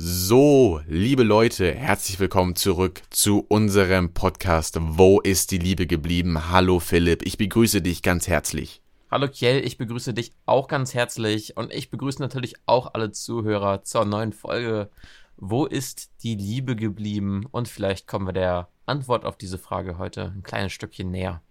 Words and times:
So, 0.00 0.80
liebe 0.86 1.24
Leute, 1.24 1.74
herzlich 1.74 2.20
willkommen 2.20 2.54
zurück 2.54 3.02
zu 3.10 3.44
unserem 3.48 4.14
Podcast 4.14 4.76
Wo 4.80 5.18
ist 5.18 5.50
die 5.50 5.58
Liebe 5.58 5.88
geblieben? 5.88 6.52
Hallo 6.52 6.78
Philipp, 6.78 7.26
ich 7.26 7.36
begrüße 7.36 7.82
dich 7.82 8.02
ganz 8.02 8.28
herzlich. 8.28 8.80
Hallo 9.10 9.26
Kjell, 9.26 9.66
ich 9.66 9.76
begrüße 9.76 10.14
dich 10.14 10.34
auch 10.46 10.68
ganz 10.68 10.94
herzlich 10.94 11.56
und 11.56 11.74
ich 11.74 11.90
begrüße 11.90 12.22
natürlich 12.22 12.54
auch 12.66 12.94
alle 12.94 13.10
Zuhörer 13.10 13.82
zur 13.82 14.04
neuen 14.04 14.32
Folge 14.32 14.88
Wo 15.36 15.66
ist 15.66 16.12
die 16.22 16.36
Liebe 16.36 16.76
geblieben? 16.76 17.44
Und 17.50 17.66
vielleicht 17.66 18.06
kommen 18.06 18.28
wir 18.28 18.32
der 18.32 18.68
Antwort 18.86 19.24
auf 19.24 19.36
diese 19.36 19.58
Frage 19.58 19.98
heute 19.98 20.32
ein 20.36 20.44
kleines 20.44 20.72
Stückchen 20.72 21.10
näher. 21.10 21.42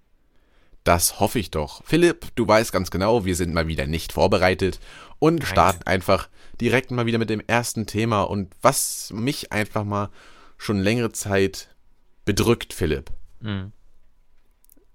Das 0.88 1.20
hoffe 1.20 1.38
ich 1.38 1.52
doch. 1.52 1.84
Philipp, 1.84 2.34
du 2.36 2.48
weißt 2.48 2.72
ganz 2.72 2.92
genau, 2.92 3.26
wir 3.26 3.36
sind 3.36 3.54
mal 3.54 3.68
wieder 3.68 3.88
nicht 3.88 4.14
vorbereitet 4.14 4.80
und 5.20 5.40
Nein. 5.40 5.46
starten 5.46 5.84
einfach 5.86 6.30
direkt 6.62 6.92
mal 6.92 7.06
wieder 7.06 7.18
mit 7.18 7.30
dem 7.30 7.42
ersten 7.46 7.88
Thema 7.88 8.22
und 8.22 8.56
was 8.62 9.12
mich 9.14 9.52
einfach 9.52 9.84
mal 9.84 10.12
schon 10.58 10.80
längere 10.80 11.12
Zeit 11.12 11.76
bedrückt, 12.24 12.74
Philipp. 12.74 13.12
Mhm. 13.42 13.74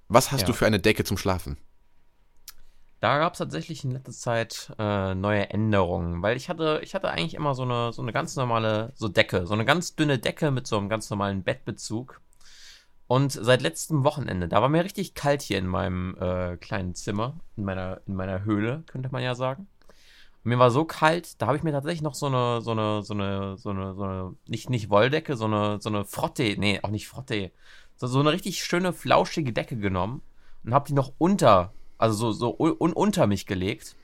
Was 0.09 0.33
hast 0.33 0.41
ja. 0.41 0.47
du 0.47 0.55
für 0.55 0.65
eine 0.65 0.81
Decke 0.81 1.05
zum 1.05 1.19
Schlafen? 1.19 1.59
Da 3.01 3.19
gab 3.19 3.35
es 3.35 3.41
tatsächlich 3.41 3.85
in 3.85 3.91
letzter 3.91 4.13
Zeit 4.13 4.73
äh, 4.79 5.15
neue 5.15 5.51
Änderungen, 5.51 6.23
weil 6.23 6.39
ich 6.39 6.49
hatte, 6.49 6.81
ich 6.83 6.95
hatte 6.95 7.11
eigentlich 7.11 7.35
immer 7.35 7.55
so 7.55 7.65
eine, 7.65 7.93
so 7.93 8.01
eine 8.01 8.15
ganz 8.15 8.35
normale 8.37 8.93
so 8.95 9.09
Decke, 9.09 9.47
so 9.47 9.53
eine 9.53 9.67
ganz 9.67 9.95
dünne 9.95 10.19
Decke 10.19 10.53
mit 10.53 10.67
so 10.67 10.79
einem 10.79 10.89
ganz 10.89 11.11
normalen 11.11 11.43
Bettbezug. 11.43 12.23
Und 13.13 13.33
seit 13.33 13.61
letztem 13.61 14.05
Wochenende, 14.05 14.49
da 14.49 14.63
war 14.63 14.71
mir 14.71 14.85
richtig 14.85 15.13
kalt 15.13 15.43
hier 15.43 15.59
in 15.59 15.67
meinem 15.67 16.17
äh, 16.19 16.57
kleinen 16.57 16.95
Zimmer, 16.95 17.39
in 17.59 17.65
meiner, 17.65 18.01
in 18.07 18.15
meiner 18.15 18.47
Höhle, 18.47 18.85
könnte 18.87 19.11
man 19.13 19.23
ja 19.23 19.35
sagen. 19.35 19.67
Und 20.43 20.49
mir 20.49 20.59
war 20.59 20.71
so 20.71 20.87
kalt, 20.87 21.43
da 21.43 21.47
habe 21.47 21.59
ich 21.59 21.63
mir 21.63 21.73
tatsächlich 21.73 22.01
noch 22.01 22.15
so 22.15 22.25
eine, 22.25 22.63
so 22.63 22.71
eine, 22.71 23.03
so 23.03 23.13
eine, 23.13 23.59
so 23.59 23.69
eine, 23.69 23.95
so 23.95 24.03
eine, 24.03 24.35
nicht, 24.47 24.71
nicht 24.71 24.89
Wolldecke, 24.89 25.37
so 25.37 25.45
eine, 25.45 25.79
so 25.79 25.91
eine 25.91 26.07
Frotte, 26.07 26.55
nee, 26.57 26.81
auch 26.83 26.89
nicht 26.89 27.07
Frotte, 27.07 27.53
so, 27.97 28.07
so 28.07 28.19
eine 28.19 28.33
richtig 28.33 28.65
schöne, 28.65 28.95
flauschige 28.95 29.53
Decke 29.53 29.77
genommen 29.77 30.23
und 30.65 30.73
habe 30.73 30.89
die 30.89 30.95
noch 30.95 31.13
unter, 31.19 31.75
also 31.99 32.33
so, 32.33 32.33
so 32.33 32.57
un, 32.59 32.95
unter 32.95 33.27
mich 33.27 33.45
gelegt. 33.45 33.95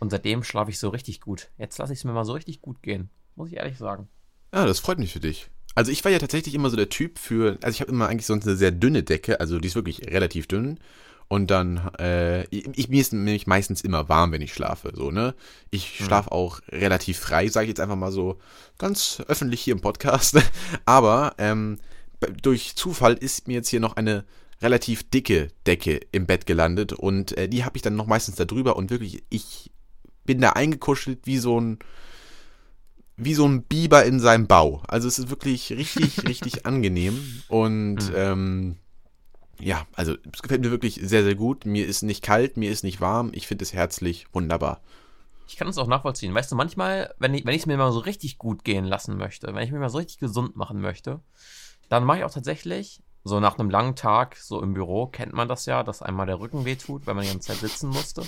Und 0.00 0.10
seitdem 0.10 0.42
schlafe 0.42 0.72
ich 0.72 0.80
so 0.80 0.88
richtig 0.88 1.20
gut. 1.20 1.52
Jetzt 1.58 1.78
lasse 1.78 1.92
ich 1.92 2.00
es 2.00 2.04
mir 2.04 2.12
mal 2.12 2.24
so 2.24 2.32
richtig 2.32 2.60
gut 2.60 2.82
gehen, 2.82 3.08
muss 3.36 3.50
ich 3.50 3.56
ehrlich 3.58 3.78
sagen. 3.78 4.08
Ja, 4.52 4.66
das 4.66 4.80
freut 4.80 4.98
mich 4.98 5.12
für 5.12 5.20
dich. 5.20 5.48
Also 5.78 5.92
ich 5.92 6.04
war 6.04 6.10
ja 6.10 6.18
tatsächlich 6.18 6.56
immer 6.56 6.70
so 6.70 6.76
der 6.76 6.88
Typ 6.88 7.20
für, 7.20 7.56
also 7.62 7.72
ich 7.72 7.80
habe 7.80 7.92
immer 7.92 8.08
eigentlich 8.08 8.26
sonst 8.26 8.48
eine 8.48 8.56
sehr 8.56 8.72
dünne 8.72 9.04
Decke, 9.04 9.38
also 9.38 9.60
die 9.60 9.68
ist 9.68 9.76
wirklich 9.76 10.10
relativ 10.10 10.48
dünn. 10.48 10.80
Und 11.28 11.52
dann, 11.52 11.92
äh, 12.00 12.48
ich, 12.48 12.88
mir 12.88 13.00
ist 13.00 13.12
nämlich 13.12 13.46
meistens 13.46 13.82
immer 13.82 14.08
warm, 14.08 14.32
wenn 14.32 14.42
ich 14.42 14.52
schlafe, 14.52 14.90
so, 14.92 15.12
ne? 15.12 15.36
Ich 15.70 16.00
hm. 16.00 16.06
schlafe 16.06 16.32
auch 16.32 16.60
relativ 16.70 17.20
frei, 17.20 17.46
sage 17.46 17.66
ich 17.66 17.68
jetzt 17.68 17.78
einfach 17.78 17.94
mal 17.94 18.10
so 18.10 18.40
ganz 18.76 19.22
öffentlich 19.28 19.60
hier 19.60 19.72
im 19.72 19.80
Podcast. 19.80 20.42
Aber 20.84 21.36
ähm, 21.38 21.78
durch 22.42 22.74
Zufall 22.74 23.14
ist 23.14 23.46
mir 23.46 23.54
jetzt 23.54 23.68
hier 23.68 23.78
noch 23.78 23.94
eine 23.94 24.24
relativ 24.60 25.08
dicke 25.08 25.46
Decke 25.64 26.00
im 26.10 26.26
Bett 26.26 26.44
gelandet 26.46 26.92
und 26.92 27.38
äh, 27.38 27.48
die 27.48 27.64
habe 27.64 27.76
ich 27.76 27.82
dann 27.82 27.94
noch 27.94 28.08
meistens 28.08 28.34
da 28.34 28.46
drüber 28.46 28.74
und 28.74 28.90
wirklich, 28.90 29.22
ich 29.30 29.70
bin 30.24 30.40
da 30.40 30.54
eingekuschelt 30.54 31.20
wie 31.22 31.38
so 31.38 31.60
ein, 31.60 31.78
wie 33.18 33.34
so 33.34 33.46
ein 33.46 33.64
Biber 33.64 34.04
in 34.04 34.20
seinem 34.20 34.46
Bau. 34.46 34.80
Also 34.86 35.08
es 35.08 35.18
ist 35.18 35.28
wirklich 35.28 35.72
richtig, 35.72 36.24
richtig 36.28 36.64
angenehm. 36.64 37.42
Und 37.48 37.96
mhm. 38.08 38.14
ähm, 38.14 38.76
ja, 39.60 39.86
also 39.94 40.14
es 40.32 40.40
gefällt 40.40 40.62
mir 40.62 40.70
wirklich 40.70 41.00
sehr, 41.02 41.24
sehr 41.24 41.34
gut. 41.34 41.66
Mir 41.66 41.86
ist 41.86 42.02
nicht 42.02 42.22
kalt, 42.22 42.56
mir 42.56 42.70
ist 42.70 42.84
nicht 42.84 43.00
warm. 43.00 43.30
Ich 43.34 43.46
finde 43.48 43.64
es 43.64 43.72
herzlich 43.72 44.26
wunderbar. 44.32 44.80
Ich 45.48 45.56
kann 45.56 45.68
es 45.68 45.78
auch 45.78 45.88
nachvollziehen. 45.88 46.32
Weißt 46.32 46.52
du, 46.52 46.56
manchmal, 46.56 47.14
wenn 47.18 47.34
ich 47.34 47.44
es 47.44 47.66
mir 47.66 47.76
mal 47.76 47.90
so 47.90 47.98
richtig 47.98 48.38
gut 48.38 48.64
gehen 48.64 48.84
lassen 48.84 49.16
möchte, 49.16 49.48
wenn 49.48 49.64
ich 49.64 49.72
mir 49.72 49.80
mal 49.80 49.90
so 49.90 49.98
richtig 49.98 50.18
gesund 50.18 50.56
machen 50.56 50.80
möchte, 50.80 51.20
dann 51.88 52.04
mache 52.04 52.18
ich 52.18 52.24
auch 52.24 52.30
tatsächlich, 52.30 53.02
so 53.24 53.40
nach 53.40 53.58
einem 53.58 53.70
langen 53.70 53.96
Tag, 53.96 54.36
so 54.36 54.62
im 54.62 54.74
Büro, 54.74 55.06
kennt 55.06 55.32
man 55.32 55.48
das 55.48 55.66
ja, 55.66 55.82
dass 55.82 56.02
einmal 56.02 56.26
der 56.26 56.38
Rücken 56.38 56.64
wehtut, 56.64 57.06
weil 57.06 57.14
man 57.14 57.24
die 57.24 57.30
ganze 57.30 57.48
Zeit 57.48 57.58
sitzen 57.58 57.88
musste. 57.88 58.22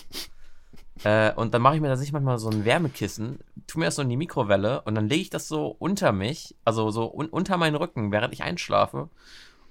Äh, 1.04 1.32
und 1.34 1.54
dann 1.54 1.62
mache 1.62 1.76
ich 1.76 1.80
mir 1.80 1.88
tatsächlich 1.88 2.12
manchmal 2.12 2.38
so 2.38 2.50
ein 2.50 2.64
Wärmekissen, 2.64 3.38
tu 3.66 3.78
mir 3.78 3.86
das 3.86 3.96
so 3.96 4.02
in 4.02 4.08
die 4.08 4.16
Mikrowelle 4.16 4.82
und 4.82 4.94
dann 4.94 5.08
lege 5.08 5.22
ich 5.22 5.30
das 5.30 5.48
so 5.48 5.74
unter 5.78 6.12
mich, 6.12 6.54
also 6.64 6.90
so 6.90 7.12
un 7.12 7.28
unter 7.28 7.56
meinen 7.56 7.76
Rücken, 7.76 8.12
während 8.12 8.34
ich 8.34 8.42
einschlafe. 8.42 9.08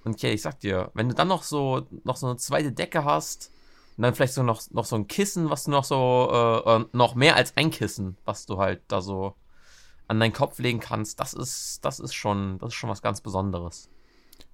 Und 0.03 0.13
okay, 0.15 0.33
ich 0.33 0.41
sag 0.41 0.59
dir, 0.59 0.91
wenn 0.93 1.09
du 1.09 1.15
dann 1.15 1.27
noch 1.27 1.43
so, 1.43 1.85
noch 2.03 2.17
so 2.17 2.27
eine 2.27 2.37
zweite 2.37 2.71
Decke 2.71 3.03
hast 3.03 3.51
und 3.97 4.03
dann 4.03 4.15
vielleicht 4.15 4.33
so 4.33 4.43
noch, 4.43 4.61
noch 4.71 4.85
so 4.85 4.95
ein 4.95 5.07
Kissen, 5.07 5.49
was 5.49 5.65
du 5.65 5.71
noch 5.71 5.83
so, 5.83 6.29
äh, 6.31 6.77
äh 6.77 6.85
noch 6.93 7.15
mehr 7.15 7.35
als 7.35 7.55
ein 7.57 7.69
Kissen, 7.71 8.17
was 8.25 8.45
du 8.45 8.57
halt 8.57 8.81
da 8.87 9.01
so 9.01 9.35
an 10.07 10.19
deinen 10.19 10.33
Kopf 10.33 10.57
legen 10.59 10.79
kannst, 10.79 11.19
das 11.19 11.33
ist, 11.33 11.85
das 11.85 11.99
ist 11.99 12.15
schon, 12.15 12.57
das 12.59 12.69
ist 12.69 12.75
schon 12.75 12.89
was 12.89 13.03
ganz 13.03 13.21
Besonderes. 13.21 13.89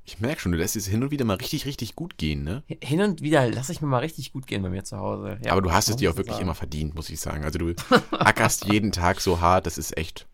Ich 0.08 0.20
merke 0.20 0.40
schon, 0.40 0.52
du 0.52 0.60
lässt 0.60 0.76
es 0.76 0.86
hin 0.86 1.02
und 1.02 1.10
wieder 1.10 1.26
mal 1.26 1.38
richtig, 1.38 1.66
richtig 1.66 1.96
gut 1.96 2.18
gehen, 2.18 2.44
ne? 2.44 2.64
Hin 2.82 3.02
und 3.02 3.22
wieder 3.22 3.50
lasse 3.50 3.72
ich 3.72 3.82
mir 3.82 3.88
mal 3.88 4.00
richtig 4.00 4.34
gut 4.34 4.46
gehen 4.46 4.62
bei 4.62 4.70
mir 4.70 4.84
zu 4.84 4.98
Hause. 4.98 5.40
Ja, 5.44 5.52
Aber 5.54 5.64
du 5.64 5.72
hast 5.72 5.90
es 5.90 5.96
dir 5.96 6.12
auch 6.12 6.16
wirklich 6.16 6.36
sagen. 6.36 6.44
immer 6.44 6.54
verdient, 6.54 6.94
muss 6.94 7.10
ich 7.10 7.20
sagen. 7.20 7.44
Also 7.44 7.58
du 7.58 7.74
ackerst 8.12 8.66
jeden 8.66 8.92
Tag 8.92 9.20
so 9.20 9.42
hart, 9.42 9.66
das 9.66 9.80
ist 9.80 9.98
echt 9.98 10.28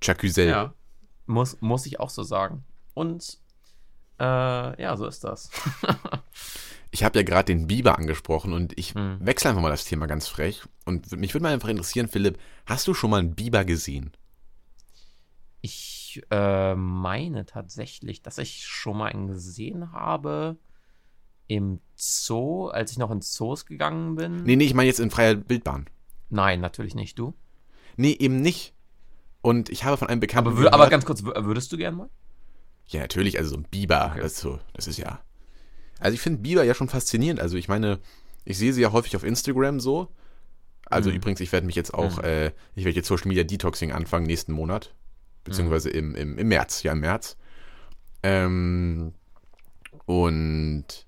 Chacusel. 0.00 0.48
Ja, 0.48 0.74
muss, 1.26 1.58
muss 1.60 1.84
ich 1.84 2.00
auch 2.00 2.08
so 2.08 2.22
sagen. 2.22 2.64
Und 2.94 3.38
äh, 4.18 4.82
ja, 4.82 4.96
so 4.96 5.06
ist 5.06 5.22
das. 5.22 5.50
ich 6.90 7.04
habe 7.04 7.18
ja 7.18 7.24
gerade 7.24 7.54
den 7.54 7.66
Biber 7.66 7.98
angesprochen 7.98 8.54
und 8.54 8.78
ich 8.78 8.94
hm. 8.94 9.18
wechsle 9.20 9.50
einfach 9.50 9.62
mal 9.62 9.70
das 9.70 9.84
Thema 9.84 10.06
ganz 10.06 10.28
frech. 10.28 10.62
Und 10.86 11.12
mich 11.12 11.34
würde 11.34 11.42
mal 11.42 11.52
einfach 11.52 11.68
interessieren, 11.68 12.08
Philipp, 12.08 12.38
hast 12.64 12.86
du 12.86 12.94
schon 12.94 13.10
mal 13.10 13.18
einen 13.18 13.34
Biber 13.34 13.66
gesehen? 13.66 14.12
Ich 15.60 16.01
äh, 16.30 16.74
meine 16.74 17.46
tatsächlich, 17.46 18.22
dass 18.22 18.38
ich 18.38 18.66
schon 18.66 18.98
mal 18.98 19.12
einen 19.12 19.28
gesehen 19.28 19.92
habe 19.92 20.56
im 21.48 21.80
Zoo, 21.96 22.68
als 22.68 22.92
ich 22.92 22.98
noch 22.98 23.10
in 23.10 23.20
Zoos 23.20 23.66
gegangen 23.66 24.16
bin. 24.16 24.42
Nee, 24.44 24.56
nee, 24.56 24.64
ich 24.64 24.74
meine 24.74 24.88
jetzt 24.88 25.00
in 25.00 25.10
freier 25.10 25.34
Bildbahn. 25.34 25.86
Nein, 26.30 26.60
natürlich 26.60 26.94
nicht. 26.94 27.18
Du? 27.18 27.34
Nee, 27.96 28.16
eben 28.18 28.40
nicht. 28.40 28.74
Und 29.42 29.68
ich 29.68 29.84
habe 29.84 29.96
von 29.96 30.08
einem 30.08 30.20
Bekannten. 30.20 30.48
Aber, 30.48 30.56
gehört, 30.56 30.74
aber 30.74 30.88
ganz 30.88 31.04
kurz, 31.04 31.24
würdest 31.24 31.72
du 31.72 31.76
gern 31.76 31.94
mal? 31.94 32.08
Ja, 32.86 33.00
natürlich, 33.00 33.38
also 33.38 33.50
so 33.50 33.56
ein 33.56 33.66
Biber, 33.70 34.10
okay. 34.12 34.20
das, 34.22 34.32
ist 34.32 34.40
so, 34.40 34.58
das 34.72 34.86
ist 34.86 34.98
ja. 34.98 35.20
Also 35.98 36.14
ich 36.14 36.20
finde 36.20 36.40
Biber 36.40 36.64
ja 36.64 36.74
schon 36.74 36.88
faszinierend. 36.88 37.40
Also 37.40 37.56
ich 37.56 37.68
meine, 37.68 37.98
ich 38.44 38.58
sehe 38.58 38.72
sie 38.72 38.82
ja 38.82 38.92
häufig 38.92 39.14
auf 39.16 39.24
Instagram 39.24 39.80
so. 39.80 40.08
Also 40.86 41.10
mhm. 41.10 41.16
übrigens, 41.16 41.40
ich 41.40 41.52
werde 41.52 41.66
mich 41.66 41.76
jetzt 41.76 41.94
auch, 41.94 42.18
mhm. 42.18 42.24
äh, 42.24 42.46
ich 42.74 42.84
werde 42.84 42.96
jetzt 42.96 43.08
Social 43.08 43.28
Media 43.28 43.44
Detoxing 43.44 43.92
anfangen 43.92 44.26
nächsten 44.26 44.52
Monat 44.52 44.94
beziehungsweise 45.44 45.90
im, 45.90 46.14
im, 46.14 46.38
im 46.38 46.48
März, 46.48 46.82
ja, 46.82 46.92
im 46.92 47.00
März. 47.00 47.36
Ähm, 48.22 49.12
und 50.06 51.06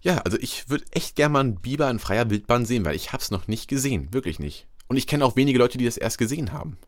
ja, 0.00 0.18
also 0.18 0.38
ich 0.38 0.70
würde 0.70 0.84
echt 0.92 1.16
gerne 1.16 1.32
mal 1.32 1.40
einen 1.40 1.60
Biber 1.60 1.90
in 1.90 1.98
freier 1.98 2.30
Wildbahn 2.30 2.64
sehen, 2.64 2.84
weil 2.84 2.94
ich 2.94 3.12
habe 3.12 3.22
es 3.22 3.30
noch 3.30 3.48
nicht 3.48 3.68
gesehen, 3.68 4.12
wirklich 4.12 4.38
nicht. 4.38 4.66
Und 4.88 4.96
ich 4.96 5.06
kenne 5.06 5.24
auch 5.24 5.36
wenige 5.36 5.58
Leute, 5.58 5.78
die 5.78 5.84
das 5.84 5.96
erst 5.96 6.18
gesehen 6.18 6.52
haben. 6.52 6.78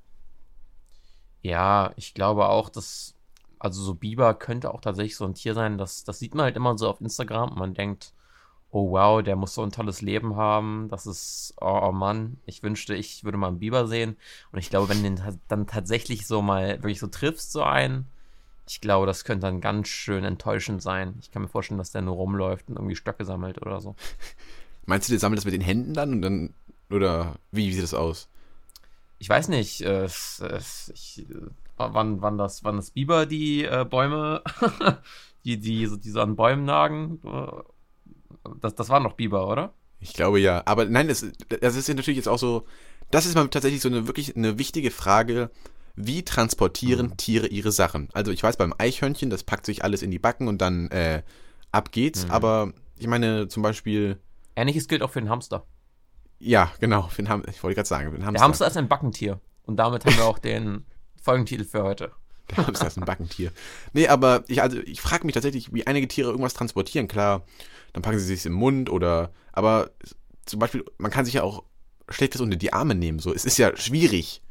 Ja, 1.43 1.93
ich 1.97 2.15
glaube 2.15 2.49
auch, 2.49 2.69
dass, 2.69 3.15
also 3.59 3.83
so 3.83 3.95
Biber 3.95 4.35
könnte 4.35 4.73
auch 4.73 4.81
tatsächlich 4.81 5.17
so 5.17 5.25
ein 5.25 5.35
Tier 5.35 5.55
sein, 5.55 5.79
das, 5.79 6.05
das 6.05 6.19
sieht 6.19 6.35
man 6.35 6.45
halt 6.45 6.57
immer 6.57 6.77
so 6.79 6.89
auf 6.89 7.01
Instagram 7.01 7.51
und 7.51 7.59
man 7.59 7.75
denkt, 7.75 8.13
oh 8.71 8.91
wow, 8.91 9.23
der 9.23 9.37
muss 9.37 9.55
so 9.55 9.63
ein 9.63 9.73
tolles 9.73 10.03
Leben 10.03 10.37
haben. 10.37 10.89
Das 10.91 11.07
ist, 11.07 11.55
oh, 11.61 11.81
oh 11.85 11.93
Mann, 11.93 12.39
ich 12.47 12.63
wünschte, 12.63 12.95
ich 12.95 13.25
würde 13.25 13.39
mal 13.39 13.49
einen 13.49 13.59
Biber 13.59 13.87
sehen. 13.87 14.17
Und 14.53 14.59
ich 14.59 14.71
glaube, 14.71 14.89
wenn 14.89 15.03
du 15.03 15.11
den 15.11 15.41
dann 15.49 15.67
tatsächlich 15.67 16.27
so 16.27 16.43
mal 16.43 16.83
wirklich 16.83 17.01
so 17.01 17.07
triffst, 17.07 17.53
so 17.53 17.63
einen, 17.63 18.07
ich 18.67 18.81
glaube, 18.81 19.07
das 19.07 19.25
könnte 19.25 19.47
dann 19.47 19.61
ganz 19.61 19.89
schön 19.89 20.25
enttäuschend 20.25 20.83
sein. 20.83 21.15
Ich 21.21 21.31
kann 21.31 21.43
mir 21.43 21.49
vorstellen, 21.49 21.79
dass 21.79 21.93
der 21.93 22.03
nur 22.03 22.17
rumläuft 22.17 22.69
und 22.69 22.77
irgendwie 22.77 22.97
Stöcke 22.97 23.25
sammelt 23.25 23.63
oder 23.63 23.81
so. 23.81 23.95
Meinst 24.87 25.09
du, 25.09 25.13
der 25.13 25.21
sammelt 25.21 25.39
das 25.39 25.45
mit 25.45 25.55
den 25.55 25.63
Händen 25.63 25.95
dann 25.95 26.13
und 26.13 26.23
dann, 26.23 26.55
oder 26.91 27.37
wie, 27.51 27.73
sieht 27.73 27.83
das 27.83 27.95
aus? 27.95 28.29
Ich 29.19 29.29
weiß 29.29 29.49
nicht, 29.49 29.81
äh, 29.81 30.05
ich, 30.05 31.19
äh, 31.19 31.25
wann, 31.77 32.23
wann, 32.23 32.39
das, 32.39 32.63
wann 32.65 32.77
das 32.77 32.91
Biber 32.91 33.27
die 33.27 33.65
äh, 33.65 33.85
Bäume, 33.89 34.43
die, 35.45 35.59
die, 35.59 35.87
so, 35.87 35.97
die 35.97 36.11
so 36.11 36.21
an 36.21 36.37
Bäumen 36.37 36.65
nagen, 36.65 37.21
äh, 37.25 37.63
das, 38.61 38.75
das 38.75 38.89
war 38.89 39.01
noch 39.01 39.15
Biber, 39.15 39.49
oder? 39.49 39.75
Ich 40.01 40.13
glaube 40.13 40.41
ja. 40.41 40.63
Aber 40.67 40.85
nein, 40.85 41.09
das, 41.09 41.27
das 41.61 41.77
ist 41.77 41.89
natürlich 41.89 42.17
jetzt 42.17 42.29
auch 42.29 42.39
so. 42.39 42.65
Das 43.11 43.27
ist 43.27 43.35
mal 43.35 43.49
tatsächlich 43.49 43.81
so 43.81 43.89
eine 43.89 44.07
wirklich 44.07 44.37
eine 44.37 44.59
wichtige 44.59 44.91
Frage. 44.91 45.51
Wie 45.97 46.25
transportieren 46.25 47.07
mhm. 47.07 47.17
Tiere 47.17 47.47
ihre 47.49 47.73
Sachen? 47.73 48.09
Also 48.13 48.31
ich 48.31 48.43
weiß 48.43 48.57
beim 48.57 48.73
Eichhörnchen, 48.79 49.31
das 49.31 49.43
packt 49.43 49.67
sich 49.67 49.83
alles 49.83 50.03
in 50.03 50.11
die 50.11 50.21
Backen 50.21 50.47
und 50.47 50.59
dann 50.59 50.89
äh, 50.91 51.23
ab 51.73 51.91
geht's. 51.91 52.27
Mhm. 52.27 52.31
Aber 52.31 52.73
ich 52.97 53.07
meine 53.07 53.49
zum 53.49 53.63
Beispiel. 53.63 54.19
Ähnliches 54.55 54.89
gilt 54.89 55.03
auch 55.03 55.11
für 55.11 55.21
den 55.21 55.31
Hamster. 55.31 55.65
Ja, 56.39 56.71
genau. 56.81 57.03
Für 57.09 57.23
den 57.23 57.29
Ham 57.29 57.43
ich 57.49 57.63
wollte 57.63 57.77
gerade 57.77 57.89
sagen, 57.89 58.11
für 58.11 58.17
den 58.17 58.25
Hamster. 58.25 58.39
Der 58.39 58.45
Hamster 58.45 58.67
ist 58.69 58.77
ein 58.77 58.89
Backentier. 58.89 59.41
Und 59.65 59.77
damit 59.77 60.05
haben 60.05 60.17
wir 60.17 60.25
auch 60.25 60.39
den 60.39 60.85
Folgentitel 61.23 61.65
für 61.65 61.83
heute. 61.83 62.13
Der 62.57 62.67
Hamster 62.67 62.87
ist 62.87 62.97
ein 62.97 63.05
Backentier. 63.05 63.53
Nee, 63.93 64.09
aber 64.09 64.45
ich, 64.49 64.63
also, 64.63 64.79
ich 64.79 65.01
frage 65.01 65.27
mich 65.27 65.35
tatsächlich, 65.35 65.73
wie 65.73 65.87
einige 65.87 66.09
Tiere 66.09 66.31
irgendwas 66.31 66.55
transportieren. 66.55 67.09
Klar, 67.09 67.45
dann 67.93 68.03
packen 68.03 68.19
sie 68.19 68.25
sich 68.25 68.47
im 68.47 68.55
Mund 68.55 68.91
oder, 68.91 69.33
aber 69.53 69.91
zum 70.47 70.59
Beispiel, 70.59 70.85
man 70.99 71.11
kann 71.11 71.25
sich 71.25 71.35
ja 71.35 71.43
auch 71.43 71.65
schlechtes 72.09 72.41
unter 72.41 72.57
die 72.57 72.73
Arme 72.73 72.95
nehmen, 72.95 73.19
so. 73.19 73.35
Es 73.35 73.45
ist 73.45 73.59
ja 73.59 73.77
schwierig. 73.77 74.43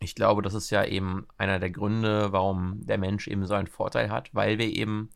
Ich 0.00 0.14
glaube, 0.14 0.42
das 0.42 0.54
ist 0.54 0.70
ja 0.70 0.84
eben 0.84 1.26
einer 1.38 1.58
der 1.58 1.70
Gründe, 1.70 2.32
warum 2.32 2.84
der 2.84 2.98
Mensch 2.98 3.28
eben 3.28 3.46
so 3.46 3.54
einen 3.54 3.68
Vorteil 3.68 4.10
hat, 4.10 4.34
weil 4.34 4.58
wir 4.58 4.66
eben 4.66 5.10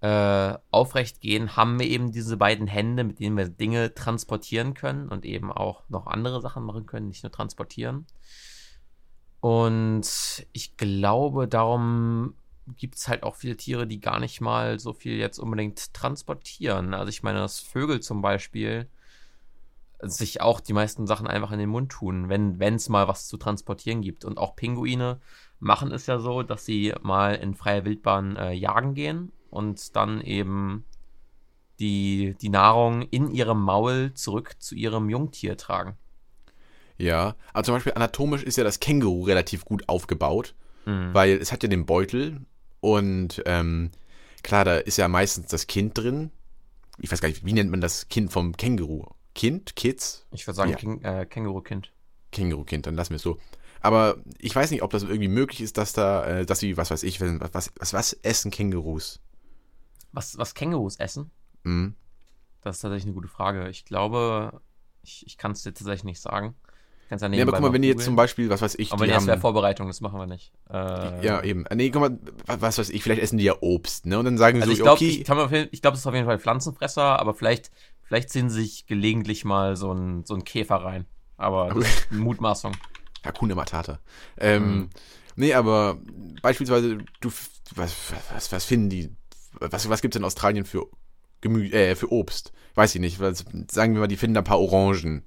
äh, 0.00 0.58
aufrecht 0.70 1.20
gehen, 1.20 1.56
haben 1.56 1.78
wir 1.78 1.86
eben 1.86 2.10
diese 2.10 2.36
beiden 2.36 2.66
Hände, 2.66 3.04
mit 3.04 3.20
denen 3.20 3.36
wir 3.36 3.48
Dinge 3.48 3.94
transportieren 3.94 4.74
können 4.74 5.08
und 5.08 5.24
eben 5.24 5.52
auch 5.52 5.88
noch 5.88 6.06
andere 6.06 6.40
Sachen 6.40 6.64
machen 6.64 6.86
können, 6.86 7.08
nicht 7.08 7.22
nur 7.22 7.30
transportieren. 7.30 8.06
Und 9.42 10.46
ich 10.52 10.76
glaube, 10.76 11.48
darum 11.48 12.34
gibt 12.76 12.94
es 12.94 13.08
halt 13.08 13.24
auch 13.24 13.34
viele 13.34 13.56
Tiere, 13.56 13.88
die 13.88 14.00
gar 14.00 14.20
nicht 14.20 14.40
mal 14.40 14.78
so 14.78 14.92
viel 14.92 15.16
jetzt 15.16 15.40
unbedingt 15.40 15.92
transportieren. 15.92 16.94
Also 16.94 17.08
ich 17.08 17.24
meine, 17.24 17.40
dass 17.40 17.58
Vögel 17.58 17.98
zum 17.98 18.22
Beispiel 18.22 18.88
sich 20.00 20.40
auch 20.40 20.60
die 20.60 20.72
meisten 20.72 21.08
Sachen 21.08 21.26
einfach 21.26 21.50
in 21.50 21.58
den 21.58 21.70
Mund 21.70 21.90
tun, 21.90 22.28
wenn 22.28 22.60
es 22.76 22.88
mal 22.88 23.08
was 23.08 23.26
zu 23.26 23.36
transportieren 23.36 24.00
gibt. 24.00 24.24
Und 24.24 24.38
auch 24.38 24.54
Pinguine 24.54 25.20
machen 25.58 25.90
es 25.90 26.06
ja 26.06 26.20
so, 26.20 26.44
dass 26.44 26.64
sie 26.64 26.94
mal 27.02 27.34
in 27.34 27.56
freier 27.56 27.84
Wildbahn 27.84 28.36
äh, 28.36 28.52
jagen 28.52 28.94
gehen 28.94 29.32
und 29.50 29.96
dann 29.96 30.20
eben 30.20 30.84
die, 31.80 32.36
die 32.40 32.48
Nahrung 32.48 33.02
in 33.02 33.32
ihrem 33.32 33.60
Maul 33.60 34.14
zurück 34.14 34.54
zu 34.60 34.76
ihrem 34.76 35.10
Jungtier 35.10 35.56
tragen. 35.56 35.96
Ja, 37.02 37.34
also 37.52 37.66
zum 37.66 37.74
Beispiel 37.74 37.94
anatomisch 37.94 38.44
ist 38.44 38.56
ja 38.56 38.62
das 38.62 38.78
Känguru 38.78 39.24
relativ 39.24 39.64
gut 39.64 39.88
aufgebaut, 39.88 40.54
mhm. 40.84 41.12
weil 41.12 41.36
es 41.36 41.50
hat 41.50 41.64
ja 41.64 41.68
den 41.68 41.84
Beutel 41.84 42.42
und 42.78 43.42
ähm, 43.44 43.90
klar, 44.44 44.64
da 44.64 44.76
ist 44.76 44.98
ja 44.98 45.08
meistens 45.08 45.48
das 45.48 45.66
Kind 45.66 45.98
drin. 45.98 46.30
Ich 46.98 47.10
weiß 47.10 47.20
gar 47.20 47.28
nicht, 47.28 47.44
wie 47.44 47.54
nennt 47.54 47.72
man 47.72 47.80
das 47.80 48.06
Kind 48.08 48.30
vom 48.30 48.56
Känguru? 48.56 49.06
Kind? 49.34 49.74
Kids? 49.74 50.28
Ich 50.30 50.46
würde 50.46 50.54
sagen 50.54 50.70
ja. 50.70 50.76
King, 50.76 51.02
äh, 51.02 51.26
Känguru-Kind. 51.26 51.90
Känguru-Kind, 52.30 52.86
dann 52.86 52.94
lassen 52.94 53.10
wir 53.10 53.16
es 53.16 53.22
so. 53.22 53.36
Aber 53.80 54.18
ich 54.38 54.54
weiß 54.54 54.70
nicht, 54.70 54.84
ob 54.84 54.92
das 54.92 55.02
irgendwie 55.02 55.26
möglich 55.26 55.60
ist, 55.60 55.78
dass 55.78 55.92
da, 55.92 56.24
äh, 56.24 56.46
dass 56.46 56.60
sie, 56.60 56.76
was 56.76 56.92
weiß 56.92 57.02
ich, 57.02 57.20
was, 57.20 57.72
was, 57.80 57.92
was 57.92 58.12
essen 58.12 58.52
Kängurus? 58.52 59.20
Was, 60.12 60.38
was 60.38 60.54
Kängurus 60.54 61.00
essen? 61.00 61.32
Mhm. 61.64 61.96
Das 62.60 62.76
ist 62.76 62.82
tatsächlich 62.82 63.06
eine 63.06 63.14
gute 63.14 63.26
Frage. 63.26 63.68
Ich 63.70 63.84
glaube, 63.84 64.60
ich, 65.02 65.26
ich 65.26 65.36
kann 65.36 65.50
es 65.50 65.64
dir 65.64 65.74
tatsächlich 65.74 66.04
nicht 66.04 66.20
sagen. 66.20 66.54
Kannst 67.12 67.24
ja, 67.24 67.28
nee, 67.28 67.42
aber 67.42 67.52
guck 67.52 67.60
mal, 67.60 67.74
wenn 67.74 67.82
die 67.82 67.88
jetzt 67.88 68.06
zum 68.06 68.16
Beispiel, 68.16 68.48
was 68.48 68.62
weiß 68.62 68.76
ich, 68.78 68.90
aber 68.90 69.04
die 69.04 69.12
das 69.12 69.26
wäre 69.26 69.38
Vorbereitung, 69.38 69.86
das 69.86 70.00
machen 70.00 70.18
wir 70.18 70.26
nicht. 70.26 70.50
Äh, 70.70 71.22
ja, 71.22 71.42
eben. 71.42 71.66
Nee, 71.74 71.90
guck 71.90 72.00
mal, 72.00 72.18
was 72.46 72.78
weiß 72.78 72.88
ich, 72.88 73.02
vielleicht 73.02 73.20
essen 73.20 73.36
die 73.36 73.44
ja 73.44 73.56
Obst, 73.60 74.06
ne? 74.06 74.18
Und 74.18 74.24
dann 74.24 74.38
sagen 74.38 74.62
also 74.62 74.68
so, 74.68 74.72
ich 74.72 74.82
glaub, 74.82 74.94
okay. 74.94 75.64
Ich, 75.64 75.74
ich 75.74 75.82
glaube, 75.82 75.92
das 75.92 76.00
ist 76.00 76.06
auf 76.06 76.14
jeden 76.14 76.24
Fall 76.24 76.38
Pflanzenfresser, 76.38 77.20
aber 77.20 77.34
vielleicht, 77.34 77.70
vielleicht 78.02 78.30
ziehen 78.30 78.48
sie 78.48 78.62
sich 78.62 78.86
gelegentlich 78.86 79.44
mal 79.44 79.76
so 79.76 79.92
ein, 79.92 80.24
so 80.24 80.32
ein 80.32 80.44
Käfer 80.44 80.76
rein. 80.76 81.04
Aber 81.36 81.76
Mutmaßung. 82.10 82.72
Hakuna 83.22 83.56
Matata. 83.56 83.98
Ähm, 84.38 84.62
mhm. 84.62 84.90
Nee, 85.36 85.52
aber 85.52 85.98
beispielsweise, 86.40 86.96
du, 87.20 87.30
was, 87.76 87.94
was, 88.32 88.52
was 88.52 88.64
finden 88.64 88.88
die 88.88 89.10
was, 89.60 89.86
was 89.90 90.00
gibt 90.00 90.14
es 90.14 90.18
in 90.18 90.24
Australien 90.24 90.64
für, 90.64 90.86
Gemü 91.42 91.68
äh, 91.72 91.94
für 91.94 92.10
Obst? 92.10 92.54
Weiß 92.74 92.94
ich 92.94 93.02
nicht. 93.02 93.20
Was, 93.20 93.44
sagen 93.70 93.92
wir 93.92 94.00
mal, 94.00 94.08
die 94.08 94.16
finden 94.16 94.32
da 94.32 94.40
ein 94.40 94.44
paar 94.44 94.60
Orangen. 94.60 95.24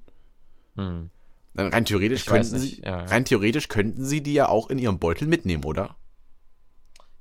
Hm. 0.74 1.10
Rein 1.56 1.84
theoretisch 1.84 2.20
ich 2.22 2.26
könnten 2.26 2.58
sie, 2.58 2.82
ja. 2.82 3.04
rein 3.04 3.24
theoretisch 3.24 3.68
könnten 3.68 4.04
sie 4.04 4.22
die 4.22 4.34
ja 4.34 4.48
auch 4.48 4.68
in 4.68 4.78
ihrem 4.78 4.98
Beutel 4.98 5.26
mitnehmen, 5.26 5.64
oder? 5.64 5.96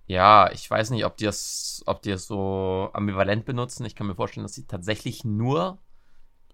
Ja, 0.07 0.51
ich 0.51 0.69
weiß 0.69 0.91
nicht, 0.91 1.05
ob 1.05 1.17
die 1.17 1.25
das, 1.25 1.81
ob 1.85 2.01
die 2.01 2.11
das 2.11 2.27
so 2.27 2.89
ambivalent 2.93 3.45
benutzen. 3.45 3.85
Ich 3.85 3.95
kann 3.95 4.07
mir 4.07 4.15
vorstellen, 4.15 4.43
dass 4.43 4.53
sie 4.53 4.67
tatsächlich 4.67 5.23
nur 5.23 5.79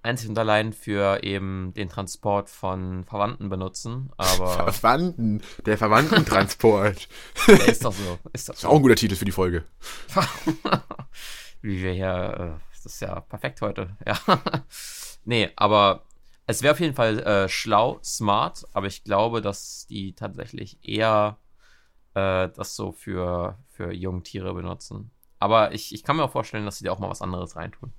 einzig 0.04 0.30
und 0.30 0.40
allein 0.40 0.74
für 0.74 1.24
eben 1.24 1.74
den 1.76 1.90
Transport 1.90 2.50
von 2.50 3.04
Verwandten 3.04 3.50
benutzen. 3.50 4.10
Aber 4.18 4.48
Verwandten, 4.72 5.42
der 5.66 5.78
Verwandtentransport. 5.78 7.08
ja, 7.48 7.56
ist 7.56 7.86
doch 7.86 7.94
so. 7.94 8.20
Ist, 8.34 8.50
das 8.50 8.58
ist 8.58 8.66
auch 8.66 8.76
ein 8.76 8.82
guter 8.82 8.96
Titel 8.96 9.16
für 9.16 9.26
die 9.26 9.32
Folge. 9.32 9.66
Wie 11.62 11.82
wir 11.82 11.92
hier, 11.92 12.58
äh, 12.58 12.74
das 12.74 12.94
ist 12.94 13.02
ja 13.02 13.20
perfekt 13.20 13.62
heute. 13.62 13.96
Ja. 14.08 14.18
nee, 15.26 15.50
aber 15.56 16.06
es 16.52 16.64
wäre 16.64 16.74
auf 16.74 16.80
jeden 16.80 16.96
Fall 16.96 17.20
äh, 17.20 17.50
schlau, 17.50 18.00
smart, 18.04 18.66
aber 18.74 18.88
ich 18.88 19.04
glaube, 19.04 19.42
dass 19.42 19.88
die 19.88 20.14
tatsächlich 20.14 20.78
eher 20.84 21.38
äh, 22.14 22.50
das 22.50 22.76
so 22.76 22.92
für, 22.92 23.58
für 23.70 23.92
Jungtiere 23.92 24.54
benutzen. 24.54 25.12
Aber 25.40 25.74
ich, 25.74 25.94
ich 25.94 26.04
kann 26.04 26.18
mir 26.18 26.24
auch 26.24 26.32
vorstellen, 26.32 26.66
dass 26.66 26.78
sie 26.78 26.86
da 26.86 26.92
auch 26.92 27.00
mal 27.00 27.10
was 27.10 27.22
anderes 27.22 27.56
reintun. 27.56 27.92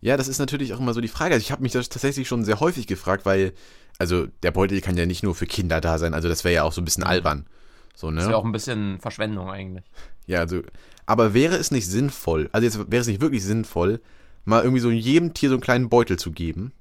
Ja, 0.00 0.16
das 0.16 0.28
ist 0.28 0.38
natürlich 0.38 0.72
auch 0.72 0.80
immer 0.80 0.94
so 0.94 1.00
die 1.00 1.08
Frage. 1.08 1.34
Also 1.34 1.42
ich 1.42 1.52
habe 1.52 1.62
mich 1.62 1.72
das 1.72 1.88
tatsächlich 1.88 2.28
schon 2.28 2.44
sehr 2.44 2.60
häufig 2.60 2.86
gefragt, 2.86 3.26
weil, 3.26 3.52
also 3.98 4.26
der 4.42 4.52
Beutel 4.52 4.80
kann 4.80 4.96
ja 4.96 5.06
nicht 5.06 5.22
nur 5.22 5.34
für 5.34 5.46
Kinder 5.46 5.80
da 5.80 5.98
sein, 5.98 6.14
also 6.14 6.28
das 6.28 6.44
wäre 6.44 6.54
ja 6.54 6.62
auch 6.62 6.72
so 6.72 6.80
ein 6.80 6.84
bisschen 6.84 7.04
mhm. 7.04 7.10
albern. 7.10 7.46
So, 7.94 8.10
ne? 8.10 8.18
Das 8.18 8.28
wäre 8.28 8.38
auch 8.38 8.44
ein 8.44 8.52
bisschen 8.52 9.00
Verschwendung 9.00 9.50
eigentlich. 9.50 9.84
Ja, 10.28 10.40
also, 10.40 10.62
aber 11.06 11.34
wäre 11.34 11.54
es 11.54 11.70
nicht 11.70 11.86
sinnvoll, 11.86 12.50
also 12.50 12.64
jetzt 12.64 12.90
wäre 12.90 13.00
es 13.00 13.06
nicht 13.06 13.20
wirklich 13.20 13.44
sinnvoll, 13.44 14.00
mal 14.44 14.64
irgendwie 14.64 14.80
so 14.80 14.90
jedem 14.90 15.34
Tier 15.34 15.50
so 15.50 15.54
einen 15.54 15.62
kleinen 15.62 15.88
Beutel 15.88 16.18
zu 16.18 16.32
geben? 16.32 16.72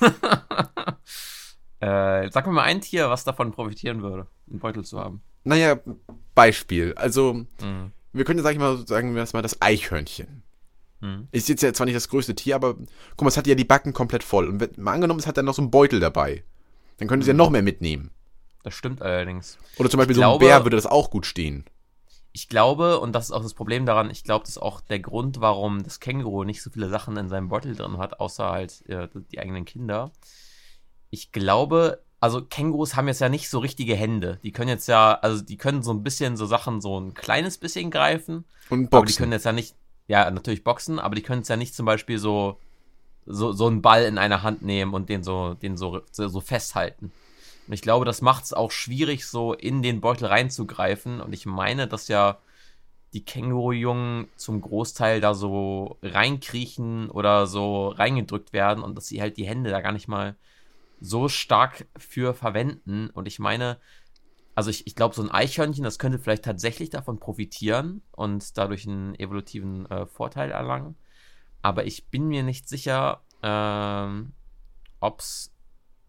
äh, 1.80 2.30
sag 2.30 2.46
mir 2.46 2.52
mal 2.52 2.62
ein 2.62 2.80
Tier, 2.80 3.10
was 3.10 3.24
davon 3.24 3.52
profitieren 3.52 4.02
würde, 4.02 4.26
einen 4.48 4.60
Beutel 4.60 4.84
zu 4.84 4.98
haben. 4.98 5.22
Naja, 5.44 5.78
Beispiel. 6.34 6.94
Also, 6.94 7.34
mhm. 7.34 7.92
wir 8.12 8.24
können, 8.24 8.42
sag 8.42 8.52
ich 8.52 8.58
mal, 8.58 8.86
sagen 8.86 9.14
wir 9.14 9.26
mal 9.32 9.42
das 9.42 9.60
Eichhörnchen. 9.60 10.42
Mhm. 11.00 11.28
Ist 11.32 11.48
jetzt 11.48 11.62
ja 11.62 11.72
zwar 11.72 11.86
nicht 11.86 11.96
das 11.96 12.08
größte 12.08 12.34
Tier, 12.34 12.54
aber 12.54 12.74
guck 12.74 13.22
mal, 13.22 13.28
es 13.28 13.36
hat 13.36 13.46
ja 13.46 13.54
die 13.54 13.64
Backen 13.64 13.92
komplett 13.92 14.22
voll. 14.22 14.48
Und 14.48 14.60
wenn, 14.60 14.70
mal 14.76 14.92
angenommen, 14.92 15.20
es 15.20 15.26
hat 15.26 15.36
dann 15.36 15.46
noch 15.46 15.54
so 15.54 15.62
einen 15.62 15.70
Beutel 15.70 16.00
dabei. 16.00 16.44
Dann 16.98 17.08
könnte 17.08 17.24
es 17.24 17.28
ja 17.28 17.34
mhm. 17.34 17.38
noch 17.38 17.50
mehr 17.50 17.62
mitnehmen. 17.62 18.10
Das 18.62 18.74
stimmt 18.74 19.00
allerdings. 19.00 19.58
Oder 19.78 19.88
zum 19.88 19.98
Beispiel 19.98 20.16
ich 20.16 20.22
so 20.22 20.32
ein 20.32 20.38
Bär 20.38 20.64
würde 20.64 20.76
das 20.76 20.86
auch 20.86 21.10
gut 21.10 21.24
stehen. 21.24 21.64
Ich 22.32 22.48
glaube, 22.48 23.00
und 23.00 23.12
das 23.12 23.26
ist 23.26 23.32
auch 23.32 23.42
das 23.42 23.54
Problem 23.54 23.86
daran, 23.86 24.10
ich 24.10 24.22
glaube, 24.22 24.44
das 24.44 24.50
ist 24.50 24.62
auch 24.62 24.80
der 24.80 25.00
Grund, 25.00 25.40
warum 25.40 25.82
das 25.82 25.98
Känguru 25.98 26.44
nicht 26.44 26.62
so 26.62 26.70
viele 26.70 26.88
Sachen 26.88 27.16
in 27.16 27.28
seinem 27.28 27.48
Beutel 27.48 27.74
drin 27.74 27.98
hat, 27.98 28.20
außer 28.20 28.50
halt 28.50 28.88
äh, 28.88 29.08
die 29.32 29.40
eigenen 29.40 29.64
Kinder. 29.64 30.12
Ich 31.10 31.32
glaube, 31.32 32.02
also 32.20 32.42
Kängurus 32.42 32.94
haben 32.94 33.08
jetzt 33.08 33.20
ja 33.20 33.28
nicht 33.28 33.48
so 33.48 33.58
richtige 33.58 33.96
Hände. 33.96 34.38
Die 34.44 34.52
können 34.52 34.68
jetzt 34.68 34.86
ja, 34.86 35.14
also 35.14 35.42
die 35.42 35.56
können 35.56 35.82
so 35.82 35.92
ein 35.92 36.02
bisschen 36.02 36.36
so 36.36 36.46
Sachen 36.46 36.80
so 36.80 37.00
ein 37.00 37.14
kleines 37.14 37.58
bisschen 37.58 37.90
greifen. 37.90 38.44
Und 38.68 38.90
boxen. 38.90 38.96
Aber 38.96 39.06
die 39.06 39.14
können 39.14 39.32
jetzt 39.32 39.46
ja 39.46 39.52
nicht, 39.52 39.74
ja, 40.06 40.30
natürlich 40.30 40.62
boxen, 40.62 40.98
aber 40.98 41.14
die 41.14 41.22
können 41.22 41.42
es 41.42 41.48
ja 41.48 41.56
nicht 41.56 41.74
zum 41.74 41.86
Beispiel 41.86 42.18
so, 42.18 42.60
so, 43.26 43.52
so 43.52 43.66
einen 43.66 43.80
Ball 43.80 44.04
in 44.04 44.18
einer 44.18 44.42
Hand 44.42 44.62
nehmen 44.62 44.92
und 44.92 45.08
den 45.08 45.22
so, 45.22 45.54
den 45.54 45.76
so, 45.76 46.02
so 46.12 46.40
festhalten. 46.40 47.10
Und 47.70 47.74
ich 47.74 47.82
glaube, 47.82 48.04
das 48.04 48.20
macht 48.20 48.42
es 48.42 48.52
auch 48.52 48.72
schwierig, 48.72 49.28
so 49.28 49.54
in 49.54 49.80
den 49.80 50.00
Beutel 50.00 50.26
reinzugreifen. 50.26 51.20
Und 51.20 51.32
ich 51.32 51.46
meine, 51.46 51.86
dass 51.86 52.08
ja 52.08 52.40
die 53.12 53.24
Kängurujungen 53.24 54.26
zum 54.34 54.60
Großteil 54.60 55.20
da 55.20 55.34
so 55.34 55.96
reinkriechen 56.02 57.08
oder 57.10 57.46
so 57.46 57.90
reingedrückt 57.90 58.52
werden 58.52 58.82
und 58.82 58.96
dass 58.96 59.06
sie 59.06 59.22
halt 59.22 59.36
die 59.36 59.46
Hände 59.46 59.70
da 59.70 59.82
gar 59.82 59.92
nicht 59.92 60.08
mal 60.08 60.34
so 61.00 61.28
stark 61.28 61.86
für 61.96 62.34
verwenden. 62.34 63.08
Und 63.10 63.28
ich 63.28 63.38
meine, 63.38 63.78
also 64.56 64.68
ich, 64.68 64.88
ich 64.88 64.96
glaube, 64.96 65.14
so 65.14 65.22
ein 65.22 65.30
Eichhörnchen, 65.30 65.84
das 65.84 66.00
könnte 66.00 66.18
vielleicht 66.18 66.44
tatsächlich 66.44 66.90
davon 66.90 67.20
profitieren 67.20 68.02
und 68.10 68.58
dadurch 68.58 68.84
einen 68.88 69.14
evolutiven 69.14 69.88
äh, 69.92 70.06
Vorteil 70.06 70.50
erlangen. 70.50 70.96
Aber 71.62 71.86
ich 71.86 72.08
bin 72.08 72.26
mir 72.26 72.42
nicht 72.42 72.68
sicher, 72.68 73.20
ähm, 73.44 74.32
ob 74.98 75.20
es 75.20 75.52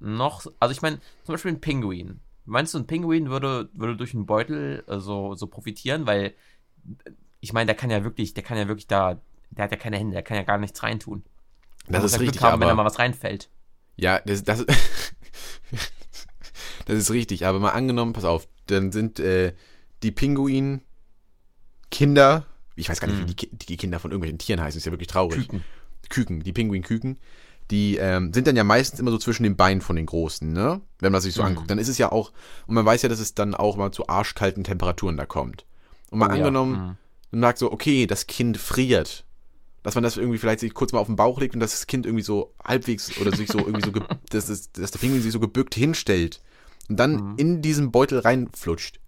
noch. 0.01 0.45
Also 0.59 0.71
ich 0.71 0.81
meine, 0.81 0.99
zum 1.23 1.33
Beispiel 1.33 1.51
ein 1.51 1.61
Pinguin. 1.61 2.19
Meinst 2.45 2.73
du, 2.73 2.79
ein 2.79 2.87
Pinguin 2.87 3.29
würde, 3.29 3.69
würde 3.73 3.95
durch 3.95 4.13
einen 4.13 4.25
Beutel 4.25 4.83
äh, 4.87 4.99
so, 4.99 5.35
so 5.35 5.47
profitieren? 5.47 6.07
Weil 6.07 6.33
ich 7.39 7.53
meine, 7.53 7.67
der 7.67 7.75
kann 7.75 7.89
ja 7.89 8.03
wirklich, 8.03 8.33
der 8.33 8.43
kann 8.43 8.57
ja 8.57 8.67
wirklich 8.67 8.87
da, 8.87 9.21
der 9.51 9.65
hat 9.65 9.71
ja 9.71 9.77
keine 9.77 9.97
Hände, 9.97 10.13
der 10.13 10.23
kann 10.23 10.37
ja 10.37 10.43
gar 10.43 10.57
nichts 10.57 10.81
reintun. 10.83 11.23
Das 11.87 12.03
ist 12.03 12.19
richtig, 12.19 12.41
haben, 12.41 12.53
aber, 12.53 12.61
wenn 12.61 12.69
da 12.69 12.75
mal 12.75 12.85
was 12.85 12.99
reinfällt. 12.99 13.49
Ja, 13.95 14.19
das, 14.19 14.43
das, 14.43 14.65
das 16.85 16.97
ist 16.97 17.11
richtig, 17.11 17.45
aber 17.45 17.59
mal 17.59 17.71
angenommen, 17.71 18.13
pass 18.13 18.25
auf, 18.25 18.47
dann 18.67 18.91
sind 18.91 19.19
äh, 19.19 19.53
die 20.03 20.11
Pinguin 20.11 20.81
Kinder, 21.91 22.45
ich 22.75 22.89
weiß 22.89 22.99
gar 22.99 23.07
nicht, 23.07 23.19
hm. 23.19 23.27
wie 23.27 23.35
die, 23.35 23.55
die, 23.55 23.77
Kinder 23.77 23.99
von 23.99 24.11
irgendwelchen 24.11 24.39
Tieren 24.39 24.61
heißen, 24.61 24.77
ist 24.77 24.85
ja 24.85 24.91
wirklich 24.91 25.09
traurig. 25.09 25.41
Küken. 25.41 25.63
Küken, 26.09 26.39
die 26.41 26.53
Pinguin-Küken, 26.53 27.17
die 27.71 27.97
ähm, 27.97 28.33
sind 28.33 28.47
dann 28.47 28.55
ja 28.55 28.63
meistens 28.63 28.99
immer 28.99 29.11
so 29.11 29.17
zwischen 29.17 29.43
den 29.43 29.55
Beinen 29.55 29.81
von 29.81 29.95
den 29.95 30.05
Großen, 30.05 30.51
ne? 30.51 30.81
Wenn 30.99 31.11
man 31.11 31.21
sich 31.21 31.33
so 31.33 31.41
mhm. 31.41 31.49
anguckt. 31.49 31.71
Dann 31.71 31.79
ist 31.79 31.87
es 31.87 31.97
ja 31.97 32.11
auch, 32.11 32.31
und 32.67 32.75
man 32.75 32.85
weiß 32.85 33.01
ja, 33.01 33.09
dass 33.09 33.19
es 33.19 33.33
dann 33.33 33.55
auch 33.55 33.77
mal 33.77 33.91
zu 33.91 34.07
arschkalten 34.07 34.63
Temperaturen 34.63 35.17
da 35.17 35.25
kommt. 35.25 35.65
Und 36.09 36.19
mal 36.19 36.29
oh, 36.29 36.33
angenommen, 36.33 36.75
ja. 36.75 36.81
mhm. 36.81 36.97
man 37.31 37.41
sagt 37.41 37.59
so, 37.59 37.71
okay, 37.71 38.05
das 38.05 38.27
Kind 38.27 38.57
friert 38.57 39.25
dass 39.83 39.95
man 39.95 40.03
das 40.03 40.17
irgendwie 40.17 40.37
vielleicht 40.37 40.59
sich 40.59 40.73
kurz 40.73 40.91
mal 40.91 40.99
auf 40.99 41.07
den 41.07 41.15
Bauch 41.15 41.39
legt 41.39 41.55
und 41.55 41.59
dass 41.59 41.71
das 41.71 41.87
Kind 41.87 42.05
irgendwie 42.05 42.23
so 42.23 42.53
halbwegs 42.63 43.17
oder 43.19 43.35
sich 43.35 43.49
so 43.49 43.59
irgendwie 43.59 43.81
so, 43.81 43.91
dass, 44.29 44.47
das, 44.47 44.71
dass 44.71 44.91
der 44.91 44.99
Pinguin 44.99 45.21
sich 45.21 45.31
so 45.31 45.39
gebückt 45.39 45.75
hinstellt 45.75 46.41
und 46.89 46.97
dann 46.97 47.31
mhm. 47.31 47.33
in 47.37 47.61
diesen 47.61 47.91
Beutel 47.91 48.19
reinflutscht. 48.19 48.99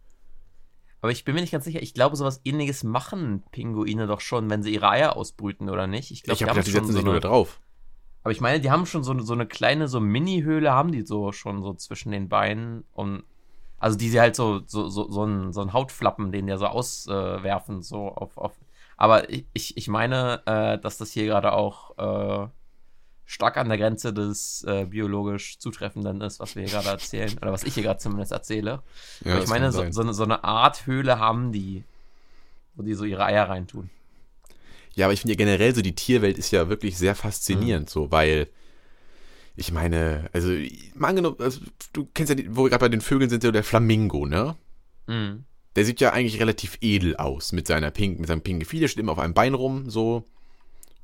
Aber 1.01 1.11
ich 1.11 1.25
bin 1.25 1.35
mir 1.35 1.41
nicht 1.41 1.51
ganz 1.51 1.65
sicher, 1.65 1.81
ich 1.81 1.93
glaube, 1.93 2.15
sowas 2.15 2.39
ähnliches 2.45 2.83
machen 2.83 3.43
Pinguine 3.51 4.07
doch 4.07 4.21
schon, 4.21 4.49
wenn 4.49 4.63
sie 4.63 4.73
ihre 4.73 4.89
Eier 4.89 5.17
ausbrüten, 5.17 5.69
oder 5.69 5.85
nicht? 5.85 6.11
Ich, 6.11 6.23
glaub, 6.23 6.39
ich 6.39 6.63
die 6.63 6.71
setzen 6.71 6.87
so 6.87 6.93
sich 6.93 7.03
nur 7.03 7.15
da 7.15 7.19
drauf. 7.19 7.59
Aber 8.23 8.31
ich 8.31 8.41
meine, 8.41 8.61
die 8.61 8.71
haben 8.71 8.85
schon 8.85 9.03
so, 9.03 9.17
so 9.19 9.33
eine 9.33 9.45
kleine, 9.45 9.87
so 9.87 9.99
Mini-Höhle, 9.99 10.71
haben 10.71 10.91
die 10.91 11.01
so 11.01 11.31
schon 11.31 11.61
so 11.61 11.73
zwischen 11.73 12.11
den 12.11 12.29
Beinen. 12.29 12.85
Und, 12.93 13.23
also 13.79 13.97
die 13.97 14.09
sie 14.09 14.19
halt 14.19 14.35
so, 14.35 14.61
so, 14.65 14.87
so, 14.87 15.11
so 15.11 15.25
ein, 15.25 15.51
so 15.51 15.61
ein 15.61 15.73
Hautflappen, 15.73 16.31
den 16.31 16.47
die 16.47 16.57
so 16.57 16.67
auswerfen, 16.67 17.79
äh, 17.79 17.83
so 17.83 18.07
auf, 18.07 18.37
auf. 18.37 18.53
Aber 18.95 19.29
ich, 19.29 19.75
ich 19.75 19.87
meine, 19.89 20.41
äh, 20.45 20.79
dass 20.79 20.97
das 20.97 21.11
hier 21.11 21.25
gerade 21.25 21.51
auch 21.51 21.97
äh, 21.97 22.47
stark 23.25 23.57
an 23.57 23.67
der 23.67 23.77
Grenze 23.77 24.13
des 24.13 24.63
äh, 24.63 24.85
biologisch 24.85 25.59
Zutreffenden 25.59 26.21
ist, 26.21 26.39
was 26.39 26.55
wir 26.55 26.63
hier 26.63 26.71
gerade 26.71 26.89
erzählen. 26.89 27.37
Oder 27.41 27.51
was 27.51 27.63
ich 27.63 27.73
hier 27.73 27.83
gerade 27.83 27.99
zumindest 27.99 28.31
erzähle. 28.31 28.83
Ja, 29.25 29.39
ich 29.39 29.49
meine, 29.49 29.71
so, 29.73 29.89
so, 29.91 30.09
so 30.13 30.23
eine 30.23 30.45
Art 30.45 30.85
Höhle 30.85 31.19
haben 31.19 31.51
die, 31.51 31.83
wo 32.75 32.83
die 32.83 32.93
so 32.93 33.03
ihre 33.03 33.25
Eier 33.25 33.49
reintun. 33.49 33.89
Ja, 34.95 35.07
aber 35.07 35.13
ich 35.13 35.21
finde 35.21 35.33
ja 35.33 35.37
generell 35.37 35.73
so, 35.73 35.81
die 35.81 35.95
Tierwelt 35.95 36.37
ist 36.37 36.51
ja 36.51 36.69
wirklich 36.69 36.97
sehr 36.97 37.15
faszinierend, 37.15 37.89
mhm. 37.89 37.91
so, 37.91 38.11
weil 38.11 38.47
ich 39.55 39.71
meine, 39.71 40.29
also, 40.33 40.49
mal 40.95 41.09
angenommen, 41.09 41.37
also, 41.39 41.61
du 41.93 42.07
kennst 42.13 42.29
ja, 42.29 42.35
die, 42.35 42.55
wo 42.55 42.63
wir 42.63 42.69
gerade 42.69 42.81
bei 42.81 42.89
den 42.89 43.01
Vögeln 43.01 43.29
sind, 43.29 43.43
so 43.43 43.51
der 43.51 43.63
Flamingo, 43.63 44.25
ne? 44.25 44.55
Mhm. 45.07 45.45
Der 45.75 45.85
sieht 45.85 46.01
ja 46.01 46.11
eigentlich 46.11 46.39
relativ 46.39 46.77
edel 46.81 47.15
aus 47.17 47.51
mit 47.51 47.67
seiner 47.67 47.91
pink, 47.91 48.19
mit 48.19 48.27
seinem 48.27 48.41
pinken 48.41 48.61
Gefieder, 48.61 48.87
steht 48.87 49.01
immer 49.01 49.11
auf 49.11 49.19
einem 49.19 49.33
Bein 49.33 49.53
rum, 49.53 49.89
so. 49.89 50.23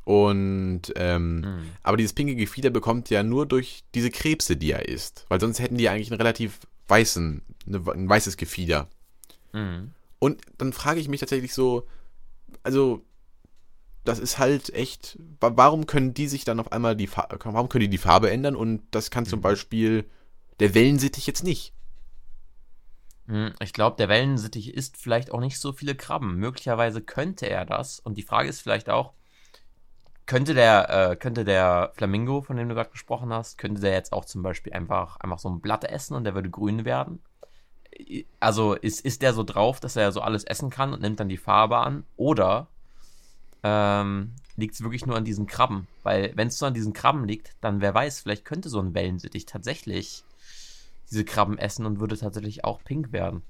Und, 0.03 0.93
ähm, 0.95 1.41
mhm. 1.41 1.61
aber 1.83 1.97
dieses 1.97 2.13
pinke 2.13 2.35
Gefieder 2.35 2.71
bekommt 2.71 3.11
ja 3.11 3.21
nur 3.21 3.45
durch 3.45 3.83
diese 3.93 4.09
Krebse, 4.09 4.57
die 4.57 4.71
er 4.71 4.87
isst. 4.87 5.25
Weil 5.29 5.39
sonst 5.39 5.59
hätten 5.59 5.77
die 5.77 5.89
eigentlich 5.89 6.11
einen 6.11 6.19
relativ 6.19 6.59
weißen, 6.87 7.43
eine, 7.67 7.91
ein 7.91 8.09
weißes 8.09 8.37
Gefieder. 8.37 8.87
Mhm. 9.53 9.91
Und 10.17 10.41
dann 10.57 10.73
frage 10.73 10.99
ich 10.99 11.07
mich 11.07 11.19
tatsächlich 11.19 11.53
so, 11.53 11.85
also, 12.63 13.03
das 14.05 14.19
ist 14.19 14.37
halt 14.39 14.73
echt, 14.73 15.19
warum 15.39 15.85
können 15.85 16.13
die 16.13 16.27
sich 16.27 16.45
dann 16.45 16.59
auf 16.59 16.71
einmal 16.71 16.95
die 16.95 17.07
Farbe, 17.07 17.37
warum 17.43 17.69
können 17.69 17.81
die 17.81 17.89
die 17.89 17.97
Farbe 17.97 18.31
ändern 18.31 18.55
und 18.55 18.81
das 18.91 19.11
kann 19.11 19.25
zum 19.25 19.39
mhm. 19.39 19.43
Beispiel 19.43 20.09
der 20.59 20.73
Wellensittich 20.73 21.27
jetzt 21.27 21.43
nicht? 21.43 21.73
Hm, 23.27 23.53
ich 23.61 23.73
glaube, 23.73 23.97
der 23.97 24.09
Wellensittich 24.09 24.73
isst 24.73 24.97
vielleicht 24.97 25.31
auch 25.31 25.39
nicht 25.39 25.59
so 25.59 25.71
viele 25.71 25.95
Krabben. 25.95 26.35
Möglicherweise 26.37 27.01
könnte 27.01 27.47
er 27.47 27.63
das. 27.63 27.99
Und 27.99 28.17
die 28.17 28.23
Frage 28.23 28.49
ist 28.49 28.61
vielleicht 28.61 28.89
auch, 28.89 29.13
könnte 30.25 30.55
der, 30.55 31.11
äh, 31.11 31.15
könnte 31.15 31.45
der 31.45 31.91
Flamingo, 31.95 32.41
von 32.41 32.57
dem 32.57 32.69
du 32.69 32.75
gerade 32.75 32.89
gesprochen 32.89 33.31
hast, 33.31 33.59
könnte 33.59 33.81
der 33.81 33.93
jetzt 33.93 34.13
auch 34.13 34.25
zum 34.25 34.41
Beispiel 34.41 34.73
einfach, 34.73 35.17
einfach 35.17 35.39
so 35.39 35.49
ein 35.49 35.61
Blatt 35.61 35.83
essen 35.83 36.15
und 36.15 36.23
der 36.23 36.33
würde 36.33 36.49
grün 36.49 36.85
werden? 36.85 37.21
Also 38.39 38.73
ist, 38.73 39.01
ist 39.01 39.21
der 39.21 39.33
so 39.33 39.43
drauf, 39.43 39.79
dass 39.79 39.95
er 39.95 40.11
so 40.11 40.21
alles 40.21 40.43
essen 40.43 40.71
kann 40.71 40.93
und 40.93 41.01
nimmt 41.01 41.19
dann 41.19 41.29
die 41.29 41.37
Farbe 41.37 41.77
an? 41.77 42.05
Oder 42.15 42.67
ähm, 43.63 44.33
liegt 44.55 44.75
es 44.75 44.81
wirklich 44.81 45.05
nur 45.05 45.15
an 45.15 45.25
diesen 45.25 45.47
Krabben. 45.47 45.87
Weil, 46.03 46.31
wenn 46.35 46.47
es 46.47 46.59
nur 46.59 46.67
an 46.67 46.73
diesen 46.73 46.93
Krabben 46.93 47.25
liegt, 47.25 47.55
dann 47.61 47.81
wer 47.81 47.93
weiß, 47.93 48.21
vielleicht 48.21 48.45
könnte 48.45 48.69
so 48.69 48.79
ein 48.79 48.93
Wellensittich 48.93 49.45
tatsächlich 49.45 50.23
diese 51.09 51.25
Krabben 51.25 51.57
essen 51.57 51.85
und 51.85 51.99
würde 51.99 52.17
tatsächlich 52.17 52.63
auch 52.63 52.83
pink 52.83 53.11
werden. 53.11 53.41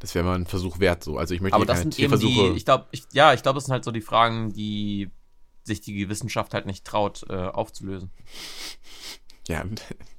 Das 0.00 0.14
wäre 0.14 0.24
mal 0.24 0.36
ein 0.36 0.46
Versuch 0.46 0.78
wert, 0.78 1.02
so. 1.02 1.18
Also 1.18 1.34
ich 1.34 1.40
möchte 1.40 1.56
Aber 1.56 1.66
das 1.66 1.80
sind 1.80 1.98
eben 1.98 2.18
die, 2.18 2.52
ich 2.56 2.64
glaube, 2.64 2.86
ich, 2.92 3.04
ja, 3.12 3.34
ich 3.34 3.42
glaube, 3.42 3.56
das 3.56 3.64
sind 3.64 3.72
halt 3.72 3.84
so 3.84 3.90
die 3.90 4.00
Fragen, 4.00 4.52
die 4.52 5.10
sich 5.64 5.80
die 5.80 6.08
Wissenschaft 6.08 6.54
halt 6.54 6.66
nicht 6.66 6.84
traut, 6.84 7.24
äh, 7.28 7.34
aufzulösen. 7.34 8.10
Ja, 9.48 9.64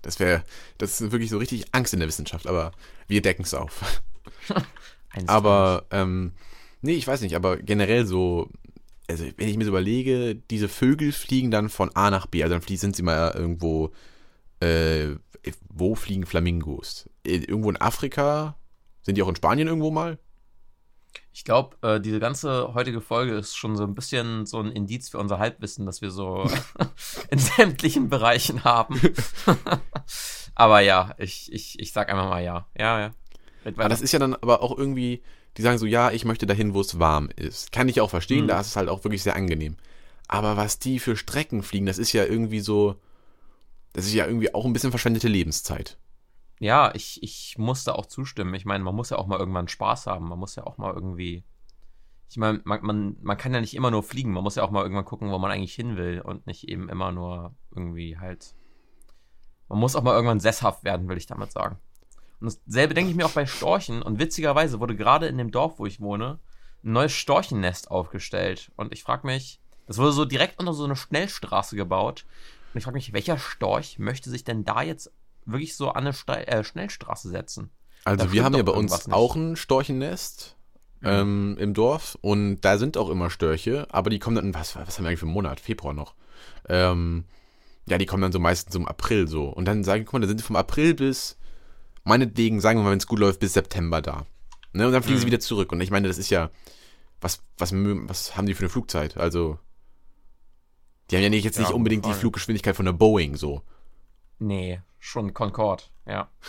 das 0.01 0.19
wäre, 0.19 0.43
das 0.77 1.00
ist 1.00 1.12
wirklich 1.12 1.29
so 1.29 1.38
richtig 1.38 1.74
Angst 1.74 1.93
in 1.93 2.00
der 2.00 2.10
Wissenschaft, 2.10 2.48
aber 2.48 2.72
wir 3.08 3.22
decken 3.22 3.43
es 3.43 3.53
auf. 3.53 4.01
aber, 5.27 5.86
ähm, 5.91 6.34
nee, 6.81 6.93
ich 6.93 7.08
weiß 7.08 7.22
nicht, 7.22 7.36
aber 7.36 7.58
generell 7.58 8.05
so, 8.05 8.50
also 9.09 9.25
wenn 9.37 9.49
ich 9.49 9.57
mir 9.57 9.65
so 9.65 9.71
überlege, 9.71 10.35
diese 10.35 10.69
Vögel 10.69 11.11
fliegen 11.11 11.51
dann 11.51 11.69
von 11.69 11.95
A 11.95 12.11
nach 12.11 12.27
B, 12.27 12.43
also 12.43 12.57
dann 12.57 12.77
sind 12.77 12.95
sie 12.95 13.03
mal 13.03 13.31
irgendwo, 13.35 13.91
äh, 14.59 15.15
wo 15.69 15.95
fliegen 15.95 16.25
Flamingos? 16.25 17.09
Irgendwo 17.23 17.69
in 17.69 17.81
Afrika? 17.81 18.55
Sind 19.01 19.17
die 19.17 19.23
auch 19.23 19.29
in 19.29 19.35
Spanien 19.35 19.67
irgendwo 19.67 19.89
mal? 19.89 20.19
Ich 21.33 21.43
glaube, 21.43 21.77
äh, 21.81 21.99
diese 21.99 22.19
ganze 22.19 22.73
heutige 22.73 23.01
Folge 23.01 23.33
ist 23.33 23.55
schon 23.55 23.75
so 23.75 23.83
ein 23.83 23.95
bisschen 23.95 24.45
so 24.45 24.59
ein 24.59 24.71
Indiz 24.71 25.09
für 25.09 25.17
unser 25.17 25.39
Halbwissen, 25.39 25.85
dass 25.85 26.01
wir 26.01 26.11
so 26.11 26.47
in 27.31 27.39
sämtlichen 27.39 28.09
Bereichen 28.09 28.63
haben. 28.63 28.99
aber 30.55 30.81
ja, 30.81 31.15
ich, 31.17 31.51
ich, 31.51 31.79
ich 31.79 31.93
sag 31.93 32.09
einfach 32.09 32.29
mal 32.29 32.43
ja. 32.43 32.67
Ja, 32.77 32.99
ja. 32.99 33.11
Aber 33.65 33.89
das 33.89 34.01
ist 34.01 34.11
ja 34.11 34.19
dann 34.19 34.35
aber 34.35 34.61
auch 34.61 34.77
irgendwie, 34.77 35.23
die 35.59 35.63
sagen 35.63 35.77
so, 35.77 35.85
ja, 35.85 36.09
ich 36.11 36.23
möchte 36.23 36.45
dahin, 36.45 36.73
wo 36.73 36.79
es 36.79 36.99
warm 36.99 37.27
ist. 37.35 37.73
Kann 37.73 37.89
ich 37.89 37.99
auch 37.99 38.09
verstehen, 38.09 38.45
mhm. 38.45 38.47
da 38.47 38.61
ist 38.61 38.67
es 38.67 38.75
halt 38.77 38.87
auch 38.87 39.03
wirklich 39.03 39.23
sehr 39.23 39.35
angenehm. 39.35 39.75
Aber 40.29 40.55
was 40.55 40.79
die 40.79 40.99
für 40.99 41.17
Strecken 41.17 41.63
fliegen, 41.63 41.85
das 41.85 41.97
ist 41.97 42.13
ja 42.13 42.23
irgendwie 42.23 42.61
so, 42.61 42.95
das 43.91 44.05
ist 44.05 44.13
ja 44.13 44.25
irgendwie 44.25 44.53
auch 44.55 44.63
ein 44.63 44.71
bisschen 44.71 44.91
verschwendete 44.91 45.27
Lebenszeit. 45.27 45.97
Ja, 46.59 46.95
ich, 46.95 47.21
ich 47.23 47.57
muss 47.57 47.83
da 47.83 47.91
auch 47.91 48.05
zustimmen. 48.05 48.53
Ich 48.53 48.63
meine, 48.63 48.85
man 48.85 48.95
muss 48.95 49.09
ja 49.09 49.17
auch 49.17 49.27
mal 49.27 49.37
irgendwann 49.37 49.67
Spaß 49.67 50.07
haben. 50.07 50.29
Man 50.29 50.39
muss 50.39 50.55
ja 50.55 50.65
auch 50.65 50.77
mal 50.77 50.93
irgendwie. 50.93 51.43
Ich 52.29 52.37
meine, 52.37 52.61
man, 52.63 52.81
man, 52.81 53.17
man 53.21 53.37
kann 53.37 53.53
ja 53.53 53.59
nicht 53.59 53.75
immer 53.75 53.91
nur 53.91 54.03
fliegen. 54.03 54.31
Man 54.31 54.43
muss 54.43 54.55
ja 54.55 54.63
auch 54.63 54.71
mal 54.71 54.83
irgendwann 54.83 55.03
gucken, 55.03 55.29
wo 55.29 55.39
man 55.39 55.51
eigentlich 55.51 55.75
hin 55.75 55.97
will 55.97 56.21
und 56.21 56.47
nicht 56.47 56.69
eben 56.69 56.87
immer 56.87 57.11
nur 57.11 57.53
irgendwie 57.75 58.17
halt. 58.17 58.55
Man 59.67 59.79
muss 59.79 59.97
auch 59.97 60.03
mal 60.03 60.15
irgendwann 60.15 60.39
sesshaft 60.39 60.85
werden, 60.85 61.09
will 61.09 61.17
ich 61.17 61.27
damit 61.27 61.51
sagen. 61.51 61.79
Und 62.39 62.58
dasselbe 62.65 62.93
denke 62.93 63.12
ich 63.12 63.15
mir 63.15 63.25
auch 63.25 63.31
bei 63.31 63.46
Storchen. 63.46 64.01
Und 64.01 64.19
witzigerweise 64.19 64.79
wurde 64.79 64.96
gerade 64.96 65.27
in 65.27 65.38
dem 65.38 65.51
Dorf, 65.51 65.79
wo 65.79 65.86
ich 65.86 66.00
wohne, 66.00 66.39
ein 66.84 66.93
neues 66.93 67.13
Storchennest 67.13 67.91
aufgestellt. 67.91 68.72
Und 68.75 68.93
ich 68.93 69.03
frage 69.03 69.27
mich, 69.27 69.60
das 69.88 69.98
wurde 69.98 70.12
so 70.12 70.25
direkt 70.25 70.60
unter 70.60 70.74
so 70.74 70.86
eine 70.86 70.96
Schnellstraße 70.96 71.75
gebaut. 71.75 72.25
Und 72.74 72.77
ich 72.77 72.84
frage 72.84 72.98
mich, 72.98 73.13
welcher 73.13 73.38
Storch 73.38 74.00
möchte 74.00 74.29
sich 74.29 74.43
denn 74.43 74.63
da 74.63 74.81
jetzt 74.81 75.12
wirklich 75.46 75.75
so 75.75 75.89
an 75.89 76.05
eine 76.05 76.13
Ste 76.13 76.48
äh, 76.48 76.63
Schnellstraße 76.63 77.29
setzen? 77.29 77.72
Also 78.05 78.25
da 78.25 78.31
wir 78.31 78.43
haben 78.43 78.55
ja 78.55 78.63
bei 78.63 78.72
uns 78.72 79.12
auch 79.12 79.36
ein 79.36 79.55
Storchennest 79.55 80.55
ähm, 81.03 81.58
im 81.60 81.74
Dorf 81.74 82.17
und 82.22 82.62
da 82.62 82.77
sind 82.77 82.98
auch 82.98 83.10
immer 83.10 83.29
Störche, 83.29 83.88
aber 83.89 84.10
die 84.10 84.19
kommen 84.19 84.36
dann, 84.36 84.53
was, 84.53 84.75
was 84.75 84.98
haben 84.98 85.05
wir 85.05 85.10
eigentlich 85.10 85.19
für 85.19 85.25
einen 85.25 85.34
Monat? 85.34 85.60
Februar 85.60 85.93
noch. 85.93 86.13
Ähm, 86.67 87.25
ja, 87.88 87.98
die 87.98 88.05
kommen 88.05 88.22
dann 88.22 88.31
so 88.31 88.39
meistens 88.39 88.75
im 88.75 88.88
April 88.88 89.27
so. 89.27 89.50
Und 89.50 89.65
dann 89.65 89.84
sagen, 89.84 90.05
guck 90.05 90.13
mal, 90.13 90.19
da 90.22 90.27
sind 90.27 90.39
die 90.39 90.46
vom 90.46 90.55
April 90.55 90.93
bis 90.93 91.38
meinetwegen, 92.03 92.61
sagen 92.61 92.79
wir 92.79 92.83
mal, 92.83 92.91
wenn 92.91 92.99
es 92.99 93.07
gut 93.07 93.19
läuft, 93.19 93.39
bis 93.39 93.53
September 93.53 94.01
da. 94.01 94.25
Ne? 94.73 94.85
Und 94.87 94.93
dann 94.93 95.03
fliegen 95.03 95.17
mhm. 95.17 95.21
sie 95.21 95.27
wieder 95.27 95.39
zurück. 95.39 95.71
Und 95.71 95.81
ich 95.81 95.91
meine, 95.91 96.07
das 96.07 96.17
ist 96.17 96.29
ja, 96.29 96.49
was, 97.21 97.43
was, 97.57 97.73
was 97.73 98.37
haben 98.37 98.45
die 98.45 98.53
für 98.53 98.61
eine 98.61 98.69
Flugzeit? 98.69 99.17
Also, 99.17 99.59
die 101.09 101.15
haben 101.15 101.23
ja 101.23 101.29
nicht, 101.29 101.43
jetzt 101.43 101.57
ja, 101.57 101.63
nicht 101.63 101.73
unbedingt 101.73 102.05
die 102.05 102.13
Fluggeschwindigkeit 102.13 102.75
von 102.75 102.85
der 102.85 102.93
Boeing 102.93 103.35
so. 103.35 103.63
Nee, 104.37 104.81
schon 104.99 105.33
Concorde, 105.33 105.83
ja. 106.05 106.29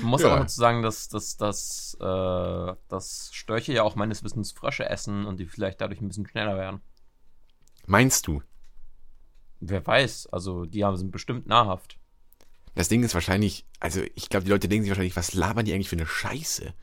Man 0.00 0.10
muss 0.10 0.22
ja. 0.22 0.34
auch 0.34 0.38
dazu 0.40 0.60
sagen, 0.60 0.82
dass, 0.82 1.08
dass, 1.08 1.36
dass, 1.36 1.96
äh, 2.00 2.74
dass 2.88 3.30
Störche 3.32 3.72
ja 3.72 3.82
auch 3.82 3.96
meines 3.96 4.22
Wissens 4.22 4.52
Frösche 4.52 4.88
essen 4.88 5.24
und 5.26 5.38
die 5.38 5.46
vielleicht 5.46 5.80
dadurch 5.80 6.00
ein 6.00 6.08
bisschen 6.08 6.26
schneller 6.26 6.56
werden. 6.56 6.80
Meinst 7.86 8.26
du? 8.26 8.42
Wer 9.60 9.86
weiß, 9.86 10.28
also 10.28 10.66
die 10.66 10.84
haben, 10.84 10.96
sind 10.96 11.10
bestimmt 11.10 11.46
nahrhaft. 11.46 11.98
Das 12.74 12.88
Ding 12.88 13.02
ist 13.02 13.14
wahrscheinlich, 13.14 13.64
also 13.80 14.02
ich 14.14 14.28
glaube, 14.28 14.44
die 14.44 14.50
Leute 14.50 14.68
denken 14.68 14.84
sich 14.84 14.90
wahrscheinlich, 14.90 15.16
was 15.16 15.34
labern 15.34 15.64
die 15.64 15.72
eigentlich 15.72 15.88
für 15.88 15.96
eine 15.96 16.06
Scheiße? 16.06 16.74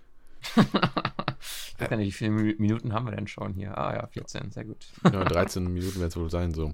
ich 0.55 1.79
weiß 1.79 1.89
gar 1.89 1.97
nicht, 1.97 2.07
wie 2.07 2.11
viele 2.11 2.31
Minuten 2.31 2.93
haben 2.93 3.05
wir 3.05 3.11
denn 3.11 3.27
schon 3.27 3.53
hier? 3.53 3.77
Ah 3.77 3.93
ja, 3.93 4.07
14, 4.07 4.51
sehr 4.51 4.65
gut. 4.65 4.87
ja, 5.03 5.23
13 5.23 5.63
Minuten 5.71 5.99
wird 5.99 6.09
es 6.09 6.17
wohl 6.17 6.29
sein, 6.29 6.53
so. 6.53 6.73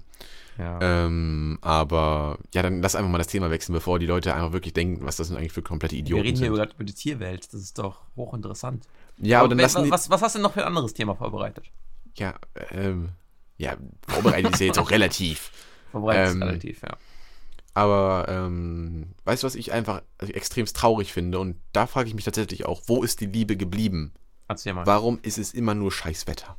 Ja. 0.58 0.78
Ähm, 0.80 1.58
aber 1.60 2.38
ja, 2.54 2.62
dann 2.62 2.82
lass 2.82 2.96
einfach 2.96 3.10
mal 3.10 3.18
das 3.18 3.28
Thema 3.28 3.50
wechseln, 3.50 3.74
bevor 3.74 3.98
die 3.98 4.06
Leute 4.06 4.34
einfach 4.34 4.52
wirklich 4.52 4.72
denken, 4.72 5.04
was 5.04 5.16
das 5.16 5.28
sind 5.28 5.36
eigentlich 5.36 5.52
für 5.52 5.62
komplette 5.62 5.96
Idioten. 5.96 6.24
Wir 6.24 6.28
reden 6.28 6.38
hier 6.38 6.48
über, 6.48 6.68
über 6.74 6.84
die 6.84 6.94
Tierwelt, 6.94 7.52
das 7.52 7.60
ist 7.60 7.78
doch 7.78 8.00
hochinteressant. 8.16 8.86
Ja, 9.18 9.38
aber, 9.38 9.46
aber 9.46 9.56
dann 9.56 9.64
was, 9.64 9.90
was, 9.90 10.10
was 10.10 10.22
hast 10.22 10.34
du 10.34 10.38
denn 10.38 10.44
noch 10.44 10.52
für 10.52 10.62
ein 10.62 10.68
anderes 10.68 10.94
Thema 10.94 11.14
vorbereitet? 11.14 11.70
Ja, 12.16 12.34
ähm, 12.70 13.10
ja, 13.56 13.76
vorbereitet 14.08 14.54
ist 14.54 14.60
ja 14.60 14.66
jetzt 14.66 14.78
auch 14.78 14.90
relativ. 14.90 15.50
Verbreitet 15.90 16.34
ähm, 16.34 16.42
relativ, 16.42 16.82
ja. 16.82 16.96
Aber 17.74 18.26
ähm, 18.28 19.14
weißt 19.24 19.42
du, 19.42 19.46
was 19.46 19.54
ich 19.54 19.72
einfach 19.72 20.02
also 20.18 20.32
extremst 20.32 20.76
traurig 20.76 21.12
finde? 21.12 21.38
Und 21.38 21.56
da 21.72 21.86
frage 21.86 22.08
ich 22.08 22.14
mich 22.14 22.24
tatsächlich 22.24 22.66
auch, 22.66 22.82
wo 22.86 23.02
ist 23.02 23.20
die 23.20 23.26
Liebe 23.26 23.56
geblieben? 23.56 24.12
Erzähl 24.48 24.74
mal. 24.74 24.86
Warum 24.86 25.20
ist 25.22 25.38
es 25.38 25.54
immer 25.54 25.74
nur 25.74 25.92
Scheißwetter? 25.92 26.56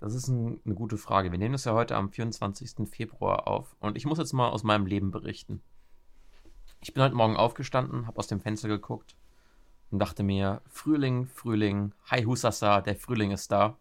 Das 0.00 0.14
ist 0.14 0.26
ein, 0.26 0.60
eine 0.64 0.74
gute 0.74 0.98
Frage. 0.98 1.30
Wir 1.30 1.38
nehmen 1.38 1.52
das 1.52 1.64
ja 1.64 1.74
heute 1.74 1.94
am 1.94 2.10
24. 2.10 2.88
Februar 2.90 3.46
auf. 3.46 3.76
Und 3.78 3.96
ich 3.96 4.04
muss 4.04 4.18
jetzt 4.18 4.32
mal 4.32 4.48
aus 4.48 4.64
meinem 4.64 4.84
Leben 4.84 5.12
berichten. 5.12 5.62
Ich 6.80 6.92
bin 6.92 7.04
heute 7.04 7.14
Morgen 7.14 7.36
aufgestanden, 7.36 8.08
habe 8.08 8.18
aus 8.18 8.26
dem 8.26 8.40
Fenster 8.40 8.66
geguckt 8.66 9.14
und 9.92 10.00
dachte 10.00 10.24
mir, 10.24 10.60
Frühling, 10.68 11.26
Frühling, 11.26 11.92
hi 12.10 12.24
Husasa, 12.24 12.80
der 12.80 12.96
Frühling 12.96 13.30
ist 13.30 13.52
da. 13.52 13.76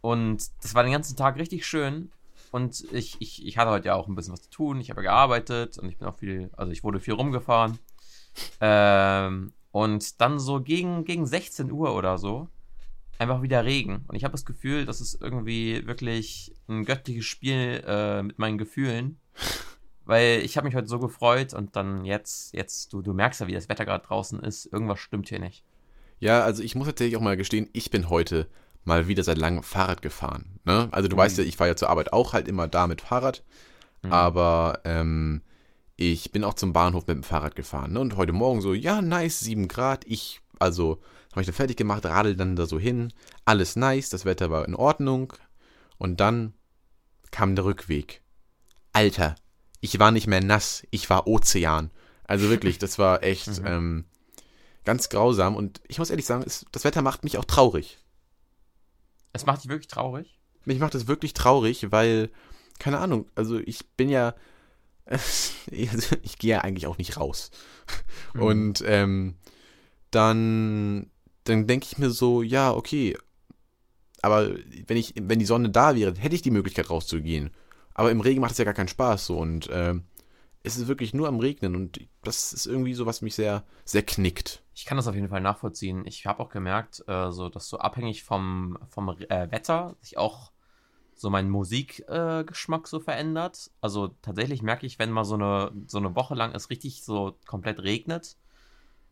Und 0.00 0.48
das 0.62 0.76
war 0.76 0.84
den 0.84 0.92
ganzen 0.92 1.16
Tag 1.16 1.36
richtig 1.36 1.66
schön. 1.66 2.12
Und 2.50 2.84
ich, 2.92 3.16
ich, 3.20 3.46
ich 3.46 3.58
hatte 3.58 3.70
heute 3.70 3.88
ja 3.88 3.94
auch 3.94 4.08
ein 4.08 4.14
bisschen 4.14 4.32
was 4.32 4.42
zu 4.42 4.50
tun. 4.50 4.80
Ich 4.80 4.90
habe 4.90 5.02
gearbeitet 5.02 5.78
und 5.78 5.88
ich 5.88 5.98
bin 5.98 6.08
auch 6.08 6.16
viel, 6.16 6.50
also 6.56 6.72
ich 6.72 6.82
wurde 6.82 7.00
viel 7.00 7.14
rumgefahren. 7.14 7.78
Ähm, 8.60 9.52
und 9.72 10.20
dann 10.20 10.38
so 10.38 10.60
gegen, 10.60 11.04
gegen 11.04 11.26
16 11.26 11.70
Uhr 11.70 11.94
oder 11.94 12.18
so 12.18 12.48
einfach 13.20 13.42
wieder 13.42 13.64
Regen. 13.64 14.04
Und 14.08 14.16
ich 14.16 14.24
habe 14.24 14.32
das 14.32 14.46
Gefühl, 14.46 14.86
das 14.86 15.00
ist 15.00 15.20
irgendwie 15.20 15.86
wirklich 15.86 16.54
ein 16.68 16.84
göttliches 16.84 17.26
Spiel 17.26 17.84
äh, 17.86 18.22
mit 18.22 18.38
meinen 18.38 18.58
Gefühlen. 18.58 19.18
Weil 20.06 20.40
ich 20.40 20.56
habe 20.56 20.66
mich 20.66 20.74
heute 20.74 20.88
so 20.88 20.98
gefreut 20.98 21.54
und 21.54 21.76
dann 21.76 22.04
jetzt, 22.04 22.52
jetzt, 22.54 22.92
du, 22.92 23.02
du 23.02 23.12
merkst 23.12 23.42
ja, 23.42 23.46
wie 23.46 23.52
das 23.52 23.68
Wetter 23.68 23.84
gerade 23.84 24.04
draußen 24.04 24.40
ist. 24.40 24.66
Irgendwas 24.72 24.98
stimmt 24.98 25.28
hier 25.28 25.38
nicht. 25.38 25.62
Ja, 26.18 26.42
also 26.42 26.62
ich 26.62 26.74
muss 26.74 26.86
tatsächlich 26.86 27.16
auch 27.16 27.20
mal 27.20 27.36
gestehen, 27.36 27.68
ich 27.72 27.90
bin 27.90 28.08
heute 28.08 28.48
mal 28.84 29.08
wieder 29.08 29.22
seit 29.22 29.38
langem 29.38 29.62
Fahrrad 29.62 30.02
gefahren. 30.02 30.58
Ne? 30.64 30.88
Also 30.90 31.08
du 31.08 31.16
mhm. 31.16 31.20
weißt 31.20 31.38
ja, 31.38 31.44
ich 31.44 31.56
fahre 31.56 31.70
ja 31.70 31.76
zur 31.76 31.90
Arbeit 31.90 32.12
auch 32.12 32.32
halt 32.32 32.48
immer 32.48 32.68
da 32.68 32.86
mit 32.86 33.00
Fahrrad. 33.00 33.42
Mhm. 34.02 34.12
Aber 34.12 34.80
ähm, 34.84 35.42
ich 35.96 36.32
bin 36.32 36.44
auch 36.44 36.54
zum 36.54 36.72
Bahnhof 36.72 37.06
mit 37.06 37.16
dem 37.16 37.22
Fahrrad 37.22 37.54
gefahren. 37.54 37.92
Ne? 37.92 38.00
Und 38.00 38.16
heute 38.16 38.32
Morgen 38.32 38.62
so, 38.62 38.72
ja, 38.72 39.02
nice, 39.02 39.40
7 39.40 39.68
Grad. 39.68 40.04
Ich, 40.06 40.40
also, 40.58 41.00
habe 41.32 41.42
ich 41.42 41.46
dann 41.46 41.54
fertig 41.54 41.76
gemacht, 41.76 42.06
radel 42.06 42.36
dann 42.36 42.56
da 42.56 42.66
so 42.66 42.78
hin. 42.78 43.12
Alles 43.44 43.76
nice, 43.76 44.08
das 44.08 44.24
Wetter 44.24 44.50
war 44.50 44.66
in 44.66 44.74
Ordnung. 44.74 45.34
Und 45.98 46.20
dann 46.20 46.54
kam 47.30 47.54
der 47.54 47.66
Rückweg. 47.66 48.22
Alter, 48.92 49.36
ich 49.80 49.98
war 49.98 50.10
nicht 50.10 50.26
mehr 50.26 50.42
nass, 50.42 50.82
ich 50.90 51.08
war 51.10 51.26
Ozean. 51.26 51.90
Also 52.24 52.48
wirklich, 52.48 52.78
das 52.78 52.98
war 52.98 53.22
echt 53.22 53.46
mhm. 53.60 53.66
ähm, 53.66 54.04
ganz 54.84 55.08
grausam. 55.08 55.54
Und 55.54 55.80
ich 55.86 55.98
muss 55.98 56.10
ehrlich 56.10 56.26
sagen, 56.26 56.42
es, 56.46 56.66
das 56.72 56.84
Wetter 56.84 57.02
macht 57.02 57.24
mich 57.24 57.38
auch 57.38 57.44
traurig. 57.44 57.98
Es 59.32 59.46
macht 59.46 59.62
dich 59.62 59.70
wirklich 59.70 59.88
traurig? 59.88 60.38
Mich 60.64 60.78
macht 60.78 60.94
es 60.94 61.06
wirklich 61.06 61.34
traurig, 61.34 61.90
weil, 61.90 62.30
keine 62.78 62.98
Ahnung, 62.98 63.30
also 63.34 63.58
ich 63.58 63.88
bin 63.96 64.08
ja, 64.08 64.34
also 65.06 66.16
ich 66.22 66.38
gehe 66.38 66.50
ja 66.50 66.60
eigentlich 66.60 66.86
auch 66.86 66.98
nicht 66.98 67.16
raus. 67.16 67.50
Mhm. 68.34 68.42
Und 68.42 68.84
ähm, 68.86 69.34
dann, 70.10 71.10
dann 71.44 71.66
denke 71.66 71.86
ich 71.90 71.98
mir 71.98 72.10
so, 72.10 72.42
ja, 72.42 72.72
okay, 72.72 73.16
aber 74.22 74.54
wenn 74.86 74.96
ich, 74.96 75.14
wenn 75.16 75.38
die 75.38 75.46
Sonne 75.46 75.70
da 75.70 75.94
wäre, 75.94 76.14
hätte 76.18 76.34
ich 76.34 76.42
die 76.42 76.50
Möglichkeit 76.50 76.90
rauszugehen. 76.90 77.50
Aber 77.94 78.10
im 78.10 78.20
Regen 78.20 78.40
macht 78.40 78.52
es 78.52 78.58
ja 78.58 78.64
gar 78.64 78.74
keinen 78.74 78.88
Spaß 78.88 79.26
so 79.26 79.38
und 79.38 79.68
äh, 79.68 79.94
es 80.62 80.76
ist 80.76 80.88
wirklich 80.88 81.14
nur 81.14 81.28
am 81.28 81.40
Regnen 81.40 81.74
und 81.74 82.00
das 82.22 82.52
ist 82.52 82.66
irgendwie 82.66 82.94
so, 82.94 83.06
was 83.06 83.22
mich 83.22 83.34
sehr, 83.34 83.64
sehr 83.84 84.02
knickt. 84.02 84.62
Ich 84.80 84.86
kann 84.86 84.96
das 84.96 85.06
auf 85.06 85.14
jeden 85.14 85.28
Fall 85.28 85.42
nachvollziehen. 85.42 86.06
Ich 86.06 86.24
habe 86.24 86.40
auch 86.40 86.48
gemerkt, 86.48 87.04
äh, 87.06 87.30
so, 87.30 87.50
dass 87.50 87.68
so 87.68 87.80
abhängig 87.80 88.24
vom, 88.24 88.78
vom 88.88 89.10
äh, 89.10 89.50
Wetter 89.50 89.94
sich 90.00 90.16
auch 90.16 90.52
so 91.14 91.28
mein 91.28 91.50
Musikgeschmack 91.50 92.84
äh, 92.84 92.88
so 92.88 92.98
verändert. 92.98 93.70
Also 93.82 94.14
tatsächlich 94.22 94.62
merke 94.62 94.86
ich, 94.86 94.98
wenn 94.98 95.10
mal 95.10 95.26
so 95.26 95.34
eine, 95.34 95.70
so 95.86 95.98
eine 95.98 96.16
Woche 96.16 96.34
lang 96.34 96.54
es 96.54 96.70
richtig 96.70 97.04
so 97.04 97.36
komplett 97.46 97.82
regnet. 97.82 98.38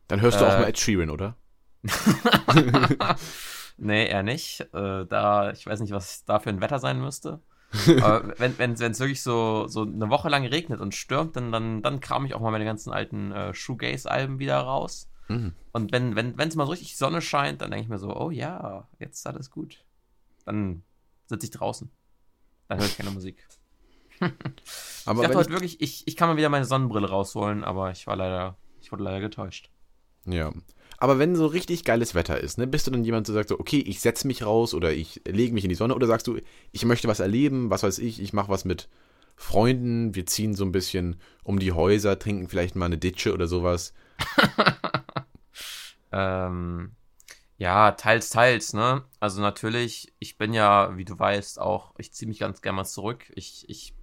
Dann 0.06 0.22
hörst 0.22 0.40
du 0.40 0.46
auch 0.46 0.54
äh, 0.54 0.60
mal 0.60 0.68
Ed 0.68 0.78
Sheeran, 0.78 1.10
oder? 1.10 1.36
nee, 3.76 4.08
eher 4.08 4.22
nicht. 4.22 4.60
Äh, 4.72 5.04
da, 5.04 5.50
ich 5.50 5.66
weiß 5.66 5.80
nicht, 5.80 5.92
was 5.92 6.24
da 6.24 6.40
für 6.40 6.48
ein 6.48 6.62
Wetter 6.62 6.78
sein 6.78 6.98
müsste. 6.98 7.40
Aber 8.00 8.32
wenn 8.38 8.72
es 8.72 8.80
wenn, 8.80 8.98
wirklich 8.98 9.22
so, 9.22 9.66
so 9.66 9.82
eine 9.82 10.08
Woche 10.08 10.30
lang 10.30 10.46
regnet 10.46 10.80
und 10.80 10.94
stürmt, 10.94 11.36
dann, 11.36 11.52
dann, 11.52 11.82
dann 11.82 12.00
kram 12.00 12.24
ich 12.24 12.32
auch 12.32 12.40
mal 12.40 12.52
meine 12.52 12.64
ganzen 12.64 12.90
alten 12.90 13.32
äh, 13.32 13.52
Shoegaze-Alben 13.52 14.38
wieder 14.38 14.60
raus. 14.60 15.10
Mhm. 15.28 15.52
Und 15.72 15.92
wenn 15.92 16.10
es 16.10 16.38
wenn, 16.38 16.48
mal 16.56 16.64
so 16.64 16.72
richtig 16.72 16.96
Sonne 16.96 17.20
scheint, 17.20 17.60
dann 17.60 17.70
denke 17.70 17.84
ich 17.84 17.88
mir 17.88 17.98
so, 17.98 18.14
oh 18.16 18.30
ja, 18.30 18.88
jetzt 18.98 19.18
ist 19.18 19.26
alles 19.26 19.50
gut. 19.50 19.84
Dann 20.44 20.82
sitze 21.26 21.46
ich 21.46 21.50
draußen. 21.50 21.90
Dann 22.68 22.78
höre 22.78 22.86
ich 22.86 22.96
keine 22.96 23.10
Musik. 23.10 23.46
aber 24.20 25.20
ich 25.20 25.26
dachte 25.26 25.38
heute 25.38 25.50
wirklich, 25.50 25.80
ich, 25.80 26.06
ich 26.06 26.16
kann 26.16 26.28
mal 26.28 26.36
wieder 26.36 26.48
meine 26.48 26.64
Sonnenbrille 26.64 27.08
rausholen, 27.08 27.62
aber 27.62 27.90
ich 27.90 28.06
war 28.06 28.16
leider, 28.16 28.56
ich 28.80 28.90
wurde 28.90 29.04
leider 29.04 29.20
getäuscht. 29.20 29.70
Ja. 30.26 30.52
Aber 31.00 31.18
wenn 31.18 31.36
so 31.36 31.46
richtig 31.46 31.84
geiles 31.84 32.14
Wetter 32.14 32.40
ist, 32.40 32.58
ne, 32.58 32.66
bist 32.66 32.86
du 32.86 32.90
dann 32.90 33.04
jemand, 33.04 33.28
der 33.28 33.34
sagt 33.34 33.50
so, 33.50 33.60
okay, 33.60 33.78
ich 33.78 34.00
setze 34.00 34.26
mich 34.26 34.44
raus 34.44 34.74
oder 34.74 34.92
ich 34.92 35.22
lege 35.26 35.54
mich 35.54 35.64
in 35.64 35.68
die 35.68 35.76
Sonne 35.76 35.94
oder 35.94 36.06
sagst 36.06 36.26
du, 36.26 36.38
ich 36.72 36.84
möchte 36.84 37.06
was 37.06 37.20
erleben, 37.20 37.70
was 37.70 37.84
weiß 37.84 37.98
ich, 37.98 38.20
ich 38.20 38.32
mache 38.32 38.50
was 38.50 38.64
mit 38.64 38.88
Freunden, 39.36 40.16
wir 40.16 40.26
ziehen 40.26 40.54
so 40.54 40.64
ein 40.64 40.72
bisschen 40.72 41.16
um 41.44 41.60
die 41.60 41.70
Häuser, 41.70 42.18
trinken 42.18 42.48
vielleicht 42.48 42.74
mal 42.74 42.86
eine 42.86 42.98
Ditsche 42.98 43.32
oder 43.32 43.46
sowas. 43.46 43.94
ähm, 46.12 46.92
ja, 47.58 47.92
teils, 47.92 48.30
teils, 48.30 48.72
ne? 48.72 49.04
Also 49.20 49.40
natürlich, 49.40 50.14
ich 50.18 50.38
bin 50.38 50.52
ja, 50.52 50.96
wie 50.96 51.04
du 51.04 51.18
weißt, 51.18 51.60
auch, 51.60 51.94
ich 51.98 52.12
ziehe 52.12 52.28
mich 52.28 52.38
ganz 52.38 52.62
gerne 52.62 52.76
mal 52.76 52.84
zurück. 52.84 53.32
Ich, 53.34 53.68
ich, 53.68 53.94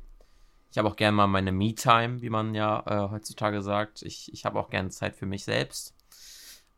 ich 0.72 0.78
habe 0.78 0.90
auch 0.90 0.98
gerne 0.98 1.16
mal 1.16 1.28
meine 1.28 1.52
Me-Time, 1.52 2.22
wie 2.22 2.30
man 2.30 2.54
ja 2.54 2.84
äh, 2.86 3.10
heutzutage 3.12 3.62
sagt. 3.62 4.02
Ich, 4.02 4.34
ich 4.34 4.46
habe 4.46 4.60
auch 4.60 4.70
gerne 4.70 4.90
Zeit 4.90 5.16
für 5.16 5.26
mich 5.26 5.46
selbst. 5.46 5.96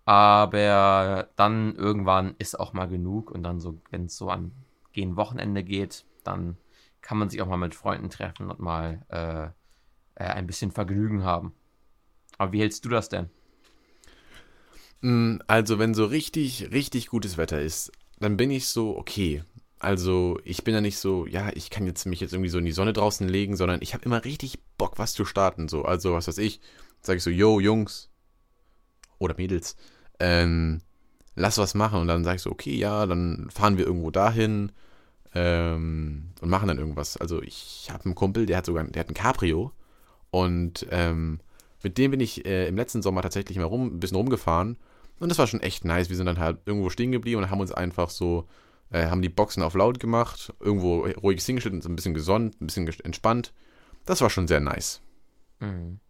Aber 0.06 1.28
dann 1.36 1.76
irgendwann 1.76 2.36
ist 2.38 2.60
auch 2.60 2.74
mal 2.74 2.88
genug 2.88 3.30
und 3.32 3.44
dann 3.44 3.60
so, 3.60 3.82
wenn 3.90 4.06
es 4.06 4.16
so 4.16 4.30
an 4.30 4.52
gehen 4.94 5.18
Wochenende 5.18 5.64
geht, 5.64 6.06
dann 6.24 6.58
kann 7.02 7.18
man 7.18 7.30
sich 7.30 7.42
auch 7.42 7.48
mal 7.48 7.58
mit 7.58 7.76
Freunden 7.76 8.10
treffen 8.10 8.50
und 8.50 8.60
mal 8.60 9.06
äh, 9.10 9.48
äh, 10.16 10.30
ein 10.30 10.48
bisschen 10.48 10.72
Vergnügen 10.72 11.24
haben. 11.24 11.54
Aber 12.38 12.52
wie 12.52 12.62
hältst 12.62 12.86
du 12.86 12.90
das 12.90 13.10
denn? 13.10 13.30
Mm, 15.02 15.38
also, 15.48 15.80
wenn 15.80 15.94
so 15.94 16.06
richtig, 16.06 16.72
richtig 16.72 17.08
gutes 17.08 17.38
Wetter 17.38 17.62
ist, 17.62 17.92
dann 18.20 18.38
bin 18.38 18.52
ich 18.52 18.68
so, 18.68 18.98
okay. 18.98 19.44
Also, 19.80 20.40
ich 20.44 20.64
bin 20.64 20.74
ja 20.74 20.82
nicht 20.82 20.98
so, 20.98 21.28
ja, 21.28 21.50
ich 21.54 21.70
kann 21.70 21.86
jetzt 21.86 22.06
mich 22.06 22.20
jetzt 22.20 22.34
irgendwie 22.34 22.50
so 22.50 22.58
in 22.58 22.66
die 22.66 22.72
Sonne 22.72 22.94
draußen 22.94 23.28
legen, 23.28 23.56
sondern 23.56 23.82
ich 23.82 23.94
habe 23.94 24.06
immer 24.06 24.26
richtig 24.26 24.60
Bock, 24.78 24.98
was 24.98 25.14
zu 25.14 25.26
starten. 25.26 25.68
So, 25.68 25.84
also, 25.84 26.14
was 26.14 26.28
weiß 26.28 26.40
ich, 26.40 26.60
sage 27.02 27.18
ich 27.18 27.24
so, 27.24 27.30
yo, 27.30 27.60
Jungs 27.60 28.10
oder 29.20 29.36
Mädels, 29.38 29.76
ähm, 30.20 30.82
lass 31.36 31.58
was 31.58 31.76
machen. 31.76 32.02
Und 32.02 32.08
dann 32.08 32.24
sag 32.24 32.36
ich 32.36 32.42
so, 32.42 32.52
okay, 32.52 32.76
ja, 32.76 33.06
dann 33.06 33.50
fahren 33.52 33.78
wir 33.78 33.86
irgendwo 33.86 34.12
dahin 34.12 34.72
ähm, 35.34 36.32
und 36.42 36.50
machen 36.50 36.68
dann 36.68 36.80
irgendwas. 36.80 37.18
Also 37.18 37.42
ich 37.42 37.90
habe 37.92 38.06
einen 38.06 38.16
Kumpel, 38.16 38.46
der 38.46 38.58
hat 38.58 38.66
sogar, 38.66 38.84
der 38.86 39.00
hat 39.02 39.10
ein 39.10 39.14
Cabrio 39.14 39.72
und 40.32 40.86
ähm, 40.92 41.40
mit 41.88 41.98
dem 41.98 42.12
bin 42.12 42.20
ich 42.20 42.46
äh, 42.46 42.68
im 42.68 42.76
letzten 42.76 43.02
Sommer 43.02 43.22
tatsächlich 43.22 43.58
mal 43.58 43.64
rum, 43.64 43.88
ein 43.88 44.00
bisschen 44.02 44.18
rumgefahren 44.18 44.78
und 45.20 45.30
das 45.30 45.40
war 45.40 45.48
schon 45.48 45.62
echt 45.62 45.86
nice. 45.86 46.10
Wir 46.10 46.18
sind 46.18 46.26
dann 46.26 46.38
halt 46.38 46.60
irgendwo 46.66 46.90
stehen 46.90 47.14
geblieben 47.14 47.42
und 47.42 47.50
haben 47.50 47.62
uns 47.62 47.72
einfach 47.72 48.10
so, 48.10 48.46
äh, 48.92 49.08
haben 49.08 49.22
die 49.22 49.30
Boxen 49.30 49.64
auf 49.64 49.74
laut 49.74 50.02
gemacht, 50.02 50.54
irgendwo 50.60 51.06
ruhig 51.06 51.42
hingestellt 51.42 51.74
und 51.74 51.82
so 51.82 51.88
ein 51.88 51.96
bisschen 51.96 52.14
gesonnt, 52.14 52.60
ein 52.60 52.68
bisschen 52.68 52.88
entspannt. 53.06 53.54
Das 54.06 54.20
war 54.20 54.30
schon 54.30 54.50
sehr 54.50 54.60
nice. 54.60 55.02
Mhm. 55.60 56.02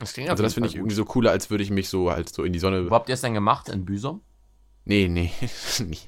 Das 0.00 0.18
also 0.18 0.42
das 0.42 0.54
finde 0.54 0.66
ich 0.66 0.72
gut. 0.72 0.80
irgendwie 0.80 0.96
so 0.96 1.04
cooler, 1.04 1.30
als 1.30 1.50
würde 1.50 1.62
ich 1.62 1.70
mich 1.70 1.88
so 1.88 2.10
halt 2.10 2.28
so 2.28 2.42
in 2.42 2.52
die 2.52 2.58
Sonne. 2.58 2.90
Wo 2.90 2.94
habt 2.96 3.08
ihr 3.08 3.14
es 3.14 3.20
denn 3.20 3.34
gemacht? 3.34 3.68
In 3.68 3.84
Büsum? 3.84 4.22
Nee, 4.84 5.06
nee. 5.06 5.30
nee. 5.78 5.98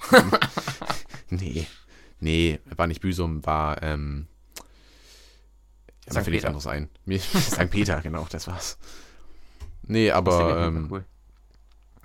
nee. 1.31 1.67
Nee, 2.19 2.59
war 2.75 2.89
nicht 2.89 3.01
Büsum, 3.01 3.47
war, 3.47 3.81
ähm. 3.83 4.27
Ja, 6.07 6.15
mir 6.15 6.23
fällt 6.23 6.29
nichts 6.29 6.47
anderes 6.47 6.67
ein. 6.67 6.89
St. 7.17 7.71
Peter, 7.71 8.01
genau, 8.01 8.27
das 8.29 8.49
war's. 8.49 8.77
Nee, 9.87 10.11
aber. 10.11 10.67
Ähm, 10.67 10.89
cool. 10.91 11.05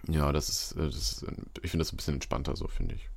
Ja, 0.08 0.32
das 0.32 0.50
ist, 0.50 0.72
äh, 0.74 0.86
das 0.86 0.96
ist 0.96 1.26
ich 1.62 1.72
finde 1.72 1.84
das 1.84 1.94
ein 1.94 1.98
bisschen 1.98 2.16
entspannter 2.16 2.56
so, 2.56 2.68
finde 2.68 2.96
ich. 2.96 3.10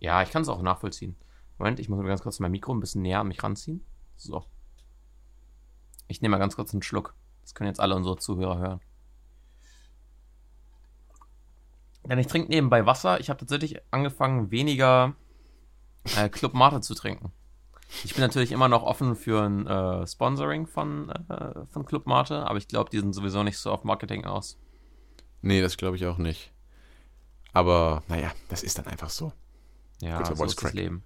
Ja, 0.00 0.22
ich 0.22 0.30
kann 0.30 0.42
es 0.42 0.48
auch 0.48 0.62
nachvollziehen. 0.62 1.16
Moment, 1.58 1.80
ich 1.80 1.88
muss 1.88 1.98
mal 1.98 2.06
ganz 2.06 2.22
kurz 2.22 2.38
mein 2.38 2.52
Mikro 2.52 2.72
ein 2.72 2.80
bisschen 2.80 3.02
näher 3.02 3.20
an 3.20 3.28
mich 3.28 3.42
ranziehen. 3.42 3.84
So. 4.16 4.44
Ich 6.06 6.22
nehme 6.22 6.32
mal 6.32 6.38
ganz 6.38 6.56
kurz 6.56 6.72
einen 6.72 6.82
Schluck. 6.82 7.14
Das 7.42 7.54
können 7.54 7.68
jetzt 7.68 7.80
alle 7.80 7.96
unsere 7.96 8.16
Zuhörer 8.16 8.58
hören. 8.58 8.80
Denn 12.04 12.18
ich 12.18 12.26
trinke 12.26 12.48
nebenbei 12.48 12.86
Wasser. 12.86 13.20
Ich 13.20 13.28
habe 13.28 13.40
tatsächlich 13.40 13.82
angefangen, 13.90 14.50
weniger 14.50 15.14
äh, 16.16 16.28
Club 16.28 16.54
Mate 16.54 16.80
zu 16.80 16.94
trinken. 16.94 17.32
Ich 18.04 18.14
bin 18.14 18.22
natürlich 18.22 18.52
immer 18.52 18.68
noch 18.68 18.82
offen 18.82 19.16
für 19.16 19.42
ein 19.42 19.66
äh, 19.66 20.06
Sponsoring 20.06 20.66
von, 20.66 21.10
äh, 21.10 21.66
von 21.70 21.86
Club 21.86 22.06
Mate, 22.06 22.46
aber 22.46 22.58
ich 22.58 22.68
glaube, 22.68 22.90
die 22.90 22.98
sind 22.98 23.14
sowieso 23.14 23.42
nicht 23.42 23.58
so 23.58 23.72
auf 23.72 23.84
Marketing 23.84 24.24
aus. 24.24 24.58
Nee, 25.40 25.62
das 25.62 25.76
glaube 25.76 25.96
ich 25.96 26.06
auch 26.06 26.18
nicht. 26.18 26.52
Aber 27.52 28.02
naja, 28.08 28.32
das 28.48 28.62
ist 28.62 28.78
dann 28.78 28.86
einfach 28.86 29.10
so. 29.10 29.32
Ja, 30.00 30.24
so 30.24 30.44
ist 30.44 30.62
das 30.62 30.72
Leben. 30.74 31.02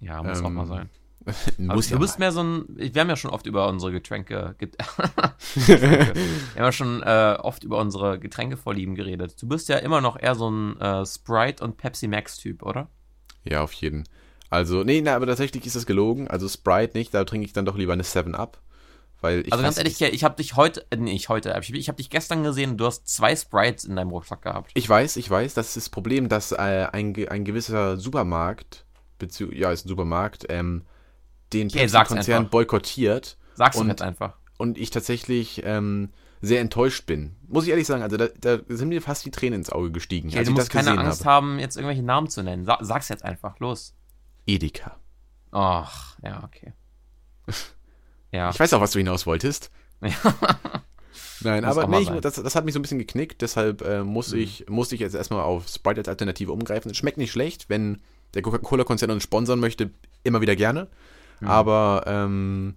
Ja, 0.00 0.22
muss 0.22 0.38
ähm, 0.38 0.46
auch 0.46 0.50
mal 0.50 0.66
sein. 0.66 0.90
Muss 1.58 1.88
du 1.88 1.98
bist 1.98 2.18
mal. 2.18 2.26
mehr 2.26 2.32
so 2.32 2.42
ein. 2.42 2.64
Wir 2.68 3.00
haben 3.00 3.08
ja 3.08 3.16
schon 3.16 3.32
oft 3.32 3.46
über 3.46 3.68
unsere 3.68 3.90
Getränke. 3.90 4.54
Get 4.58 4.76
wir 5.54 6.14
haben 6.14 6.56
ja 6.56 6.72
schon 6.72 7.02
äh, 7.02 7.36
oft 7.40 7.64
über 7.64 7.78
unsere 7.78 8.20
Getränkevorlieben 8.20 8.94
geredet. 8.94 9.40
Du 9.42 9.48
bist 9.48 9.68
ja 9.68 9.78
immer 9.78 10.00
noch 10.00 10.20
eher 10.20 10.36
so 10.36 10.48
ein 10.48 10.80
äh, 10.80 11.04
Sprite 11.04 11.64
und 11.64 11.78
Pepsi 11.78 12.06
Max-Typ, 12.06 12.62
oder? 12.62 12.88
Ja, 13.42 13.62
auf 13.62 13.72
jeden. 13.72 14.04
Also, 14.50 14.84
nee, 14.84 15.00
na, 15.00 15.16
aber 15.16 15.26
tatsächlich 15.26 15.66
ist 15.66 15.76
das 15.76 15.86
gelogen. 15.86 16.28
Also 16.28 16.48
Sprite 16.48 16.96
nicht, 16.96 17.12
da 17.12 17.24
trinke 17.24 17.46
ich 17.46 17.52
dann 17.52 17.64
doch 17.64 17.76
lieber 17.76 17.92
eine 17.92 18.04
7-Up. 18.04 18.58
Weil 19.20 19.46
ich 19.46 19.52
also 19.52 19.64
ganz 19.64 19.78
ehrlich, 19.78 20.00
ich, 20.00 20.12
ich 20.12 20.24
habe 20.24 20.36
dich 20.36 20.56
heute, 20.56 20.84
äh, 20.90 20.96
nee, 20.96 21.12
nicht 21.12 21.28
heute, 21.28 21.56
ich, 21.60 21.72
ich 21.72 21.88
habe 21.88 21.96
dich 21.96 22.10
gestern 22.10 22.42
gesehen 22.42 22.72
und 22.72 22.76
du 22.76 22.86
hast 22.86 23.08
zwei 23.08 23.34
Sprites 23.34 23.84
in 23.84 23.96
deinem 23.96 24.10
Rucksack 24.10 24.42
gehabt. 24.42 24.70
Ich 24.74 24.88
weiß, 24.88 25.16
ich 25.16 25.28
weiß, 25.28 25.54
das 25.54 25.68
ist 25.68 25.76
das 25.76 25.88
Problem, 25.88 26.28
dass 26.28 26.52
äh, 26.52 26.56
ein, 26.92 27.14
ein 27.28 27.44
gewisser 27.44 27.96
Supermarkt, 27.96 28.84
ja, 29.52 29.72
ist 29.72 29.86
ein 29.86 29.88
Supermarkt, 29.88 30.46
ähm, 30.50 30.82
den 31.52 31.68
okay, 31.68 31.80
Pepsi-Konzern 31.80 32.50
boykottiert. 32.50 33.38
Sag's 33.54 33.78
und, 33.78 33.88
jetzt 33.88 34.02
einfach. 34.02 34.34
und 34.58 34.76
ich 34.76 34.90
tatsächlich 34.90 35.62
ähm, 35.64 36.10
sehr 36.42 36.60
enttäuscht 36.60 37.06
bin. 37.06 37.36
Muss 37.48 37.64
ich 37.64 37.70
ehrlich 37.70 37.86
sagen, 37.86 38.02
also 38.02 38.18
da, 38.18 38.28
da 38.38 38.58
sind 38.68 38.90
mir 38.90 39.00
fast 39.00 39.24
die 39.24 39.30
Tränen 39.30 39.60
ins 39.60 39.70
Auge 39.70 39.90
gestiegen. 39.90 40.28
Okay, 40.28 40.38
als 40.38 40.46
du 40.46 40.52
ich 40.52 40.56
musst 40.56 40.74
das 40.74 40.84
keine 40.84 40.98
Angst 41.00 41.24
habe. 41.24 41.30
haben, 41.30 41.58
jetzt 41.58 41.76
irgendwelche 41.76 42.02
Namen 42.02 42.28
zu 42.28 42.42
nennen. 42.42 42.64
Sa 42.66 42.78
sag's 42.82 43.08
jetzt 43.08 43.24
einfach, 43.24 43.58
los. 43.60 43.94
Edeka. 44.46 44.96
Ach, 45.52 46.16
ja, 46.22 46.42
okay. 46.44 46.72
Ja. 48.32 48.50
Ich 48.50 48.58
weiß 48.60 48.72
auch, 48.74 48.80
was 48.80 48.92
du 48.92 48.98
hinaus 48.98 49.26
wolltest. 49.26 49.70
Nein, 51.40 51.64
Muss 51.64 51.76
aber 51.76 51.86
nee, 51.86 52.02
ich, 52.02 52.08
das, 52.20 52.34
das 52.34 52.54
hat 52.54 52.64
mich 52.64 52.74
so 52.74 52.78
ein 52.78 52.82
bisschen 52.82 52.98
geknickt, 52.98 53.42
deshalb 53.42 53.82
äh, 53.82 54.02
muss 54.02 54.32
Mhm. 54.32 54.38
ich, 54.40 54.66
musste 54.68 54.94
ich 54.94 55.00
jetzt 55.00 55.14
erstmal 55.14 55.42
auf 55.42 55.68
Sprite 55.68 56.00
als 56.00 56.08
Alternative 56.08 56.52
umgreifen. 56.52 56.90
Es 56.90 56.96
schmeckt 56.96 57.18
nicht 57.18 57.30
schlecht, 57.30 57.68
wenn 57.68 58.00
der 58.34 58.42
Coca-Cola-Konzern 58.42 59.10
uns 59.10 59.22
sponsern 59.22 59.60
möchte, 59.60 59.90
immer 60.24 60.40
wieder 60.40 60.56
gerne. 60.56 60.88
Mhm. 61.40 61.48
Aber 61.48 62.04
ähm, 62.06 62.76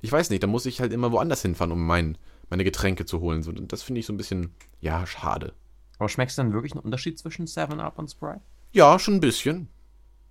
ich 0.00 0.10
weiß 0.10 0.30
nicht, 0.30 0.42
da 0.42 0.46
muss 0.46 0.66
ich 0.66 0.80
halt 0.80 0.92
immer 0.92 1.12
woanders 1.12 1.42
hinfahren, 1.42 1.72
um 1.72 1.86
mein, 1.86 2.16
meine 2.50 2.64
Getränke 2.64 3.04
zu 3.04 3.20
holen. 3.20 3.42
So, 3.42 3.50
und 3.50 3.72
das 3.72 3.82
finde 3.82 4.00
ich 4.00 4.06
so 4.06 4.12
ein 4.12 4.16
bisschen, 4.18 4.54
ja, 4.80 5.06
schade. 5.06 5.52
Aber 5.98 6.08
schmeckst 6.08 6.38
du 6.38 6.42
denn 6.42 6.52
wirklich 6.52 6.72
einen 6.72 6.82
Unterschied 6.82 7.18
zwischen 7.18 7.46
7-Up 7.46 7.98
und 7.98 8.10
Sprite? 8.10 8.40
Ja, 8.72 8.98
schon 8.98 9.14
ein 9.14 9.20
bisschen. 9.20 9.68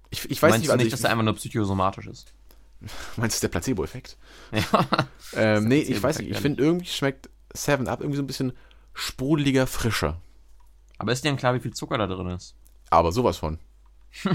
Ich, 0.10 0.30
ich 0.30 0.42
weiß 0.42 0.52
Meinst 0.52 0.60
nicht, 0.60 0.68
du 0.70 0.72
also 0.74 0.78
nicht, 0.78 0.88
ich, 0.88 0.92
dass 0.92 1.02
der 1.02 1.12
einfach 1.12 1.24
nur 1.24 1.36
psychosomatisch 1.36 2.08
ist? 2.08 2.34
meinst 3.18 3.38
du, 3.42 3.48
der 3.48 3.52
Placebo-Effekt? 3.52 4.18
Ja. 4.52 4.86
Ähm, 5.34 5.68
nee, 5.68 5.80
ich 5.80 6.00
Placebo-Effekt, 6.00 6.04
weiß 6.04 6.20
nicht, 6.20 6.32
ich 6.32 6.38
finde 6.40 6.64
irgendwie 6.64 6.86
schmeckt 6.86 7.30
7-Up 7.54 8.00
irgendwie 8.02 8.18
so 8.18 8.24
ein 8.24 8.28
bisschen 8.28 8.54
sprudeliger, 8.94 9.68
frischer. 9.68 10.22
Aber 10.98 11.12
ist 11.12 11.24
dir 11.24 11.30
denn 11.30 11.38
klar, 11.38 11.54
wie 11.54 11.60
viel 11.60 11.74
Zucker 11.74 11.98
da 11.98 12.08
drin 12.08 12.28
ist? 12.28 12.56
Aber 12.90 13.12
sowas 13.12 13.38
von. 13.38 13.60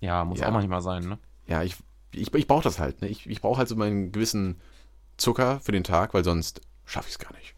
Ja, 0.00 0.24
muss 0.24 0.40
Ja. 0.40 0.48
auch 0.48 0.52
manchmal 0.52 0.82
sein, 0.82 1.04
ne? 1.08 1.18
Ja, 1.46 1.62
ich, 1.62 1.76
ich, 2.12 2.32
ich 2.34 2.46
brauche 2.46 2.62
das 2.62 2.78
halt. 2.78 3.00
Ne? 3.02 3.08
Ich, 3.08 3.26
ich 3.26 3.40
brauche 3.40 3.58
halt 3.58 3.68
so 3.68 3.76
meinen 3.76 4.12
gewissen 4.12 4.60
Zucker 5.16 5.60
für 5.60 5.72
den 5.72 5.84
Tag, 5.84 6.12
weil 6.14 6.24
sonst 6.24 6.60
schaffe 6.84 7.08
ich 7.08 7.14
es 7.14 7.18
gar 7.18 7.32
nicht. 7.34 7.54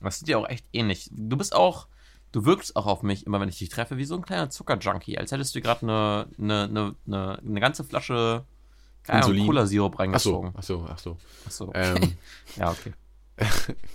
Das 0.00 0.18
sieht 0.18 0.28
ja 0.28 0.36
auch 0.38 0.48
echt 0.48 0.66
ähnlich. 0.72 1.08
Du 1.12 1.36
bist 1.36 1.54
auch, 1.54 1.86
du 2.32 2.44
wirkst 2.44 2.76
auch 2.76 2.86
auf 2.86 3.02
mich, 3.02 3.26
immer 3.26 3.40
wenn 3.40 3.48
ich 3.48 3.58
dich 3.58 3.68
treffe, 3.68 3.96
wie 3.98 4.04
so 4.04 4.16
ein 4.16 4.22
kleiner 4.22 4.50
Zuckerjunkie. 4.50 5.18
Als 5.18 5.32
hättest 5.32 5.54
du 5.54 5.60
gerade 5.60 5.82
eine, 5.82 6.26
eine, 6.38 6.96
eine, 7.06 7.38
eine, 7.38 7.60
ganze 7.60 7.84
Flasche. 7.84 8.44
Cola-Sirup 9.06 9.94
Ach 9.94 9.96
so, 9.96 10.02
reingezogen. 10.02 10.52
ach 10.56 10.62
so, 10.62 10.86
ach 10.88 10.98
so. 10.98 11.16
Achso. 11.46 11.72
Ähm, 11.74 12.16
ja, 12.56 12.70
okay. 12.70 12.92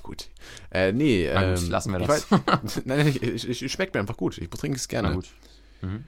gut. 0.04 0.28
Äh, 0.71 0.91
nee, 0.91 1.30
Na 1.34 1.54
gut, 1.54 1.63
ähm, 1.63 1.69
lassen 1.69 1.91
wir 1.93 2.02
ich 2.02 2.08
das. 2.08 2.32
Weiß, 2.32 2.82
nein, 2.86 2.97
nein, 2.97 3.08
ich, 3.08 3.23
ich, 3.23 3.62
ich 3.63 3.71
schmeckt 3.71 3.93
mir 3.93 4.02
einfach 4.02 4.17
gut. 4.17 4.38
Ich 4.38 4.50
trinke 4.50 4.78
es 4.78 4.88
gerne. 4.88 5.10
Na 5.10 5.15
gut. 5.15 5.28
Mhm. 5.82 6.06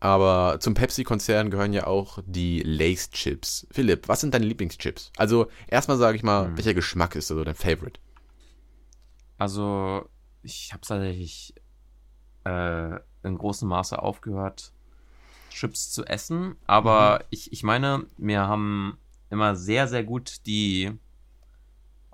Aber 0.00 0.58
zum 0.60 0.74
Pepsi-Konzern 0.74 1.50
gehören 1.50 1.72
ja 1.72 1.86
auch 1.86 2.18
die 2.26 2.60
Lace-Chips. 2.60 3.66
Philipp, 3.70 4.06
was 4.06 4.20
sind 4.20 4.34
deine 4.34 4.44
Lieblingschips? 4.44 5.12
Also, 5.16 5.46
erstmal 5.66 5.96
sage 5.96 6.16
ich 6.16 6.22
mal, 6.22 6.48
Hm. 6.48 6.56
welcher 6.58 6.74
Geschmack 6.74 7.14
ist 7.16 7.30
also 7.30 7.42
dein 7.42 7.54
Favorite? 7.54 7.98
Also, 9.38 10.06
ich 10.42 10.72
habe 10.72 10.86
tatsächlich 10.86 11.54
äh, 12.44 12.96
in 13.24 13.38
großem 13.38 13.68
Maße 13.68 14.00
aufgehört, 14.02 14.72
Chips 15.50 15.90
zu 15.90 16.04
essen. 16.04 16.56
Aber 16.66 17.18
Mhm. 17.20 17.24
ich, 17.30 17.52
ich 17.52 17.62
meine, 17.62 18.06
mir 18.16 18.46
haben 18.46 18.98
immer 19.30 19.54
sehr, 19.56 19.86
sehr 19.88 20.04
gut 20.04 20.46
die. 20.46 20.92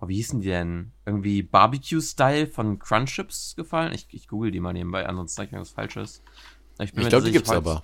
Oh, 0.01 0.07
wie 0.09 0.15
hießen 0.17 0.41
die 0.41 0.47
denn? 0.49 0.93
Irgendwie 1.07 1.43
Barbecue-Style 1.43 2.47
von 2.47 2.79
Crunch 2.79 3.11
Chips 3.15 3.55
gefallen. 3.57 3.93
Ich, 3.93 4.07
ich 4.13 4.29
google 4.29 4.51
die 4.53 4.61
mal 4.61 4.73
nebenbei, 4.73 5.05
ansonsten 5.07 5.37
sage 5.37 5.47
ich 5.49 5.53
mir 5.53 5.61
was 5.61 5.71
Falsches. 5.71 6.23
Ich 6.81 6.95
mir 6.95 7.09
glaube, 7.09 7.25
die 7.27 7.33
gibt's 7.33 7.49
heute- 7.49 7.59
aber. 7.59 7.83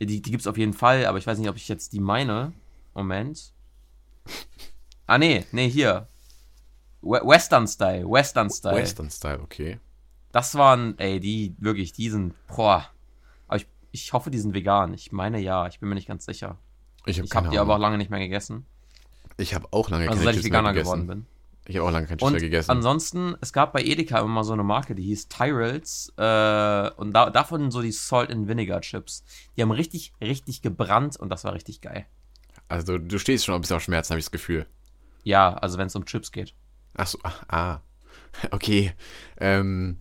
Die, 0.00 0.06
die 0.06 0.22
gibt's 0.30 0.46
auf 0.46 0.56
jeden 0.56 0.72
Fall, 0.72 1.06
aber 1.06 1.18
ich 1.18 1.26
weiß 1.26 1.38
nicht, 1.38 1.48
ob 1.50 1.56
ich 1.56 1.66
jetzt 1.68 1.92
die 1.92 2.00
meine. 2.00 2.52
Moment. 2.94 3.52
Ah, 5.06 5.18
nee, 5.18 5.44
nee, 5.52 5.68
hier. 5.68 6.06
We 7.02 7.20
Western 7.24 7.66
Style, 7.66 8.08
Western 8.08 8.48
Style. 8.50 8.76
Western 8.76 9.10
Style, 9.10 9.40
okay. 9.40 9.80
Das 10.32 10.54
waren, 10.54 10.98
ey, 10.98 11.20
die, 11.20 11.54
wirklich, 11.58 11.92
die 11.92 12.08
sind, 12.10 12.34
boah. 12.46 12.86
Aber 13.48 13.56
ich, 13.56 13.66
ich 13.90 14.12
hoffe, 14.12 14.30
die 14.30 14.38
sind 14.38 14.54
vegan. 14.54 14.94
Ich 14.94 15.12
meine 15.12 15.40
ja, 15.40 15.66
ich 15.66 15.80
bin 15.80 15.88
mir 15.88 15.94
nicht 15.94 16.08
ganz 16.08 16.24
sicher. 16.24 16.58
Ich 17.06 17.18
habe 17.18 17.28
keine 17.28 17.48
die 17.48 17.58
aber 17.58 17.74
auch 17.74 17.80
lange 17.80 17.98
nicht 17.98 18.10
mehr 18.10 18.20
gegessen. 18.20 18.66
Ich 19.36 19.54
habe 19.54 19.68
auch 19.72 19.88
lange 19.90 20.08
Also 20.08 20.18
keine 20.20 20.24
seit 20.24 20.34
ich 20.36 20.42
Chips 20.42 20.50
mehr 20.50 20.60
Veganer 20.60 20.72
gegessen. 20.74 20.92
geworden 20.92 21.06
bin. 21.06 21.26
Ich 21.66 21.76
habe 21.76 21.88
auch 21.88 21.92
lange 21.92 22.06
keine 22.06 22.18
Chips 22.18 22.30
mehr 22.30 22.40
gegessen. 22.40 22.70
ansonsten, 22.70 23.36
es 23.40 23.52
gab 23.52 23.72
bei 23.72 23.82
Edeka 23.82 24.18
immer 24.18 24.28
mal 24.28 24.44
so 24.44 24.52
eine 24.52 24.62
Marke, 24.64 24.94
die 24.94 25.02
hieß 25.04 25.28
Tyrells. 25.28 26.12
Äh, 26.16 26.90
und 26.96 27.12
da, 27.12 27.30
davon 27.30 27.70
so 27.70 27.80
die 27.82 27.92
Salt 27.92 28.30
and 28.30 28.48
Vinegar 28.48 28.80
Chips. 28.82 29.24
Die 29.56 29.62
haben 29.62 29.70
richtig, 29.70 30.12
richtig 30.20 30.62
gebrannt 30.62 31.16
und 31.16 31.30
das 31.30 31.44
war 31.44 31.54
richtig 31.54 31.80
geil. 31.80 32.06
Also, 32.68 32.98
du 32.98 33.18
stehst 33.18 33.44
schon 33.44 33.54
ein 33.54 33.60
bisschen 33.62 33.76
auf 33.76 33.82
Schmerzen, 33.82 34.10
habe 34.10 34.20
ich 34.20 34.26
das 34.26 34.30
Gefühl. 34.32 34.66
Ja, 35.24 35.54
also 35.54 35.76
wenn 35.78 35.88
es 35.88 35.96
um 35.96 36.04
Chips 36.04 36.30
geht. 36.32 36.54
Ach 36.94 37.06
so, 37.06 37.18
ah, 37.22 37.32
ah. 37.48 37.80
Okay. 38.52 38.92
Ähm, 39.38 39.98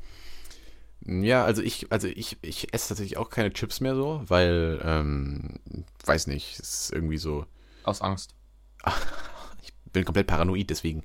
ja, 1.06 1.44
also 1.46 1.62
ich, 1.62 1.92
also 1.92 2.08
ich, 2.08 2.38
ich 2.42 2.74
esse 2.74 2.90
tatsächlich 2.90 3.18
auch 3.18 3.30
keine 3.30 3.52
Chips 3.52 3.80
mehr 3.82 3.96
so, 3.96 4.22
weil, 4.28 4.82
ähm, 4.84 5.60
weiß 6.06 6.28
nicht, 6.28 6.60
es 6.60 6.82
ist 6.86 6.94
irgendwie 6.94 7.18
so, 7.18 7.46
Aus 7.84 8.02
Angst. 8.02 8.36
ich 9.62 9.74
bin 9.92 10.06
komplett 10.06 10.28
paranoid 10.28 10.70
deswegen. 10.70 11.04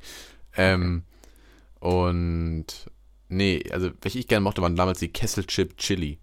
Ähm, 0.57 1.04
und 1.80 2.66
nee, 3.28 3.62
also 3.70 3.90
welche 4.00 4.18
ich 4.18 4.28
gerne 4.28 4.42
mochte, 4.42 4.62
waren 4.62 4.76
damals 4.76 4.98
die 4.98 5.09
Kesselchip 5.09 5.76
Chili. 5.76 6.18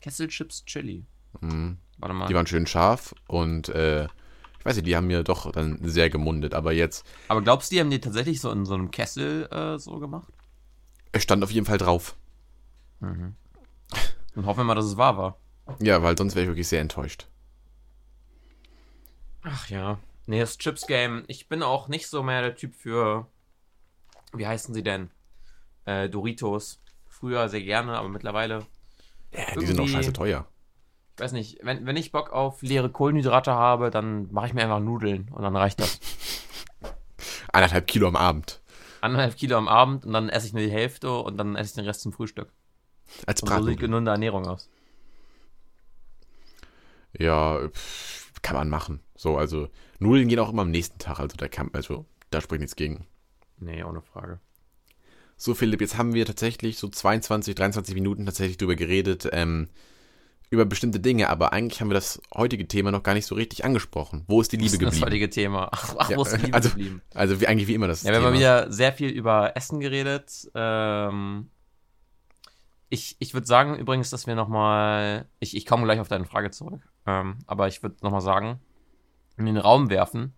Kesselchips 0.00 0.64
Chili. 0.64 1.04
Mhm. 1.40 1.78
Warte 1.98 2.14
mal. 2.14 2.26
Die 2.26 2.34
waren 2.34 2.46
schön 2.46 2.66
scharf 2.66 3.14
und 3.28 3.68
äh, 3.68 4.04
ich 4.58 4.64
weiß 4.64 4.76
nicht, 4.76 4.86
die 4.86 4.96
haben 4.96 5.06
mir 5.08 5.22
doch 5.24 5.50
dann 5.52 5.78
sehr 5.82 6.10
gemundet, 6.10 6.54
aber 6.54 6.72
jetzt, 6.72 7.04
Aber 7.28 7.42
glaubst 7.42 7.70
du, 7.70 7.74
die 7.74 7.80
haben 7.80 7.90
die 7.90 8.00
tatsächlich 8.00 8.40
so 8.40 8.50
in 8.50 8.64
so 8.64 8.74
einem 8.74 8.90
Kessel 8.90 9.48
äh, 9.50 9.78
so 9.78 9.98
gemacht? 9.98 10.32
es 11.12 11.22
stand 11.22 11.44
auf 11.44 11.50
jeden 11.50 11.66
Fall 11.66 11.78
drauf. 11.78 12.16
Und 13.02 14.46
hoffen 14.46 14.60
wir 14.60 14.64
mal, 14.64 14.74
dass 14.74 14.84
es 14.84 14.96
wahr 14.96 15.16
war. 15.16 15.38
Ja, 15.80 16.02
weil 16.02 16.16
sonst 16.16 16.34
wäre 16.34 16.44
ich 16.44 16.48
wirklich 16.48 16.68
sehr 16.68 16.80
enttäuscht. 16.80 17.26
Ach 19.42 19.68
ja. 19.68 19.98
Nee, 20.26 20.40
das 20.40 20.58
Chips-Game. 20.58 21.24
Ich 21.26 21.48
bin 21.48 21.62
auch 21.62 21.88
nicht 21.88 22.06
so 22.06 22.22
mehr 22.22 22.42
der 22.42 22.54
Typ 22.54 22.74
für. 22.74 23.26
Wie 24.32 24.46
heißen 24.46 24.72
sie 24.72 24.82
denn? 24.82 25.10
Äh, 25.84 26.08
Doritos. 26.08 26.80
Früher 27.08 27.48
sehr 27.48 27.62
gerne, 27.62 27.96
aber 27.98 28.08
mittlerweile. 28.08 28.66
Ja, 29.32 29.54
die 29.58 29.66
sind 29.66 29.80
auch 29.80 29.88
scheiße 29.88 30.12
teuer. 30.12 30.46
Ich 31.16 31.22
weiß 31.22 31.32
nicht, 31.32 31.58
wenn, 31.62 31.84
wenn 31.86 31.96
ich 31.96 32.12
Bock 32.12 32.30
auf 32.30 32.62
leere 32.62 32.88
Kohlenhydrate 32.88 33.52
habe, 33.52 33.90
dann 33.90 34.32
mache 34.32 34.46
ich 34.46 34.54
mir 34.54 34.62
einfach 34.62 34.80
Nudeln 34.80 35.28
und 35.30 35.42
dann 35.42 35.56
reicht 35.56 35.80
das. 35.80 36.00
Eineinhalb 37.52 37.86
Kilo 37.86 38.08
am 38.08 38.16
Abend. 38.16 38.60
Anderthalb 39.02 39.36
Kilo 39.36 39.58
am 39.58 39.68
Abend 39.68 40.06
und 40.06 40.12
dann 40.12 40.28
esse 40.28 40.46
ich 40.46 40.52
nur 40.52 40.62
die 40.62 40.70
Hälfte 40.70 41.12
und 41.12 41.36
dann 41.36 41.56
esse 41.56 41.70
ich 41.70 41.74
den 41.74 41.84
Rest 41.84 42.02
zum 42.02 42.12
Frühstück. 42.12 42.52
Als 43.26 43.42
Und 43.42 43.48
so 43.48 43.62
sieht 43.64 43.80
gesunde 43.80 44.10
Ernährung 44.10 44.46
aus. 44.46 44.68
Ja, 47.18 47.68
pff, 47.68 48.32
kann 48.42 48.56
man 48.56 48.68
machen. 48.68 49.00
So, 49.16 49.36
also 49.36 49.68
Nudeln 49.98 50.28
gehen 50.28 50.38
auch 50.38 50.50
immer 50.50 50.62
am 50.62 50.70
nächsten 50.70 50.98
Tag, 50.98 51.20
also 51.20 51.36
da 51.36 51.48
kann, 51.48 51.70
also 51.72 52.06
da 52.30 52.40
spricht 52.40 52.60
nichts 52.60 52.76
gegen. 52.76 53.06
Nee, 53.58 53.84
ohne 53.84 54.00
Frage. 54.02 54.40
So, 55.36 55.54
Philipp, 55.54 55.80
jetzt 55.80 55.96
haben 55.98 56.14
wir 56.14 56.24
tatsächlich 56.26 56.78
so 56.78 56.88
22, 56.88 57.54
23 57.54 57.94
Minuten 57.94 58.24
tatsächlich 58.26 58.56
drüber 58.58 58.76
geredet, 58.76 59.28
ähm, 59.32 59.68
über 60.50 60.64
bestimmte 60.66 61.00
Dinge, 61.00 61.30
aber 61.30 61.52
eigentlich 61.52 61.80
haben 61.80 61.88
wir 61.88 61.94
das 61.94 62.20
heutige 62.34 62.68
Thema 62.68 62.90
noch 62.90 63.02
gar 63.02 63.14
nicht 63.14 63.26
so 63.26 63.34
richtig 63.34 63.64
angesprochen. 63.64 64.24
Wo 64.28 64.40
ist 64.40 64.52
die 64.52 64.56
Liebe 64.56 64.66
Das 64.66 64.72
ist 64.78 64.82
das 64.82 64.90
geblieben? 64.90 65.06
heutige 65.06 65.30
Thema. 65.30 65.68
Ach, 65.72 65.94
ach 65.98 66.10
Ja, 66.10 66.16
wo 66.18 66.22
ist 66.22 66.32
die 66.36 66.42
Liebe 66.42 66.54
also, 66.54 66.68
geblieben? 66.70 67.02
Also 67.14 67.40
wie, 67.40 67.46
eigentlich 67.46 67.68
wie 67.68 67.74
immer 67.74 67.88
das 67.88 68.02
Ja, 68.02 68.10
wir 68.10 68.16
haben 68.16 68.22
Thema. 68.24 68.30
mal 68.32 68.38
wieder 68.38 68.72
sehr 68.72 68.92
viel 68.92 69.08
über 69.10 69.56
Essen 69.56 69.80
geredet. 69.80 70.50
Ähm, 70.54 71.50
ich 72.92 73.16
ich 73.18 73.32
würde 73.32 73.46
sagen 73.46 73.74
übrigens, 73.76 74.10
dass 74.10 74.26
wir 74.26 74.34
nochmal, 74.34 75.26
ich, 75.40 75.56
ich 75.56 75.64
komme 75.64 75.84
gleich 75.84 75.98
auf 75.98 76.08
deine 76.08 76.26
Frage 76.26 76.50
zurück, 76.50 76.82
ähm, 77.06 77.38
aber 77.46 77.66
ich 77.66 77.82
würde 77.82 77.96
nochmal 78.02 78.20
sagen, 78.20 78.60
in 79.38 79.46
den 79.46 79.56
Raum 79.56 79.88
werfen, 79.88 80.34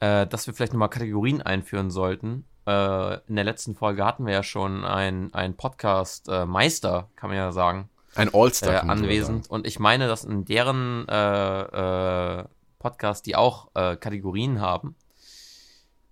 äh, 0.00 0.26
dass 0.26 0.48
wir 0.48 0.54
vielleicht 0.54 0.72
nochmal 0.72 0.90
Kategorien 0.90 1.42
einführen 1.42 1.90
sollten. 1.90 2.44
Äh, 2.66 3.18
in 3.28 3.36
der 3.36 3.44
letzten 3.44 3.76
Folge 3.76 4.04
hatten 4.04 4.26
wir 4.26 4.32
ja 4.32 4.42
schon 4.42 4.84
ein, 4.84 5.32
ein 5.32 5.56
Podcast-Meister, 5.56 7.08
kann 7.14 7.30
man 7.30 7.38
ja 7.38 7.52
sagen, 7.52 7.88
Ein 8.16 8.34
All-Star 8.34 8.84
äh, 8.84 8.88
anwesend. 8.88 9.48
Und 9.48 9.64
ich 9.64 9.78
meine, 9.78 10.08
dass 10.08 10.24
in 10.24 10.44
deren 10.44 11.06
äh, 11.08 12.40
äh, 12.40 12.44
Podcast 12.80 13.26
die 13.26 13.36
auch 13.36 13.68
äh, 13.74 13.94
Kategorien 13.96 14.60
haben. 14.60 14.96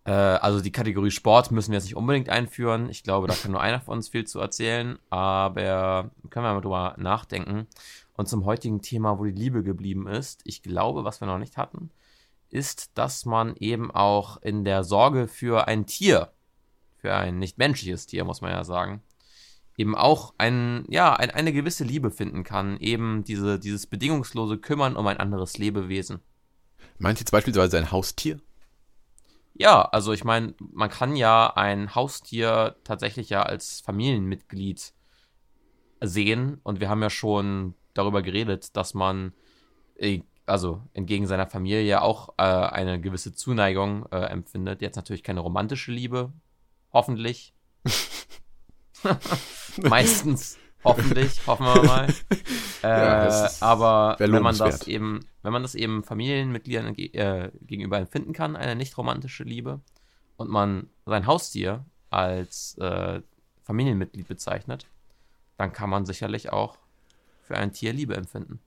Äh, 0.04 0.12
also 0.12 0.60
die 0.60 0.72
Kategorie 0.72 1.10
Sport 1.10 1.50
müssen 1.50 1.72
wir 1.72 1.78
jetzt 1.78 1.84
nicht 1.84 1.96
unbedingt 1.96 2.28
einführen. 2.28 2.88
Ich 2.90 3.02
glaube, 3.02 3.26
da 3.26 3.34
kann 3.34 3.52
nur 3.52 3.60
einer 3.60 3.80
von 3.80 3.96
uns 3.98 4.08
viel 4.08 4.26
zu 4.26 4.38
erzählen. 4.38 4.98
Aber 5.10 6.10
können 6.30 6.46
wir 6.46 6.54
mal 6.54 6.60
drüber 6.60 6.94
nachdenken. 6.98 7.66
Und 8.16 8.28
zum 8.28 8.44
heutigen 8.44 8.80
Thema, 8.80 9.18
wo 9.18 9.24
die 9.24 9.32
Liebe 9.32 9.62
geblieben 9.62 10.06
ist, 10.06 10.42
ich 10.44 10.62
glaube, 10.62 11.04
was 11.04 11.20
wir 11.20 11.26
noch 11.26 11.38
nicht 11.38 11.56
hatten, 11.56 11.90
ist, 12.50 12.96
dass 12.96 13.24
man 13.24 13.56
eben 13.56 13.90
auch 13.90 14.40
in 14.42 14.64
der 14.64 14.84
Sorge 14.84 15.26
für 15.26 15.66
ein 15.66 15.86
Tier, 15.86 16.30
für 16.98 17.14
ein 17.14 17.38
nicht 17.38 17.58
menschliches 17.58 18.06
Tier, 18.06 18.24
muss 18.24 18.40
man 18.40 18.52
ja 18.52 18.62
sagen, 18.62 19.02
eben 19.76 19.96
auch 19.96 20.34
ein, 20.38 20.84
ja, 20.88 21.14
ein, 21.14 21.30
eine 21.30 21.52
gewisse 21.52 21.82
Liebe 21.82 22.12
finden 22.12 22.44
kann. 22.44 22.76
Eben 22.78 23.24
diese, 23.24 23.58
dieses 23.58 23.86
bedingungslose 23.86 24.58
Kümmern 24.58 24.94
um 24.94 25.06
ein 25.08 25.18
anderes 25.18 25.58
Lebewesen. 25.58 26.20
Meinst 26.98 27.20
du 27.20 27.22
jetzt 27.22 27.32
beispielsweise 27.32 27.78
ein 27.78 27.90
Haustier? 27.90 28.38
Ja, 29.54 29.82
also 29.82 30.12
ich 30.12 30.24
meine, 30.24 30.54
man 30.58 30.90
kann 30.90 31.14
ja 31.14 31.52
ein 31.54 31.94
Haustier 31.94 32.76
tatsächlich 32.82 33.30
ja 33.30 33.42
als 33.44 33.80
Familienmitglied 33.80 34.92
sehen 36.00 36.60
und 36.64 36.80
wir 36.80 36.88
haben 36.88 37.02
ja 37.02 37.10
schon 37.10 37.74
darüber 37.94 38.20
geredet, 38.22 38.76
dass 38.76 38.94
man 38.94 39.32
äh, 39.96 40.22
also 40.44 40.82
entgegen 40.92 41.26
seiner 41.26 41.46
Familie 41.46 42.02
auch 42.02 42.30
äh, 42.36 42.42
eine 42.42 43.00
gewisse 43.00 43.32
Zuneigung 43.34 44.06
äh, 44.10 44.24
empfindet. 44.24 44.82
Jetzt 44.82 44.96
natürlich 44.96 45.22
keine 45.22 45.40
romantische 45.40 45.92
Liebe, 45.92 46.32
hoffentlich. 46.92 47.54
Meistens, 49.82 50.58
hoffentlich, 50.84 51.40
hoffen 51.46 51.66
wir 51.66 51.82
mal. 51.82 52.14
Ja, 52.82 53.24
äh, 53.24 53.46
ist- 53.46 53.62
aber 53.62 54.16
wenn 54.18 54.42
man 54.42 54.56
das 54.58 54.86
eben, 54.86 55.20
wenn 55.42 55.52
man 55.52 55.62
das 55.62 55.74
eben 55.74 56.02
Familienmitgliedern 56.04 56.94
ge 56.94 57.06
äh, 57.12 57.50
gegenüber 57.62 57.98
empfinden 57.98 58.32
kann, 58.32 58.56
eine 58.56 58.76
nicht 58.76 58.96
romantische 58.98 59.44
Liebe, 59.44 59.80
und 60.36 60.50
man 60.50 60.88
sein 61.06 61.26
Haustier 61.26 61.84
als 62.10 62.76
äh, 62.78 63.20
Familienmitglied 63.62 64.26
bezeichnet, 64.28 64.86
dann 65.56 65.72
kann 65.72 65.88
man 65.90 66.06
sicherlich 66.06 66.52
auch 66.52 66.76
für 67.42 67.56
ein 67.56 67.72
Tier 67.72 67.92
Liebe 67.92 68.16
empfinden. 68.16 68.60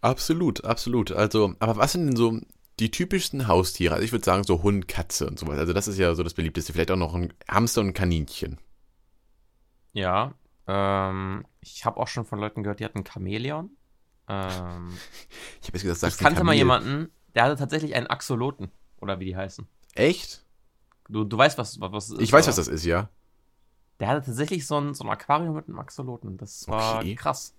Absolut, 0.00 0.64
absolut. 0.64 1.12
Also, 1.12 1.54
aber 1.60 1.76
was 1.76 1.92
sind 1.92 2.06
denn 2.06 2.16
so 2.16 2.40
die 2.80 2.90
typischsten 2.90 3.48
Haustiere? 3.48 3.94
Also 3.94 4.04
ich 4.04 4.12
würde 4.12 4.24
sagen 4.24 4.44
so 4.44 4.62
Hund, 4.62 4.88
Katze 4.88 5.26
und 5.26 5.38
sowas. 5.38 5.58
Also 5.58 5.72
das 5.72 5.88
ist 5.88 5.98
ja 5.98 6.14
so 6.14 6.22
das 6.22 6.34
beliebteste. 6.34 6.72
Vielleicht 6.72 6.90
auch 6.90 6.96
noch 6.96 7.14
ein 7.14 7.32
Hamster 7.48 7.80
und 7.82 7.88
ein 7.88 7.94
Kaninchen. 7.94 8.58
Ja, 9.92 10.34
ähm, 10.66 11.44
ich 11.60 11.84
habe 11.84 11.98
auch 11.98 12.08
schon 12.08 12.24
von 12.24 12.38
Leuten 12.38 12.62
gehört, 12.62 12.80
die 12.80 12.84
hatten 12.84 13.04
Chamäleon. 13.04 13.70
Ähm, 14.28 14.88
Ich 15.60 15.68
habe 15.68 15.78
jetzt 15.78 15.82
gesagt, 15.82 15.96
ich 15.96 15.98
sagst 16.00 16.20
ein 16.20 16.24
kannte 16.24 16.44
mal 16.44 16.54
jemanden, 16.54 17.10
der 17.34 17.44
hatte 17.44 17.56
tatsächlich 17.56 17.94
einen 17.94 18.06
Axoloten. 18.06 18.70
Oder 19.00 19.20
wie 19.20 19.26
die 19.26 19.36
heißen. 19.36 19.66
Echt? 19.94 20.44
Du, 21.08 21.24
du 21.24 21.36
weißt, 21.36 21.58
was, 21.58 21.78
was 21.80 22.10
ist. 22.10 22.20
Ich 22.20 22.32
weiß, 22.32 22.44
oder? 22.44 22.48
was 22.50 22.56
das 22.56 22.68
ist, 22.68 22.84
ja. 22.84 23.08
Der 24.00 24.08
hatte 24.08 24.24
tatsächlich 24.26 24.66
so 24.66 24.78
ein, 24.80 24.94
so 24.94 25.04
ein 25.04 25.10
Aquarium 25.10 25.54
mit 25.54 25.68
einem 25.68 25.78
Axoloten. 25.78 26.36
Das 26.36 26.66
war 26.68 26.98
Okay. 27.00 27.14
krass. 27.14 27.54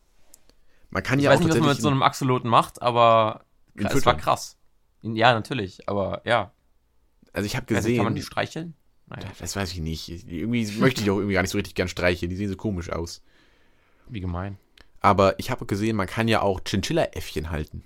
Man 0.89 1.03
kann 1.03 1.19
Ich 1.19 1.25
ja 1.25 1.31
weiß 1.31 1.39
auch 1.39 1.43
nicht, 1.43 1.53
was 1.53 1.59
man 1.59 1.69
mit 1.69 1.81
so 1.81 1.89
einem 1.89 2.01
Axoloten 2.03 2.49
macht, 2.49 2.81
aber 2.81 3.45
es 3.75 4.05
war 4.05 4.17
krass. 4.17 4.57
Ja, 5.01 5.33
natürlich, 5.33 5.87
aber 5.87 6.21
ja. 6.25 6.51
Also 7.33 7.45
ich 7.45 7.55
habe 7.55 7.65
gesehen, 7.65 7.97
kann 7.97 8.05
man 8.05 8.15
die 8.15 8.23
streicheln? 8.23 8.75
Naja, 9.07 9.27
das 9.39 9.55
weiß 9.55 9.71
ich 9.73 9.79
nicht. 9.79 10.09
Irgendwie 10.27 10.65
möchte 10.79 11.01
ich 11.01 11.09
auch 11.09 11.17
irgendwie 11.17 11.33
gar 11.33 11.41
nicht 11.41 11.51
so 11.51 11.57
richtig 11.57 11.75
gern 11.75 11.87
streicheln. 11.87 12.29
Die 12.29 12.35
sehen 12.35 12.49
so 12.49 12.55
komisch 12.55 12.89
aus. 12.91 13.21
wie 14.09 14.19
gemein. 14.21 14.57
Aber 15.01 15.37
ich 15.39 15.51
habe 15.51 15.65
gesehen, 15.67 15.95
man 15.95 16.07
kann 16.07 16.27
ja 16.27 16.41
auch 16.41 16.61
Chinchilla-Äffchen 16.65 17.51
halten. 17.51 17.83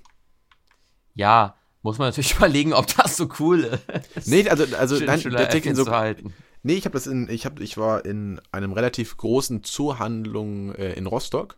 Ja, 1.15 1.55
muss 1.81 1.97
man 1.97 2.07
natürlich 2.09 2.35
überlegen, 2.37 2.73
ob 2.73 2.87
das 2.95 3.17
so 3.17 3.27
cool 3.39 3.79
ist. 4.15 4.27
Nee, 4.27 4.47
also, 4.49 4.63
also 4.77 4.97
nein, 4.99 5.19
tatsächlich 5.21 5.75
so, 5.75 5.85
zu 5.85 5.91
halten. 5.91 6.33
Nee, 6.63 6.75
ich 6.75 6.85
habe 6.85 6.93
das 6.93 7.07
in, 7.07 7.29
ich 7.29 7.45
habe, 7.45 7.61
ich 7.63 7.77
war 7.77 8.05
in 8.05 8.39
einem 8.51 8.71
relativ 8.73 9.15
großen 9.17 9.63
Zoohandlung 9.63 10.73
äh, 10.75 10.93
in 10.93 11.05
Rostock 11.07 11.57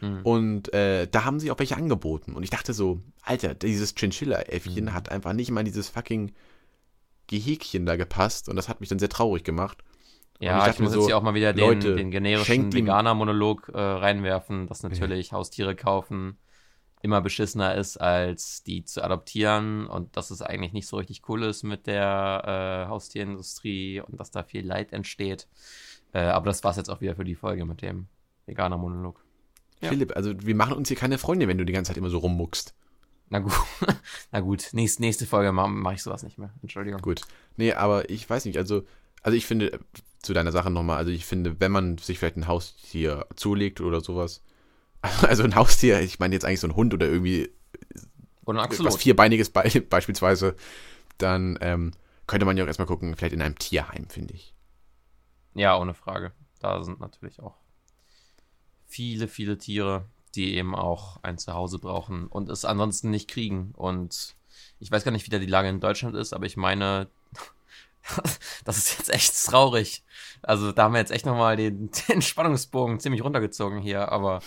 Hm. 0.00 0.20
und 0.24 0.74
äh, 0.74 1.08
da 1.10 1.24
haben 1.24 1.40
sie 1.40 1.50
auch 1.50 1.58
welche 1.58 1.74
angeboten 1.74 2.34
und 2.34 2.42
ich 2.42 2.50
dachte 2.50 2.74
so, 2.74 3.00
Alter, 3.22 3.54
dieses 3.54 3.90
Hm. 3.92 3.96
Chinchilla-Äffchen 3.96 4.92
hat 4.92 5.10
einfach 5.10 5.32
nicht 5.32 5.50
mal 5.50 5.64
dieses 5.64 5.88
fucking 5.88 6.32
Gehäkchen 7.26 7.86
da 7.86 7.96
gepasst 7.96 8.48
und 8.48 8.56
das 8.56 8.68
hat 8.68 8.80
mich 8.80 8.88
dann 8.88 8.98
sehr 8.98 9.08
traurig 9.08 9.44
gemacht. 9.44 9.82
Und 10.38 10.46
Ja, 10.46 10.66
ich 10.66 10.74
ich, 10.74 10.78
mir 10.78 10.84
muss 10.84 10.92
so, 10.92 11.00
jetzt 11.00 11.06
hier 11.06 11.16
auch 11.16 11.22
mal 11.22 11.34
wieder 11.34 11.52
den, 11.52 11.60
Leute, 11.60 11.96
den 11.96 12.10
generischen 12.10 12.72
Veganer-Monolog 12.72 13.70
äh, 13.74 13.78
reinwerfen, 13.78 14.66
dass 14.66 14.82
natürlich 14.82 15.32
Haustiere 15.32 15.74
kaufen 15.74 16.38
immer 17.02 17.20
beschissener 17.20 17.74
ist, 17.74 17.98
als 17.98 18.62
die 18.62 18.84
zu 18.84 19.02
adoptieren 19.02 19.86
und 19.86 20.16
dass 20.16 20.30
es 20.30 20.42
eigentlich 20.42 20.72
nicht 20.72 20.88
so 20.88 20.96
richtig 20.96 21.22
cool 21.28 21.44
ist 21.44 21.62
mit 21.62 21.86
der 21.86 22.84
äh, 22.86 22.90
Haustierindustrie 22.90 24.00
und 24.00 24.18
dass 24.18 24.30
da 24.30 24.42
viel 24.42 24.66
Leid 24.66 24.92
entsteht. 24.92 25.46
Äh, 26.12 26.20
aber 26.20 26.46
das 26.46 26.64
war's 26.64 26.76
jetzt 26.76 26.90
auch 26.90 27.00
wieder 27.00 27.14
für 27.14 27.24
die 27.24 27.34
Folge 27.34 27.64
mit 27.64 27.82
dem 27.82 28.08
Veganer-Monolog. 28.46 29.22
Ja. 29.80 29.90
Philipp, 29.90 30.16
also 30.16 30.32
wir 30.40 30.54
machen 30.54 30.74
uns 30.74 30.88
hier 30.88 30.96
keine 30.96 31.18
Freunde, 31.18 31.48
wenn 31.48 31.58
du 31.58 31.64
die 31.64 31.72
ganze 31.72 31.90
Zeit 31.90 31.98
immer 31.98 32.10
so 32.10 32.18
rummuckst. 32.18 32.74
Na 33.30 33.40
gut, 33.40 33.52
na 34.30 34.40
gut, 34.40 34.68
nächste, 34.72 35.02
nächste 35.02 35.26
Folge 35.26 35.50
mache 35.50 35.68
mach 35.68 35.92
ich 35.92 36.02
sowas 36.02 36.22
nicht 36.22 36.38
mehr. 36.38 36.50
Entschuldigung. 36.62 37.02
Gut. 37.02 37.22
Nee, 37.56 37.72
aber 37.72 38.08
ich 38.08 38.28
weiß 38.28 38.44
nicht, 38.44 38.56
also, 38.56 38.84
also 39.22 39.36
ich 39.36 39.46
finde, 39.46 39.80
zu 40.22 40.32
deiner 40.32 40.52
Sache 40.52 40.70
nochmal, 40.70 40.98
also 40.98 41.10
ich 41.10 41.26
finde, 41.26 41.58
wenn 41.58 41.72
man 41.72 41.98
sich 41.98 42.18
vielleicht 42.18 42.36
ein 42.36 42.46
Haustier 42.46 43.26
zulegt 43.34 43.80
oder 43.80 44.00
sowas, 44.00 44.42
also 45.22 45.42
ein 45.42 45.56
Haustier, 45.56 46.00
ich 46.00 46.20
meine 46.20 46.34
jetzt 46.34 46.44
eigentlich 46.44 46.60
so 46.60 46.68
ein 46.68 46.76
Hund 46.76 46.94
oder 46.94 47.08
irgendwie 47.08 47.50
Und 48.44 48.58
ein 48.58 48.70
was 48.84 48.96
vierbeiniges 48.96 49.50
be 49.50 49.80
beispielsweise, 49.90 50.54
dann 51.18 51.58
ähm, 51.60 51.92
könnte 52.28 52.46
man 52.46 52.56
ja 52.56 52.62
auch 52.62 52.68
erstmal 52.68 52.86
gucken, 52.86 53.16
vielleicht 53.16 53.34
in 53.34 53.42
einem 53.42 53.58
Tierheim, 53.58 54.08
finde 54.08 54.34
ich. 54.34 54.54
Ja, 55.54 55.76
ohne 55.78 55.94
Frage. 55.94 56.32
Da 56.60 56.82
sind 56.82 57.00
natürlich 57.00 57.40
auch 57.40 57.56
viele, 58.86 59.28
viele 59.28 59.58
Tiere, 59.58 60.04
die 60.36 60.54
eben 60.56 60.74
auch 60.74 61.18
ein 61.22 61.38
Zuhause 61.38 61.78
brauchen 61.78 62.26
und 62.28 62.48
es 62.50 62.64
ansonsten 62.64 63.10
nicht 63.10 63.28
kriegen. 63.28 63.72
Und 63.74 64.36
ich 64.78 64.90
weiß 64.90 65.04
gar 65.04 65.12
nicht, 65.12 65.26
wie 65.26 65.30
da 65.30 65.38
die 65.38 65.46
Lage 65.46 65.68
in 65.68 65.80
Deutschland 65.80 66.14
ist, 66.14 66.32
aber 66.32 66.46
ich 66.46 66.56
meine, 66.56 67.08
das 68.64 68.76
ist 68.78 68.98
jetzt 68.98 69.10
echt 69.10 69.34
traurig. 69.46 70.04
Also 70.42 70.70
da 70.72 70.84
haben 70.84 70.92
wir 70.92 71.00
jetzt 71.00 71.10
echt 71.10 71.26
nochmal 71.26 71.56
den, 71.56 71.90
den 72.08 72.22
Spannungsbogen 72.22 73.00
ziemlich 73.00 73.24
runtergezogen 73.24 73.80
hier, 73.80 74.12
aber 74.12 74.40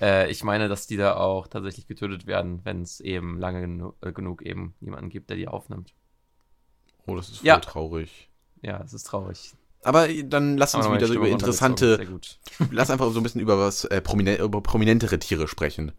äh, 0.00 0.30
ich 0.30 0.44
meine, 0.44 0.68
dass 0.68 0.86
die 0.86 0.96
da 0.96 1.16
auch 1.16 1.48
tatsächlich 1.48 1.86
getötet 1.88 2.26
werden, 2.26 2.60
wenn 2.64 2.82
es 2.82 3.00
eben 3.00 3.38
lange 3.38 3.62
genu 3.62 3.92
äh, 4.02 4.12
genug 4.12 4.42
eben 4.42 4.74
jemanden 4.80 5.08
gibt, 5.10 5.30
der 5.30 5.36
die 5.36 5.48
aufnimmt. 5.48 5.94
Oh, 7.06 7.16
das 7.16 7.28
ist 7.30 7.38
voll 7.38 7.46
Ja. 7.48 7.58
traurig. 7.58 8.28
Ja, 8.60 8.80
es 8.84 8.92
ist 8.92 9.04
traurig. 9.04 9.54
Aber 9.82 10.08
dann 10.08 10.56
lass 10.56 10.74
uns 10.74 10.84
Haben 10.84 10.92
wir 10.92 10.96
wieder 10.98 11.08
so 11.08 11.14
über 11.14 11.28
interessante, 11.28 12.06
lass 12.70 12.90
einfach 12.90 13.10
so 13.10 13.18
ein 13.18 13.22
bisschen 13.22 13.40
über 13.40 13.58
was 13.58 13.84
äh, 13.84 14.00
promine 14.00 14.36
über 14.36 14.60
prominentere 14.60 15.18
Tiere 15.18 15.48
sprechen. 15.48 15.92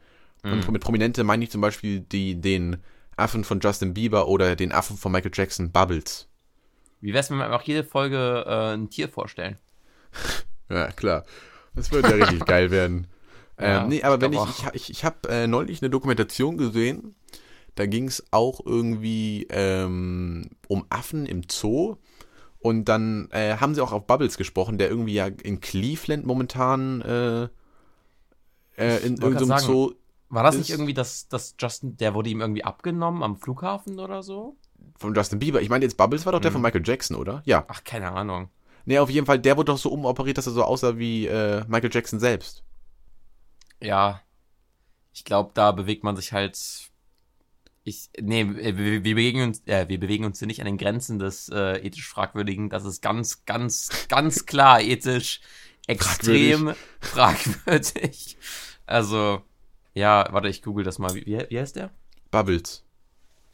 Und 0.43 0.65
Mhm. 0.67 0.73
mit 0.73 0.81
Prominente 0.81 1.23
meine 1.23 1.43
ich 1.43 1.51
zum 1.51 1.61
Beispiel 1.61 2.01
die, 2.01 2.39
den 2.39 2.77
Affen 3.15 3.43
von 3.43 3.59
Justin 3.59 3.93
Bieber 3.93 4.27
oder 4.27 4.55
den 4.55 4.71
Affen 4.71 4.97
von 4.97 5.11
Michael 5.11 5.31
Jackson, 5.33 5.71
Bubbles. 5.71 6.27
Wie 7.01 7.13
wär's, 7.13 7.29
wenn 7.29 7.37
wir 7.37 7.45
einfach 7.45 7.63
jede 7.63 7.83
Folge 7.83 8.45
äh, 8.47 8.73
ein 8.73 8.89
Tier 8.89 9.09
vorstellen? 9.09 9.57
Ja, 10.69 10.87
klar. 10.91 11.25
Das 11.75 11.91
würde 11.91 12.09
ja 12.09 12.15
richtig 12.15 12.45
geil 12.45 12.71
werden. 12.71 13.07
Ja, 13.59 13.83
ähm, 13.83 13.89
nee, 13.89 14.01
aber 14.01 14.15
ich 14.15 14.21
wenn 14.21 14.33
ich, 14.33 14.39
ich, 14.49 14.65
ich, 14.73 14.89
ich 14.89 15.05
habe 15.05 15.29
äh, 15.29 15.45
neulich 15.45 15.83
eine 15.83 15.91
Dokumentation 15.91 16.57
gesehen, 16.57 17.13
da 17.75 17.85
ging 17.85 18.07
es 18.07 18.25
auch 18.31 18.59
irgendwie 18.65 19.45
ähm, 19.51 20.49
um 20.67 20.85
Affen 20.89 21.27
im 21.27 21.43
Zoo. 21.47 21.97
Und 22.63 22.85
dann 22.85 23.29
äh, 23.31 23.57
haben 23.57 23.75
sie 23.75 23.81
auch 23.81 23.91
auf 23.91 24.07
Bubbles 24.07 24.37
gesprochen, 24.37 24.77
der 24.79 24.89
irgendwie 24.89 25.13
ja 25.13 25.27
in 25.27 25.59
Cleveland 25.61 26.25
momentan 26.25 27.01
äh, 27.01 27.43
äh, 28.77 29.05
in 29.05 29.17
irgendeinem 29.17 29.47
sagen, 29.49 29.65
Zoo 29.65 29.91
War 30.29 30.43
das 30.43 30.55
Ist- 30.55 30.61
nicht 30.61 30.69
irgendwie, 30.71 30.93
dass 30.95 31.27
das 31.27 31.55
Justin, 31.59 31.97
der 31.97 32.15
wurde 32.15 32.29
ihm 32.29 32.41
irgendwie 32.41 32.63
abgenommen 32.63 33.21
am 33.21 33.37
Flughafen 33.37 33.99
oder 33.99 34.23
so? 34.23 34.57
von 34.97 35.13
Justin 35.15 35.39
Bieber. 35.39 35.61
Ich 35.61 35.69
meine, 35.69 35.83
jetzt 35.85 35.95
Bubbles 35.97 36.25
war 36.25 36.33
doch 36.33 36.39
der 36.41 36.51
Mhm. 36.51 36.55
von 36.55 36.61
Michael 36.61 36.81
Jackson, 36.85 37.15
oder? 37.17 37.41
Ja. 37.45 37.65
Ach, 37.67 37.83
keine 37.83 38.11
Ahnung. 38.11 38.49
Nee, 38.85 38.99
auf 38.99 39.09
jeden 39.09 39.25
Fall, 39.25 39.39
der 39.39 39.55
wurde 39.57 39.71
doch 39.71 39.77
so 39.77 39.89
umoperiert, 39.89 40.37
dass 40.37 40.45
er 40.45 40.51
so 40.53 40.63
aussah 40.63 40.97
wie 40.97 41.25
äh, 41.27 41.63
Michael 41.67 41.89
Jackson 41.91 42.19
selbst. 42.19 42.63
Ja, 43.81 44.21
ich 45.13 45.23
glaube, 45.25 45.51
da 45.53 45.71
bewegt 45.71 46.03
man 46.03 46.15
sich 46.15 46.31
halt. 46.33 46.89
Ich, 47.85 48.09
nee, 48.19 48.47
wir, 48.47 48.77
wir 48.77 49.03
bewegen 49.03 49.41
uns, 49.41 49.61
äh, 49.65 49.89
wir 49.89 49.99
bewegen 49.99 50.23
uns 50.23 50.39
hier 50.39 50.47
nicht 50.47 50.61
an 50.61 50.65
den 50.65 50.77
Grenzen 50.77 51.19
des 51.19 51.49
äh, 51.49 51.85
ethisch 51.85 52.07
Fragwürdigen. 52.07 52.69
Das 52.69 52.85
ist 52.85 53.01
ganz, 53.01 53.43
ganz, 53.45 53.89
ganz 54.07 54.45
klar 54.45 54.79
ethisch 54.81 55.41
extrem 55.87 56.75
fragwürdig. 57.01 58.37
Also, 58.85 59.41
ja, 59.93 60.27
warte, 60.31 60.47
ich 60.47 60.61
google 60.61 60.85
das 60.85 60.97
mal. 60.97 61.13
Wie, 61.13 61.25
wie 61.25 61.59
heißt 61.59 61.75
der? 61.75 61.91
Bubbles. 62.31 62.85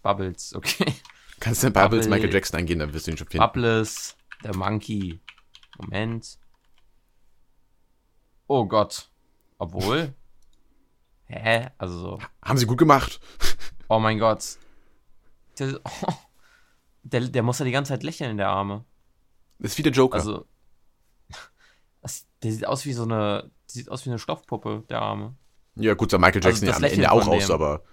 Bubbles, 0.03 0.53
okay. 0.53 0.93
Kannst 1.39 1.63
du 1.63 1.71
Bubbles 1.71 2.05
Bubble- 2.05 2.09
Michael 2.15 2.33
Jackson 2.33 2.59
eingehen, 2.59 2.79
dann 2.79 2.93
wirst 2.93 3.07
du 3.07 3.11
ihn 3.11 3.17
schon 3.17 3.27
finden. 3.27 3.45
Bubbles, 3.45 4.15
der 4.43 4.55
Monkey. 4.55 5.19
Moment. 5.79 6.37
Oh 8.47 8.65
Gott. 8.65 9.09
Obwohl. 9.57 10.13
Hä? 11.25 11.69
Also 11.77 11.99
so. 11.99 12.19
Haben 12.43 12.57
sie 12.57 12.65
gut 12.65 12.77
gemacht. 12.77 13.19
Oh 13.89 13.99
mein 13.99 14.17
Gott. 14.19 14.57
Der, 15.59 15.79
oh, 15.83 16.13
der, 17.03 17.21
der 17.27 17.43
muss 17.43 17.59
ja 17.59 17.65
die 17.65 17.71
ganze 17.71 17.89
Zeit 17.93 18.03
lächeln, 18.03 18.37
der 18.37 18.47
Arme. 18.49 18.85
Das 19.59 19.71
ist 19.73 19.77
wie 19.77 19.83
der 19.83 19.91
Joker. 19.93 20.15
Also. 20.15 20.45
Das, 22.01 22.25
der 22.43 22.53
sieht 22.53 22.65
aus 22.65 22.85
wie 22.85 22.93
so 22.93 23.03
eine. 23.03 23.51
Sieht 23.65 23.89
aus 23.91 24.05
wie 24.05 24.09
eine 24.09 24.19
Stoffpuppe, 24.19 24.85
der 24.89 25.01
Arme. 25.01 25.35
ja, 25.75 25.93
gut, 25.95 26.09
sah 26.11 26.17
Michael 26.17 26.37
Also 26.45 26.65
Jackson 26.65 26.67
das 26.67 26.79
ja 26.79 26.87
am 26.87 26.93
Ende 26.93 27.11
auch 27.11 27.27
aus, 27.27 27.45
dem. 27.47 27.51
aber 27.55 27.83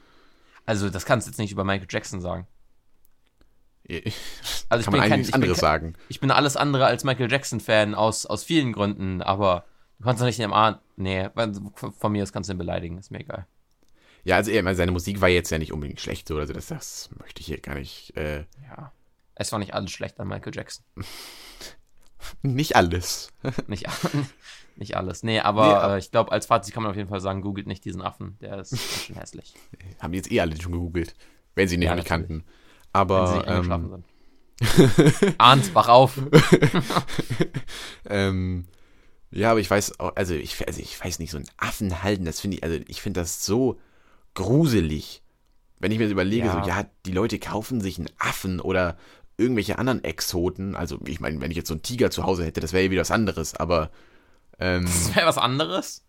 Also, 0.64 0.88
das 0.90 1.04
kannst 1.04 1.26
du 1.26 1.30
jetzt 1.32 1.38
nicht 1.38 1.50
über 1.50 1.64
Michael 1.64 1.88
Jackson 1.90 2.20
sagen. 2.20 2.46
Also, 3.88 4.04
ich 4.04 4.14
kann 4.68 4.78
bin 4.84 4.92
man 4.92 5.00
kein, 5.00 5.12
einiges 5.12 5.28
ich 5.28 5.32
bin, 5.32 5.42
anderes 5.42 5.58
kein- 5.58 5.60
sagen. 5.60 5.94
ich 6.08 6.20
bin 6.20 6.30
alles 6.30 6.56
andere 6.56 6.86
als 6.86 7.02
Michael 7.04 7.30
Jackson-Fan 7.30 7.94
aus, 7.96 8.26
aus 8.26 8.44
vielen 8.44 8.72
Gründen, 8.72 9.22
aber 9.22 9.64
du 9.98 10.04
kannst 10.04 10.20
doch 10.22 10.26
nicht 10.26 10.38
in 10.38 10.42
dem 10.42 10.52
A. 10.52 10.80
Nee, 10.96 11.28
von 11.34 11.92
von 11.92 12.12
mir 12.12 12.22
aus 12.22 12.32
kannst 12.32 12.48
du 12.48 12.54
ihn 12.54 12.58
beleidigen, 12.58 12.96
ist 12.98 13.10
mir 13.10 13.20
egal. 13.20 13.46
Ja, 14.26 14.36
also 14.36 14.50
er, 14.50 14.74
seine 14.74 14.90
Musik 14.90 15.20
war 15.20 15.28
jetzt 15.28 15.50
ja 15.50 15.58
nicht 15.58 15.72
unbedingt 15.72 16.00
schlecht, 16.00 16.26
so, 16.26 16.36
also 16.36 16.52
das, 16.52 16.66
das 16.66 17.10
möchte 17.20 17.40
ich 17.40 17.46
hier 17.46 17.58
gar 17.60 17.76
nicht 17.76 18.16
äh, 18.16 18.40
Ja. 18.68 18.92
Es 19.36 19.52
war 19.52 19.58
nicht 19.60 19.72
alles 19.74 19.92
schlecht 19.92 20.18
an 20.18 20.26
Michael 20.28 20.54
Jackson. 20.54 20.84
Nicht 22.42 22.74
alles. 22.74 23.28
Nicht, 23.68 23.86
nicht 24.76 24.96
alles. 24.96 25.22
Nee, 25.22 25.38
aber 25.40 25.66
Nee, 25.66 25.72
aber- 25.74 25.94
äh, 25.94 25.98
ich 26.00 26.10
glaube, 26.10 26.32
als 26.32 26.46
Fazit 26.46 26.74
kann 26.74 26.82
man 26.82 26.90
auf 26.90 26.96
jeden 26.96 27.08
Fall 27.08 27.20
sagen, 27.20 27.40
googelt 27.40 27.68
nicht 27.68 27.84
diesen 27.84 28.02
Affen. 28.02 28.36
Der 28.40 28.58
ist 28.58 28.76
schön 28.78 29.14
hässlich. 29.14 29.54
Haben 30.00 30.10
die 30.12 30.16
jetzt 30.18 30.32
eh 30.32 30.40
alle 30.40 30.60
schon 30.60 30.72
gegoogelt. 30.72 31.14
Wenn 31.54 31.68
sie 31.68 31.76
ihn 31.76 31.82
Ja, 31.82 31.94
nicht 31.94 32.10
natürlich. 32.10 32.28
kannten. 32.28 32.44
wenn 32.44 33.26
sie 33.28 33.46
Aber 33.46 33.60
nicht 33.60 33.70
ähm, 33.70 34.02
sind. 35.20 35.34
Arndt, 35.38 35.72
wach 35.74 35.88
auf. 35.88 36.18
ähm, 38.08 38.66
ja, 39.30 39.50
aber 39.50 39.60
ich 39.60 39.70
weiß 39.70 40.00
auch, 40.00 40.14
also 40.16 40.34
ich, 40.34 40.66
also 40.66 40.80
ich 40.80 41.02
weiß 41.02 41.18
nicht, 41.18 41.30
so 41.30 41.36
einen 41.36 41.46
Affen 41.58 42.02
halten, 42.02 42.24
das 42.24 42.40
finde 42.40 42.56
ich, 42.56 42.62
also 42.64 42.78
ich 42.88 43.02
finde 43.02 43.20
das 43.20 43.44
so 43.44 43.78
gruselig. 44.36 45.22
Wenn 45.80 45.90
ich 45.92 45.98
mir 45.98 46.04
das 46.04 46.12
überlege, 46.12 46.46
Ja. 46.46 46.62
so, 46.62 46.68
ja, 46.68 46.84
die 47.04 47.12
Leute 47.12 47.38
kaufen 47.38 47.80
sich 47.80 47.98
einen 47.98 48.08
Affen 48.18 48.60
oder 48.60 48.96
irgendwelche 49.36 49.78
anderen 49.78 50.02
Exoten. 50.04 50.74
Also, 50.76 50.98
ich 51.06 51.20
meine, 51.20 51.40
wenn 51.40 51.50
ich 51.50 51.56
jetzt 51.56 51.68
so 51.68 51.74
einen 51.74 51.82
Tiger 51.82 52.10
zu 52.10 52.22
Hause 52.24 52.44
hätte, 52.44 52.60
das 52.60 52.72
wäre 52.72 52.84
ja 52.84 52.90
wieder 52.90 53.00
was 53.02 53.10
anderes, 53.10 53.54
aber 53.54 53.90
ähm, 54.58 54.84
Das 54.84 55.14
wäre 55.14 55.26
was 55.26 55.36
anderes. 55.38 56.04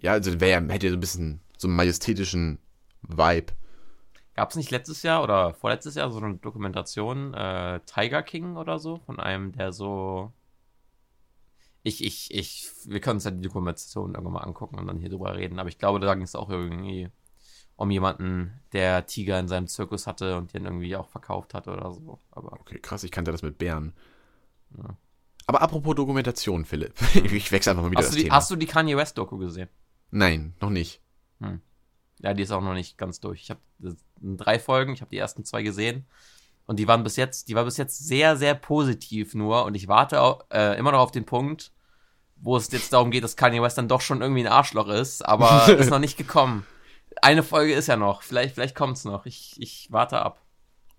ja, 0.00 0.12
also 0.12 0.38
wäre 0.40 0.62
ja- 0.62 0.72
hätte 0.72 0.86
ja 0.86 0.90
so 0.92 0.96
ein 0.96 1.00
bisschen 1.00 1.40
so 1.56 1.66
einen 1.66 1.76
majestätischen 1.76 2.58
Vibe. 3.02 3.52
Gab 4.36 4.50
es 4.50 4.56
nicht 4.56 4.70
letztes 4.70 5.02
Jahr 5.02 5.22
oder 5.22 5.54
vorletztes 5.54 5.94
Jahr 5.96 6.10
so 6.12 6.18
eine 6.20 6.34
Dokumentation, 6.36 7.34
äh, 7.34 7.80
Tiger 7.86 8.22
King 8.22 8.56
oder 8.56 8.78
so, 8.78 8.98
von 9.06 9.18
einem, 9.20 9.52
der 9.52 9.72
so. 9.72 10.32
Ich, 11.82 12.02
ich, 12.02 12.32
ich, 12.32 12.70
wir 12.86 13.00
können 13.00 13.16
uns 13.16 13.24
ja 13.24 13.30
die 13.30 13.42
Dokumentation 13.42 14.12
irgendwann 14.14 14.32
mal 14.32 14.40
angucken 14.40 14.78
und 14.78 14.86
dann 14.86 14.98
hier 14.98 15.10
drüber 15.10 15.36
reden, 15.36 15.58
aber 15.58 15.68
ich 15.68 15.78
glaube, 15.78 16.00
da 16.00 16.14
ging 16.14 16.22
es 16.24 16.34
auch 16.34 16.48
irgendwie 16.50 17.10
um 17.76 17.90
jemanden, 17.90 18.60
der 18.72 19.06
Tiger 19.06 19.38
in 19.38 19.48
seinem 19.48 19.66
Zirkus 19.66 20.06
hatte 20.06 20.36
und 20.36 20.54
den 20.54 20.64
irgendwie 20.64 20.96
auch 20.96 21.08
verkauft 21.08 21.54
hatte 21.54 21.72
oder 21.72 21.92
so. 21.92 22.18
Aber 22.30 22.52
Okay, 22.60 22.78
krass, 22.78 23.04
ich 23.04 23.10
kannte 23.10 23.32
das 23.32 23.42
mit 23.42 23.58
Bären. 23.58 23.92
Ja. 24.76 24.96
Aber 25.46 25.60
apropos 25.60 25.94
Dokumentation, 25.94 26.64
Philipp. 26.64 26.94
Ich 27.14 27.52
wechsle 27.52 27.72
einfach 27.72 27.84
mal 27.84 27.90
wieder 27.90 27.98
hast, 27.98 28.08
das 28.08 28.14
du 28.14 28.18
die, 28.18 28.24
Thema. 28.24 28.36
hast 28.36 28.50
du 28.50 28.56
die 28.56 28.66
Kanye 28.66 28.96
West 28.96 29.18
Doku 29.18 29.38
gesehen? 29.38 29.68
Nein, 30.10 30.54
noch 30.60 30.70
nicht. 30.70 31.00
Ja, 32.20 32.32
die 32.32 32.42
ist 32.42 32.52
auch 32.52 32.62
noch 32.62 32.74
nicht 32.74 32.96
ganz 32.96 33.20
durch. 33.20 33.42
Ich 33.42 33.50
habe 33.50 33.60
drei 34.20 34.58
Folgen, 34.58 34.94
ich 34.94 35.00
habe 35.00 35.10
die 35.10 35.18
ersten 35.18 35.44
zwei 35.44 35.62
gesehen 35.62 36.06
und 36.66 36.78
die 36.78 36.88
waren 36.88 37.02
bis 37.02 37.16
jetzt, 37.16 37.48
die 37.48 37.54
war 37.54 37.64
bis 37.64 37.76
jetzt 37.76 38.06
sehr, 38.06 38.36
sehr 38.36 38.54
positiv 38.54 39.34
nur 39.34 39.64
und 39.64 39.74
ich 39.74 39.88
warte 39.88 40.22
auch, 40.22 40.46
äh, 40.50 40.78
immer 40.78 40.92
noch 40.92 41.00
auf 41.00 41.10
den 41.10 41.26
Punkt, 41.26 41.72
wo 42.36 42.56
es 42.56 42.70
jetzt 42.72 42.92
darum 42.92 43.10
geht, 43.10 43.24
dass 43.24 43.36
Kanye 43.36 43.60
West 43.60 43.76
dann 43.76 43.88
doch 43.88 44.00
schon 44.00 44.22
irgendwie 44.22 44.42
ein 44.42 44.52
Arschloch 44.52 44.88
ist, 44.88 45.22
aber 45.22 45.68
ist 45.78 45.90
noch 45.90 45.98
nicht 45.98 46.16
gekommen. 46.16 46.64
Eine 47.22 47.42
Folge 47.42 47.74
ist 47.74 47.86
ja 47.88 47.96
noch, 47.96 48.22
vielleicht, 48.22 48.54
vielleicht 48.54 48.74
kommt's 48.74 49.04
noch. 49.04 49.26
Ich, 49.26 49.54
ich 49.58 49.88
warte 49.90 50.20
ab. 50.20 50.40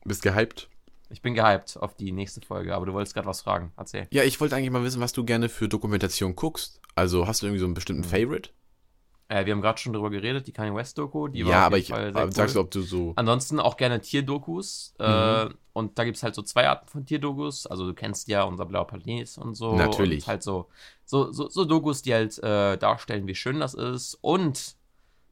Bist 0.03 0.21
gehypt? 0.21 0.69
Ich 1.09 1.21
bin 1.21 1.33
gehypt 1.35 1.77
auf 1.79 1.95
die 1.95 2.11
nächste 2.11 2.41
Folge, 2.41 2.75
aber 2.75 2.85
du 2.85 2.93
wolltest 2.93 3.13
gerade 3.13 3.27
was 3.27 3.41
fragen. 3.41 3.71
Erzähl. 3.77 4.07
Ja, 4.11 4.23
ich 4.23 4.39
wollte 4.41 4.55
eigentlich 4.55 4.71
mal 4.71 4.83
wissen, 4.83 5.01
was 5.01 5.13
du 5.13 5.23
gerne 5.23 5.49
für 5.49 5.67
Dokumentation 5.69 6.35
guckst. 6.35 6.81
Also 6.95 7.27
hast 7.27 7.41
du 7.41 7.45
irgendwie 7.47 7.59
so 7.59 7.65
einen 7.65 7.73
bestimmten 7.75 8.01
Mhm. 8.03 8.09
Favorite? 8.09 8.49
Äh, 9.27 9.45
wir 9.45 9.53
haben 9.53 9.61
gerade 9.61 9.79
schon 9.79 9.93
drüber 9.93 10.11
geredet, 10.11 10.45
die 10.45 10.51
Kanye 10.51 10.75
West 10.75 10.99
Doku, 10.99 11.27
die 11.27 11.43
war 11.45 11.51
ja, 11.51 11.65
aber 11.65 11.79
ich 11.79 11.87
Fall 11.87 12.13
sehr 12.13 12.21
aber 12.21 12.31
sagst 12.31 12.53
du, 12.55 12.59
cool. 12.59 12.65
ob 12.65 12.71
du 12.71 12.81
so. 12.81 13.13
Ansonsten 13.15 13.59
auch 13.59 13.75
gerne 13.75 13.99
Tierdokus. 13.99 14.93
Äh, 14.99 15.47
und 15.73 15.97
da 15.97 16.03
gibt 16.03 16.17
es 16.17 16.23
halt 16.23 16.35
so 16.35 16.43
zwei 16.43 16.69
Arten 16.69 16.87
von 16.87 17.05
Tierdokus. 17.05 17.65
Also 17.65 17.87
du 17.87 17.93
kennst 17.95 18.27
ja 18.27 18.43
unser 18.43 18.65
blauer 18.65 18.85
Planet 18.85 19.35
und 19.39 19.55
so. 19.55 19.75
Natürlich. 19.75 20.23
Und 20.25 20.27
halt 20.27 20.43
so, 20.43 20.69
so, 21.05 21.31
so, 21.31 21.49
so 21.49 21.65
Dokus, 21.65 22.03
die 22.03 22.13
halt 22.13 22.37
äh, 22.43 22.77
darstellen, 22.77 23.25
wie 23.25 23.33
schön 23.35 23.59
das 23.59 23.73
ist. 23.73 24.15
Und 24.21 24.75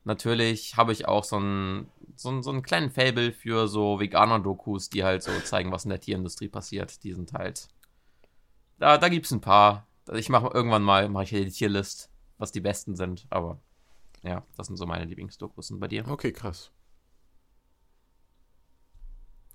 natürlich 0.04 0.76
habe 0.78 0.92
ich 0.92 1.08
auch 1.08 1.24
so 1.24 1.38
einen 1.38 1.88
so, 2.16 2.30
einen- 2.30 2.44
so 2.44 2.52
einen 2.52 2.62
kleinen 2.62 2.92
Fable 2.92 3.32
für 3.32 3.68
so 3.68 4.00
Veganer-Dokus, 4.00 4.90
die 4.90 5.04
halt 5.04 5.24
so 5.24 5.32
zeigen, 5.42 5.72
was 5.72 5.84
in 5.86 5.90
der 5.90 6.00
Tierindustrie 6.00 6.48
passiert. 6.48 7.04
Die 7.04 7.14
sind 7.14 7.34
halt. 7.34 7.68
Da, 8.78 8.98
da 8.98 9.10
gibt 9.10 9.26
es 9.26 9.32
ein 9.32 9.42
paar. 9.42 9.88
Ich 10.14 10.30
mache 10.30 10.48
irgendwann 10.54 10.84
mal 10.84 11.10
mache 11.10 11.24
ich 11.24 11.30
die 11.32 11.50
Tierlist, 11.50 12.10
was 12.38 12.52
die 12.52 12.60
besten 12.62 12.96
sind. 12.96 13.26
Aber 13.30 13.60
ja, 14.22 14.44
das 14.58 14.68
sind 14.68 14.78
so 14.78 14.86
meine 14.86 15.06
Lieblingsdokus. 15.06 15.72
Und 15.72 15.80
bei 15.80 15.88
dir? 15.88 16.08
Okay, 16.08 16.32
krass. 16.32 16.72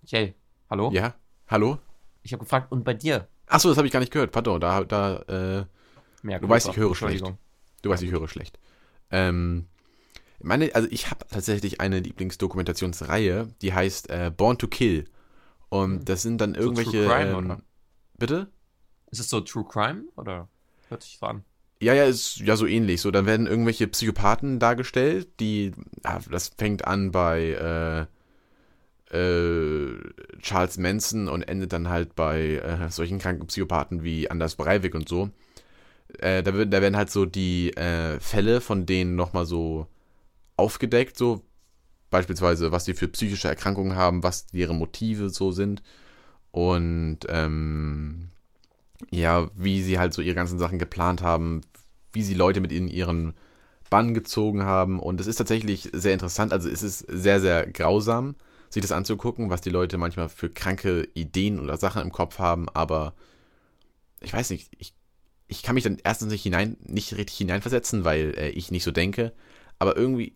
Okay. 0.03 0.35
Hallo? 0.71 0.91
Ja? 0.93 1.15
Hallo? 1.49 1.79
Ich 2.23 2.33
habe 2.33 2.43
gefragt, 2.45 2.73
und 2.73 2.85
bei 2.85 2.95
dir? 2.95 3.29
Achso, 3.47 3.69
das 3.69 3.79
habe 3.79 3.87
ich 3.87 3.93
gar 3.93 4.01
nicht 4.01 4.13
gehört. 4.13 4.33
Pardon, 4.33 4.61
da, 4.61 4.85
da, 4.85 5.17
äh, 5.23 5.65
Du 6.41 6.49
weißt, 6.49 6.69
ich 6.69 6.77
höre 6.77 6.95
schlecht. 6.95 7.25
Du 7.83 7.91
weißt, 7.91 8.03
ich 8.03 8.11
höre 8.11 8.29
schlecht. 8.29 8.59
Ähm, 9.11 9.69
meine, 10.41 10.75
also 10.75 10.89
ich 10.91 11.11
habe 11.11 11.27
tatsächlich 11.29 11.81
eine 11.81 12.01
Lieblingsdokumentationsreihe, 12.01 13.49
die 13.63 13.73
heißt 13.73 14.11
äh, 14.11 14.31
Born 14.35 14.59
to 14.59 14.69
Kill. 14.69 15.07
Und 15.69 16.09
das 16.09 16.23
sind 16.23 16.41
dann 16.41 16.55
Hm. 16.55 16.57
So 16.57 16.61
irgendwelche. 16.63 17.05
True 17.05 17.09
Crime, 17.09 17.31
ähm, 17.31 17.37
oder? 17.37 17.63
Bitte? 18.19 18.49
Ist 19.11 19.21
es 19.21 19.31
so 19.31 19.41
True 19.41 19.65
Crime 19.69 20.05
oder 20.17 20.49
hört 20.89 21.03
sich 21.03 21.19
so 21.19 21.27
an? 21.27 21.45
Ja, 21.81 21.95
ja, 21.95 22.05
ist 22.05 22.39
ja 22.39 22.57
so 22.57 22.67
ähnlich. 22.67 23.01
So, 23.01 23.11
dann 23.11 23.27
werden 23.27 23.47
irgendwelche 23.47 23.87
Psychopathen 23.87 24.59
dargestellt, 24.59 25.29
die, 25.39 25.73
ah, 26.03 26.19
das 26.31 26.49
fängt 26.59 26.87
an 26.87 27.13
bei 27.13 28.09
äh, 29.13 29.17
äh, 29.17 29.97
Charles 30.41 30.79
Manson 30.79 31.29
und 31.29 31.43
endet 31.43 31.73
dann 31.73 31.89
halt 31.89 32.15
bei 32.17 32.57
äh, 32.57 32.91
solchen 32.91 33.19
kranken 33.19 33.47
Psychopathen 33.47 34.03
wie 34.03 34.31
Anders 34.31 34.57
Breivik 34.57 34.95
und 34.95 35.09
so. 35.09 35.31
Äh, 36.19 36.43
da, 36.43 36.55
wird, 36.55 36.73
da 36.73 36.81
werden 36.83 36.97
halt 36.97 37.11
so 37.11 37.27
die 37.27 37.71
äh, 37.77 38.19
Fälle 38.19 38.61
von 38.61 38.87
denen 38.87 39.15
nochmal 39.15 39.47
so 39.47 39.87
aufgedeckt, 40.59 41.17
so 41.17 41.43
beispielsweise, 42.11 42.73
was 42.73 42.85
die 42.85 42.95
für 42.95 43.09
psychische 43.09 43.49
Erkrankungen 43.49 43.97
haben, 43.97 44.23
was 44.23 44.47
deren 44.47 44.79
Motive 44.79 45.31
so 45.31 45.53
sind 45.53 45.83
und 46.51 47.21
ähm, 47.29 48.31
ja, 49.11 49.51
wie 49.55 49.83
sie 49.83 49.99
halt 49.99 50.13
so 50.13 50.23
ihre 50.23 50.35
ganzen 50.35 50.59
Sachen 50.59 50.79
geplant 50.79 51.23
haben, 51.23 51.61
wie 52.13 52.23
sie 52.23 52.35
Leute 52.35 52.61
mit 52.61 52.73
in 52.73 52.89
ihren 52.89 53.35
Bann 53.91 54.15
gezogen 54.15 54.63
haben. 54.63 54.99
Und 54.99 55.21
es 55.21 55.27
ist 55.27 55.37
tatsächlich 55.37 55.91
sehr 55.93 56.13
interessant. 56.13 56.53
Also 56.53 56.69
es 56.69 56.83
ist 56.83 56.99
sehr, 57.09 57.41
sehr 57.41 57.67
grausam, 57.67 58.35
sich 58.71 58.83
das 58.83 58.93
anzugucken, 58.93 59.51
was 59.51 59.61
die 59.61 59.71
Leute 59.71 59.99
manchmal 59.99 60.29
für 60.29 60.51
kranke 60.51 61.09
Ideen 61.15 61.61
oder 61.61 61.77
Sachen 61.77 62.03
im 62.03 62.13
Kopf 62.13 62.39
haben. 62.39 62.69
Aber 62.71 63.15
ich 64.21 64.33
weiß 64.33 64.51
nicht, 64.51 64.71
ich, 64.79 64.95
ich 65.47 65.63
kann 65.63 65.75
mich 65.75 65.85
dann 65.85 65.99
erstens 66.03 66.33
nicht 66.33 66.43
hinein, 66.43 66.77
nicht 66.85 67.17
richtig 67.17 67.39
hineinversetzen, 67.39 68.05
weil 68.05 68.35
äh, 68.37 68.49
ich 68.51 68.71
nicht 68.71 68.85
so 68.85 68.91
denke. 68.91 69.33
Aber 69.79 69.97
irgendwie 69.97 70.35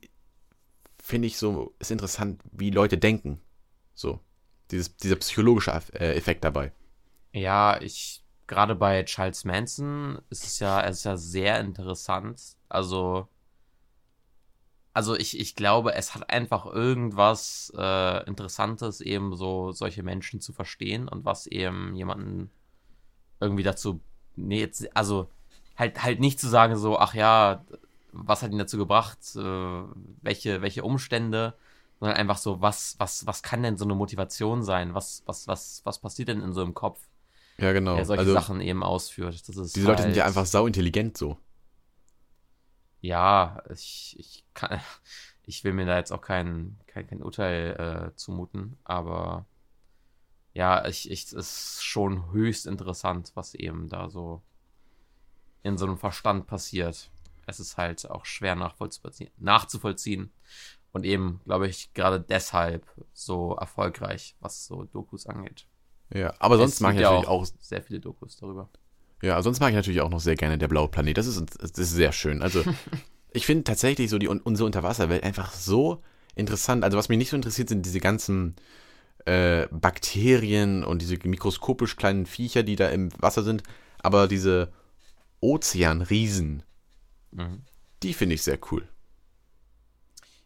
finde 1.03 1.27
ich 1.27 1.37
so, 1.37 1.75
ist 1.79 1.91
interessant, 1.91 2.41
wie 2.53 2.71
Leute 2.71 2.97
denken. 2.97 3.41
So. 3.93 4.21
Dieses, 4.71 4.97
dieser 4.97 5.17
psychologische 5.17 5.71
äh, 5.93 6.15
Effekt 6.17 6.45
dabei. 6.45 6.73
Ja, 7.33 7.79
ich 7.83 8.23
gerade 8.47 8.75
bei 8.75 9.03
Charles 9.05 9.45
Manson 9.45 10.21
ist 10.31 10.45
es 10.45 10.59
ja, 10.59 10.81
es 10.83 10.99
ist 10.99 11.05
ja 11.05 11.17
sehr 11.17 11.61
interessant. 11.61 12.41
Also, 12.69 13.29
also 14.93 15.17
ich, 15.17 15.39
ich 15.39 15.57
glaube, 15.57 15.95
es 15.95 16.15
hat 16.15 16.31
einfach 16.31 16.67
irgendwas 16.67 17.73
äh, 17.77 18.25
Interessantes, 18.27 19.01
eben 19.01 19.35
so 19.37 19.73
solche 19.73 20.03
Menschen 20.03 20.41
zu 20.41 20.53
verstehen 20.53 21.09
und 21.09 21.25
was 21.25 21.47
eben 21.47 21.95
jemanden 21.95 22.51
irgendwie 23.41 23.63
dazu, 23.63 24.01
nee, 24.37 24.61
jetzt, 24.61 24.95
also 24.97 25.31
halt, 25.77 26.03
halt 26.03 26.21
nicht 26.21 26.39
zu 26.39 26.49
sagen 26.49 26.77
so, 26.77 26.99
ach 26.99 27.15
ja, 27.15 27.65
was 28.13 28.43
hat 28.43 28.53
ihn 28.53 28.59
dazu 28.59 28.79
gebracht, 28.79 29.19
äh, 29.37 29.83
welche, 30.23 30.63
welche 30.63 30.85
Umstände, 30.85 31.55
sondern 31.99 32.17
einfach 32.17 32.39
so, 32.39 32.61
was, 32.61 32.97
was, 32.99 33.27
was 33.27 33.43
kann 33.43 33.63
denn 33.63 33.77
so 33.77 33.85
eine 33.85 33.95
Motivation 33.95 34.63
sein? 34.63 34.95
Was, 34.95 35.23
was, 35.27 35.49
was, 35.49 35.83
was 35.85 35.99
passiert 35.99 36.29
denn 36.29 36.43
in 36.43 36.53
so 36.53 36.61
einem 36.63 36.75
Kopf? 36.75 37.01
Ja, 37.59 37.73
genau. 37.73 37.95
der 37.95 38.05
solche 38.05 38.21
also, 38.21 38.33
Sachen 38.35 38.61
eben 38.61 38.83
ausführt. 38.83 39.49
Das 39.49 39.57
ist 39.57 39.77
diese 39.77 39.87
Leute 39.87 40.03
sind 40.03 40.17
ja 40.17 40.25
halt- 40.25 40.37
einfach 40.37 40.47
sau 40.47 40.67
intelligent 40.67 41.17
so. 41.17 41.39
Ja, 43.01 43.63
ich, 43.73 44.17
ich 44.19 44.45
kann, 44.55 44.81
ich 45.47 45.63
will 45.65 45.73
mir 45.73 45.87
da 45.87 45.97
jetzt 45.97 46.13
auch 46.13 46.23
kein, 46.23 46.79
kein, 46.87 47.07
kein 47.07 47.23
Urteil 47.23 48.11
äh, 48.13 48.17
zumuten, 48.17 48.79
aber 48.85 49.47
ja, 50.55 50.87
ich, 50.87 51.11
ich, 51.11 51.25
es 51.25 51.33
ist 51.33 51.85
schon 51.85 52.33
höchst 52.33 52.67
interessant, 52.67 53.31
was 53.35 53.55
eben 53.55 53.89
da 53.89 54.11
so 54.11 54.43
in 55.63 55.79
so 55.79 55.87
einem 55.87 55.99
Verstand 55.99 56.49
passiert. 56.49 57.12
Es 57.47 57.61
ist 57.61 57.77
halt 57.77 58.11
auch 58.11 58.25
schwer 58.25 58.55
nachzuvollziehen 59.39 60.33
und 60.93 61.05
eben, 61.05 61.41
glaube 61.45 61.69
ich, 61.69 61.93
gerade 61.95 62.21
deshalb 62.21 62.87
so 63.13 63.55
erfolgreich, 63.57 64.37
was 64.41 64.67
so 64.67 64.85
Dokus 64.85 65.27
angeht. 65.27 65.67
Ja, 66.15 66.35
aber 66.39 66.59
sonst 66.59 66.75
Es 66.75 66.81
mag 66.81 66.95
ich 66.95 67.01
ja 67.01 67.11
natürlich 67.11 67.29
auch, 67.29 67.47
sehr 67.59 67.83
viele 67.83 68.01
Dokus 68.01 68.37
darüber. 68.37 68.69
ja, 69.23 69.41
sonst 69.43 69.61
mag 69.61 69.71
ich 69.71 69.77
natürlich 69.77 70.01
auch 70.01 70.11
noch 70.11 70.21
sehr 70.21 70.35
gerne 70.37 70.59
der 70.59 70.69
blaue 70.69 70.89
Planet. 70.89 71.17
Das 71.17 71.27
ist, 71.27 71.41
das 71.61 71.71
ist 71.73 71.93
sehr 71.93 72.13
schön. 72.13 72.43
Also, 72.43 72.65
ich 73.33 73.47
finde 73.47 73.65
tatsächlich 73.65 74.11
so 74.11 74.19
die 74.19 74.29
un- 74.29 74.41
unsere 74.41 74.67
Unterwasserwelt 74.67 75.25
einfach 75.25 75.53
so 75.53 76.03
interessant. 76.35 76.85
Also, 76.85 76.99
was 76.99 77.09
mich 77.09 77.19
nicht 77.19 77.31
so 77.31 77.37
interessiert, 77.37 77.69
sind 77.69 77.87
diese 77.87 78.01
ganzen 78.01 78.57
äh, 79.27 79.69
Bakterien 79.71 80.85
und 80.85 81.03
diese 81.03 81.19
mikroskopisch 81.25 81.97
kleinen 81.97 82.27
Viecher, 82.27 82.63
die 82.65 82.77
da 82.77 82.89
im 82.89 83.11
Wasser 83.21 83.43
sind. 83.45 83.63
Aber 84.01 84.29
diese 84.29 84.73
Ozeanriesen, 85.41 86.63
Mhm. 87.33 87.63
die 88.03 88.15
finde 88.15 88.35
ich 88.35 88.43
sehr 88.43 88.59
cool. 88.71 88.89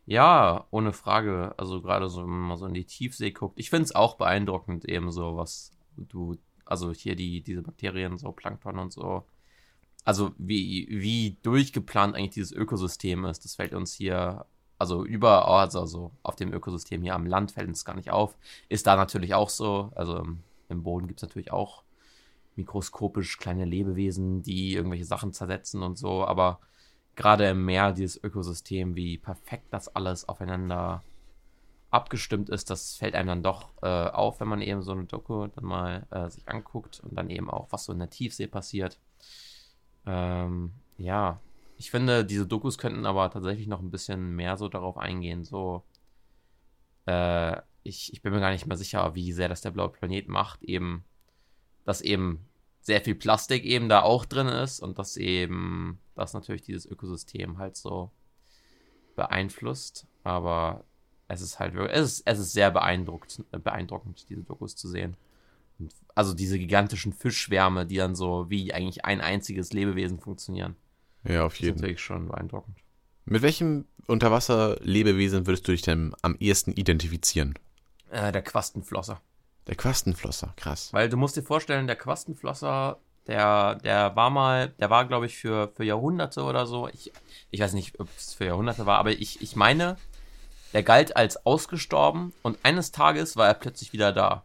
Ja, 0.06 0.66
ohne 0.70 0.92
Frage. 0.92 1.54
Also 1.58 1.82
gerade 1.82 2.08
so, 2.08 2.22
wenn 2.22 2.30
man 2.30 2.56
so 2.56 2.66
in 2.66 2.74
die 2.74 2.84
Tiefsee 2.84 3.32
guckt. 3.32 3.58
Ich 3.58 3.70
finde 3.70 3.84
es 3.84 3.94
auch 3.94 4.16
beeindruckend, 4.16 4.84
eben 4.88 5.10
so, 5.10 5.36
was 5.36 5.72
du, 5.96 6.36
also 6.64 6.92
hier 6.92 7.16
die, 7.16 7.42
diese 7.42 7.62
Bakterien, 7.62 8.16
so 8.18 8.30
Plankton 8.32 8.78
und 8.78 8.92
so. 8.92 9.24
Also 10.04 10.32
wie, 10.38 10.86
wie 10.88 11.36
durchgeplant 11.42 12.14
eigentlich 12.14 12.30
dieses 12.34 12.52
Ökosystem 12.52 13.24
ist, 13.24 13.44
das 13.44 13.56
fällt 13.56 13.74
uns 13.74 13.92
hier, 13.94 14.46
also 14.78 15.04
über, 15.04 15.48
also, 15.48 15.80
also 15.80 16.12
auf 16.22 16.36
dem 16.36 16.52
Ökosystem 16.52 17.02
hier 17.02 17.16
am 17.16 17.26
Land 17.26 17.52
fällt 17.52 17.66
uns 17.68 17.84
gar 17.84 17.96
nicht 17.96 18.10
auf. 18.10 18.36
Ist 18.68 18.86
da 18.86 18.94
natürlich 18.94 19.34
auch 19.34 19.50
so. 19.50 19.90
Also 19.96 20.18
im, 20.18 20.44
im 20.68 20.84
Boden 20.84 21.08
gibt 21.08 21.20
es 21.20 21.28
natürlich 21.28 21.50
auch 21.50 21.82
mikroskopisch 22.54 23.38
kleine 23.38 23.64
Lebewesen, 23.64 24.42
die 24.42 24.74
irgendwelche 24.74 25.04
Sachen 25.04 25.32
zersetzen 25.32 25.82
und 25.82 25.98
so, 25.98 26.24
aber 26.24 26.60
gerade 27.16 27.48
im 27.48 27.64
Meer, 27.64 27.92
dieses 27.92 28.22
Ökosystem, 28.22 28.94
wie 28.94 29.18
perfekt 29.18 29.66
das 29.70 29.88
alles 29.88 30.28
aufeinander 30.28 31.02
abgestimmt 31.90 32.50
ist, 32.50 32.68
das 32.68 32.96
fällt 32.96 33.14
einem 33.14 33.28
dann 33.28 33.42
doch 33.42 33.70
äh, 33.82 33.86
auf, 33.86 34.40
wenn 34.40 34.48
man 34.48 34.60
eben 34.60 34.82
so 34.82 34.92
eine 34.92 35.04
Doku 35.04 35.46
dann 35.46 35.64
mal 35.64 36.06
äh, 36.10 36.28
sich 36.28 36.48
anguckt 36.48 37.00
und 37.00 37.16
dann 37.16 37.30
eben 37.30 37.48
auch, 37.48 37.68
was 37.70 37.84
so 37.84 37.92
in 37.92 37.98
der 37.98 38.10
Tiefsee 38.10 38.46
passiert. 38.46 38.98
Ähm, 40.04 40.72
ja, 40.98 41.40
ich 41.78 41.90
finde, 41.90 42.24
diese 42.24 42.46
Dokus 42.46 42.78
könnten 42.78 43.06
aber 43.06 43.30
tatsächlich 43.30 43.66
noch 43.66 43.80
ein 43.80 43.90
bisschen 43.90 44.36
mehr 44.36 44.56
so 44.56 44.68
darauf 44.68 44.98
eingehen. 44.98 45.44
So, 45.44 45.84
äh, 47.06 47.56
ich, 47.82 48.12
ich 48.12 48.22
bin 48.22 48.32
mir 48.32 48.40
gar 48.40 48.50
nicht 48.50 48.66
mehr 48.66 48.76
sicher, 48.76 49.14
wie 49.14 49.32
sehr 49.32 49.48
das 49.48 49.62
der 49.62 49.70
blaue 49.70 49.90
Planet 49.90 50.28
macht, 50.28 50.62
eben, 50.62 51.04
dass 51.84 52.02
eben 52.02 52.46
sehr 52.86 53.00
viel 53.00 53.16
Plastik 53.16 53.64
eben 53.64 53.88
da 53.88 54.02
auch 54.02 54.24
drin 54.24 54.46
ist 54.46 54.78
und 54.78 54.96
dass 54.96 55.16
eben 55.16 55.98
das 56.14 56.34
natürlich 56.34 56.62
dieses 56.62 56.86
Ökosystem 56.86 57.58
halt 57.58 57.76
so 57.76 58.12
beeinflusst. 59.16 60.06
Aber 60.22 60.84
es 61.26 61.40
ist 61.40 61.58
halt 61.58 61.74
wirklich, 61.74 61.98
es 61.98 62.18
ist, 62.18 62.22
es 62.26 62.38
ist 62.38 62.52
sehr 62.52 62.70
beeindruckend, 62.70 63.44
beeindruckend, 63.50 64.26
diese 64.30 64.44
Dokus 64.44 64.76
zu 64.76 64.86
sehen. 64.88 65.16
Und 65.80 65.92
also 66.14 66.32
diese 66.32 66.60
gigantischen 66.60 67.12
Fischschwärme, 67.12 67.86
die 67.86 67.96
dann 67.96 68.14
so 68.14 68.48
wie 68.50 68.72
eigentlich 68.72 69.04
ein 69.04 69.20
einziges 69.20 69.72
Lebewesen 69.72 70.20
funktionieren. 70.20 70.76
Ja, 71.24 71.44
auf 71.44 71.56
jeden 71.56 71.64
Fall. 71.64 71.72
Das 71.72 71.76
ist 71.76 71.82
natürlich 71.82 72.00
schon 72.00 72.28
beeindruckend. 72.28 72.78
Mit 73.24 73.42
welchem 73.42 73.86
Unterwasserlebewesen 74.06 75.48
würdest 75.48 75.66
du 75.66 75.72
dich 75.72 75.82
denn 75.82 76.14
am 76.22 76.36
ehesten 76.38 76.72
identifizieren? 76.72 77.58
Äh, 78.10 78.30
der 78.30 78.42
Quastenflosser. 78.42 79.20
Der 79.66 79.74
Quastenflosser, 79.74 80.52
krass. 80.56 80.92
Weil 80.92 81.08
du 81.08 81.16
musst 81.16 81.36
dir 81.36 81.42
vorstellen, 81.42 81.86
der 81.86 81.96
Quastenflosser, 81.96 82.98
der, 83.26 83.76
der 83.76 84.14
war 84.14 84.30
mal, 84.30 84.68
der 84.78 84.90
war, 84.90 85.06
glaube 85.06 85.26
ich, 85.26 85.36
für, 85.36 85.72
für 85.74 85.84
Jahrhunderte 85.84 86.42
oder 86.42 86.66
so. 86.66 86.88
Ich, 86.88 87.12
ich 87.50 87.60
weiß 87.60 87.72
nicht, 87.72 87.98
ob 87.98 88.08
es 88.16 88.34
für 88.34 88.44
Jahrhunderte 88.44 88.86
war, 88.86 88.98
aber 88.98 89.10
ich, 89.10 89.42
ich 89.42 89.56
meine, 89.56 89.96
der 90.72 90.82
galt 90.82 91.16
als 91.16 91.44
ausgestorben 91.44 92.32
und 92.42 92.58
eines 92.62 92.92
Tages 92.92 93.36
war 93.36 93.48
er 93.48 93.54
plötzlich 93.54 93.92
wieder 93.92 94.12
da. 94.12 94.44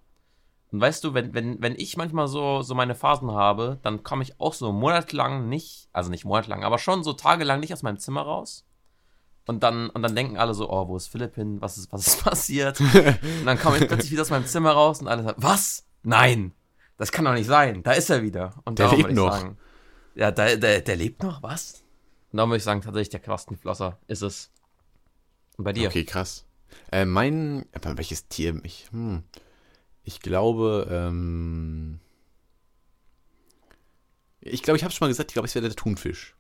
Und 0.72 0.80
weißt 0.80 1.04
du, 1.04 1.14
wenn, 1.14 1.34
wenn, 1.34 1.62
wenn 1.62 1.76
ich 1.76 1.98
manchmal 1.98 2.28
so, 2.28 2.62
so 2.62 2.74
meine 2.74 2.96
Phasen 2.96 3.32
habe, 3.32 3.80
dann 3.84 4.04
komme 4.04 4.24
ich 4.24 4.40
auch 4.40 4.54
so 4.54 4.72
monatelang 4.72 5.50
nicht, 5.50 5.90
also 5.92 6.10
nicht 6.10 6.26
monatelang, 6.26 6.64
aber 6.64 6.80
schon 6.80 7.04
so 7.04 7.14
tagelang 7.14 7.60
nicht 7.60 7.74
aus 7.74 7.84
meinem 7.84 8.00
Zimmer 8.00 8.22
raus. 8.22 8.66
Und 9.48 9.64
dann, 9.64 9.90
und 9.90 10.04
dann 10.04 10.16
denken 10.16 10.38
alle 10.38 10.54
so, 10.54 10.70
oh, 10.70 10.88
wo 10.88 10.98
ist 10.98 11.08
Philipp 11.08 11.36
hin? 11.36 11.60
Was 11.62 11.78
ist, 11.78 11.92
was 11.92 12.08
ist 12.08 12.24
passiert? 12.24 12.80
und 12.80 13.46
dann 13.46 13.60
komme 13.60 13.78
ich 13.78 13.88
plötzlich 13.88 14.12
wieder 14.12 14.22
aus 14.22 14.30
meinem 14.30 14.46
Zimmer 14.46 14.72
raus 14.72 15.02
und 15.02 15.08
alle 15.08 15.24
sagen, 15.24 15.42
was? 15.42 15.86
Nein, 16.04 16.54
das 16.98 17.12
kann 17.12 17.26
doch 17.26 17.34
nicht 17.34 17.48
sein. 17.48 17.84
Da 17.84 17.94
ist 17.94 18.10
er 18.10 18.22
wieder. 18.22 18.54
Und 18.66 18.80
der 18.80 18.92
lebt 18.92 19.12
noch. 19.12 19.34
Sagen, 19.34 19.58
ja, 20.16 20.32
der, 20.32 20.58
der, 20.58 20.82
der 20.82 20.96
lebt 20.96 21.24
noch, 21.24 21.42
was? 21.42 21.84
Und 22.32 22.38
da 22.38 22.46
würde 22.46 22.58
ich 22.58 22.64
sagen, 22.64 22.82
tatsächlich 22.82 23.10
der 23.10 23.20
Quastenflosser 23.20 23.98
ist 24.08 24.22
es. 24.22 24.52
Und 25.58 25.66
bei 25.66 25.74
dir? 25.74 25.90
Okay, 25.90 26.06
krass. 26.06 26.46
Äh, 26.92 27.06
mein, 27.06 27.66
welches 27.82 28.28
Tier? 28.28 28.60
Ich, 28.64 28.88
hm, 28.92 29.24
ich 30.04 30.22
glaube, 30.22 30.88
ähm, 30.90 32.00
ich 34.40 34.64
glaube, 34.64 34.78
ich 34.78 34.84
habe 34.84 34.94
schon 34.94 35.06
mal 35.06 35.10
gesagt, 35.10 35.32
ich 35.32 35.34
glaube, 35.34 35.48
es 35.48 35.56
wäre 35.56 35.68
der 35.68 35.76
Thunfisch. 35.76 36.36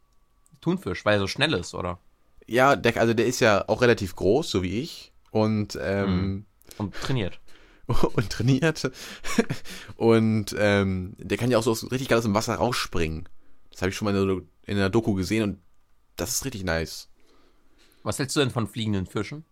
Thunfisch, 0.61 1.05
weil 1.05 1.15
er 1.15 1.19
so 1.19 1.27
schnell 1.27 1.53
ist, 1.53 1.73
oder? 1.73 1.99
Ja, 2.47 2.75
der, 2.75 2.97
also 2.97 3.13
der 3.13 3.25
ist 3.25 3.39
ja 3.39 3.67
auch 3.67 3.81
relativ 3.81 4.15
groß, 4.15 4.49
so 4.49 4.63
wie 4.63 4.79
ich. 4.79 5.13
Und, 5.31 5.77
ähm, 5.81 6.07
hm. 6.07 6.45
und 6.77 6.93
trainiert. 6.95 7.39
und 7.87 8.29
trainiert. 8.29 8.91
und 9.95 10.55
ähm, 10.57 11.15
der 11.17 11.37
kann 11.37 11.51
ja 11.51 11.57
auch 11.57 11.63
so 11.63 11.71
richtig 11.87 12.09
geil 12.09 12.17
aus 12.17 12.25
dem 12.25 12.33
Wasser 12.33 12.55
rausspringen. 12.55 13.27
Das 13.71 13.81
habe 13.81 13.89
ich 13.89 13.95
schon 13.95 14.05
mal 14.05 14.15
in 14.15 14.27
der, 14.27 14.41
in 14.65 14.77
der 14.77 14.89
Doku 14.89 15.13
gesehen 15.13 15.43
und 15.43 15.61
das 16.17 16.33
ist 16.33 16.45
richtig 16.45 16.63
nice. 16.63 17.09
Was 18.03 18.19
hältst 18.19 18.35
du 18.35 18.39
denn 18.39 18.51
von 18.51 18.67
fliegenden 18.67 19.05
Fischen? 19.05 19.45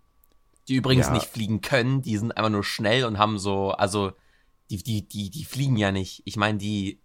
Die 0.68 0.76
übrigens 0.76 1.08
ja. 1.08 1.14
nicht 1.14 1.28
fliegen 1.28 1.62
können, 1.62 2.02
die 2.02 2.18
sind 2.18 2.36
einfach 2.36 2.52
nur 2.52 2.64
schnell 2.64 3.06
und 3.06 3.18
haben 3.18 3.40
so, 3.40 3.72
also 3.72 4.12
die, 4.70 4.84
die, 4.84 5.08
die, 5.08 5.30
die 5.30 5.46
fliegen 5.46 5.78
ja 5.78 5.92
nicht. 5.92 6.22
Ich 6.26 6.36
meine, 6.36 6.58
die, 6.58 7.02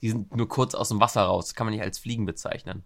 die 0.00 0.10
sind 0.10 0.34
nur 0.34 0.48
kurz 0.48 0.74
aus 0.74 0.88
dem 0.88 1.00
Wasser 1.00 1.22
raus. 1.22 1.46
Das 1.46 1.54
kann 1.54 1.66
man 1.66 1.74
nicht 1.74 1.82
als 1.82 1.98
Fliegen 1.98 2.24
bezeichnen. 2.24 2.84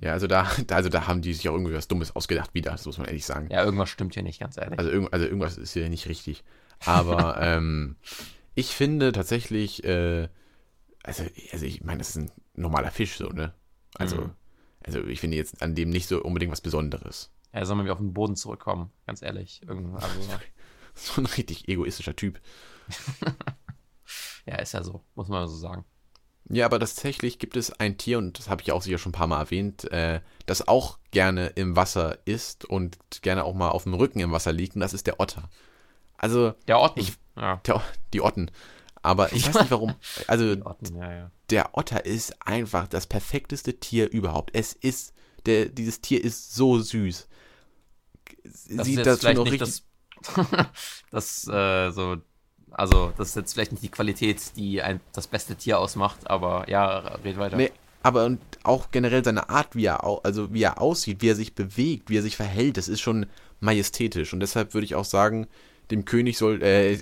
Ja, 0.00 0.12
also 0.12 0.26
da, 0.28 0.48
also 0.70 0.88
da 0.88 1.06
haben 1.06 1.22
die 1.22 1.34
sich 1.34 1.48
auch 1.48 1.54
irgendwie 1.54 1.74
was 1.74 1.88
Dummes 1.88 2.14
ausgedacht 2.14 2.54
wieder, 2.54 2.72
das 2.72 2.86
muss 2.86 2.98
man 2.98 3.06
ehrlich 3.06 3.24
sagen. 3.24 3.48
Ja, 3.50 3.64
irgendwas 3.64 3.90
stimmt 3.90 4.14
hier 4.14 4.22
nicht, 4.22 4.40
ganz 4.40 4.56
ehrlich. 4.56 4.78
Also, 4.78 4.90
irg 4.90 5.08
also 5.12 5.24
irgendwas 5.24 5.56
ist 5.56 5.72
hier 5.72 5.88
nicht 5.88 6.08
richtig. 6.08 6.44
Aber 6.84 7.36
ähm, 7.40 7.96
ich 8.54 8.74
finde 8.74 9.12
tatsächlich, 9.12 9.84
äh, 9.84 10.28
also, 11.02 11.24
also 11.52 11.66
ich 11.66 11.82
meine, 11.82 11.98
das 11.98 12.10
ist 12.10 12.16
ein 12.16 12.30
normaler 12.54 12.90
Fisch 12.90 13.16
so, 13.16 13.28
ne? 13.28 13.52
Also, 13.94 14.16
mhm. 14.16 14.30
also 14.84 15.04
ich 15.04 15.20
finde 15.20 15.36
jetzt 15.36 15.62
an 15.62 15.74
dem 15.74 15.90
nicht 15.90 16.08
so 16.08 16.22
unbedingt 16.22 16.52
was 16.52 16.60
Besonderes. 16.60 17.30
Ja, 17.52 17.64
soll 17.64 17.76
man 17.76 17.84
wieder 17.84 17.92
auf 17.92 18.00
den 18.00 18.14
Boden 18.14 18.36
zurückkommen, 18.36 18.90
ganz 19.06 19.22
ehrlich. 19.22 19.60
Also, 19.94 20.16
so 20.96 21.20
ein 21.20 21.26
richtig 21.26 21.68
egoistischer 21.68 22.14
Typ. 22.14 22.40
ja, 24.46 24.56
ist 24.56 24.74
ja 24.74 24.84
so, 24.84 25.02
muss 25.16 25.26
man 25.26 25.48
so 25.48 25.56
sagen. 25.56 25.84
Ja, 26.50 26.66
aber 26.66 26.78
tatsächlich 26.78 27.38
gibt 27.38 27.56
es 27.56 27.72
ein 27.72 27.96
Tier, 27.96 28.18
und 28.18 28.38
das 28.38 28.50
habe 28.50 28.62
ich 28.62 28.72
auch 28.72 28.82
sicher 28.82 28.98
schon 28.98 29.10
ein 29.10 29.14
paar 29.14 29.26
Mal 29.26 29.40
erwähnt, 29.40 29.90
äh, 29.90 30.20
das 30.46 30.68
auch 30.68 30.98
gerne 31.10 31.48
im 31.48 31.74
Wasser 31.74 32.18
ist 32.26 32.66
und 32.66 32.98
gerne 33.22 33.44
auch 33.44 33.54
mal 33.54 33.70
auf 33.70 33.84
dem 33.84 33.94
Rücken 33.94 34.20
im 34.20 34.32
Wasser 34.32 34.52
liegt, 34.52 34.74
und 34.74 34.80
das 34.80 34.92
ist 34.92 35.06
der 35.06 35.20
Otter. 35.20 35.48
Also. 36.18 36.54
Der 36.68 36.80
Otten. 36.80 37.00
Ich, 37.00 37.14
ja. 37.36 37.56
der, 37.66 37.82
die 38.12 38.20
Otten. 38.20 38.50
Aber 39.02 39.32
ich 39.32 39.46
weiß 39.46 39.60
nicht 39.60 39.70
warum. 39.70 39.94
Also, 40.26 40.44
Otten, 40.64 40.96
ja, 40.96 41.12
ja. 41.12 41.30
der 41.50 41.76
Otter 41.76 42.04
ist 42.04 42.46
einfach 42.46 42.88
das 42.88 43.06
perfekteste 43.06 43.78
Tier 43.78 44.10
überhaupt. 44.10 44.50
Es 44.54 44.74
ist, 44.74 45.14
der, 45.46 45.66
dieses 45.66 46.00
Tier 46.00 46.22
ist 46.22 46.54
so 46.54 46.78
süß. 46.78 47.28
Das 48.70 48.86
Sieht 48.86 49.04
dazu 49.04 49.32
noch 49.32 49.44
richtig. 49.44 49.60
Das, 49.60 49.82
das 51.10 51.48
äh, 51.48 51.90
so 51.90 52.16
also, 52.74 53.12
das 53.16 53.30
ist 53.30 53.36
jetzt 53.36 53.52
vielleicht 53.54 53.72
nicht 53.72 53.82
die 53.82 53.90
Qualität, 53.90 54.56
die 54.56 54.82
ein, 54.82 55.00
das 55.12 55.26
beste 55.26 55.56
Tier 55.56 55.78
ausmacht, 55.78 56.28
aber 56.28 56.68
ja, 56.68 56.98
red 57.24 57.38
weiter. 57.38 57.56
Nee, 57.56 57.72
aber 58.02 58.24
und 58.24 58.40
auch 58.62 58.90
generell 58.90 59.24
seine 59.24 59.48
Art, 59.48 59.74
wie 59.74 59.86
er, 59.86 60.04
also 60.24 60.52
wie 60.52 60.62
er 60.62 60.80
aussieht, 60.80 61.22
wie 61.22 61.30
er 61.30 61.34
sich 61.34 61.54
bewegt, 61.54 62.10
wie 62.10 62.18
er 62.18 62.22
sich 62.22 62.36
verhält, 62.36 62.76
das 62.76 62.88
ist 62.88 63.00
schon 63.00 63.26
majestätisch. 63.60 64.32
Und 64.32 64.40
deshalb 64.40 64.74
würde 64.74 64.84
ich 64.84 64.94
auch 64.94 65.04
sagen, 65.04 65.46
dem 65.90 66.04
König 66.04 66.36
soll, 66.36 66.62
äh, 66.62 66.98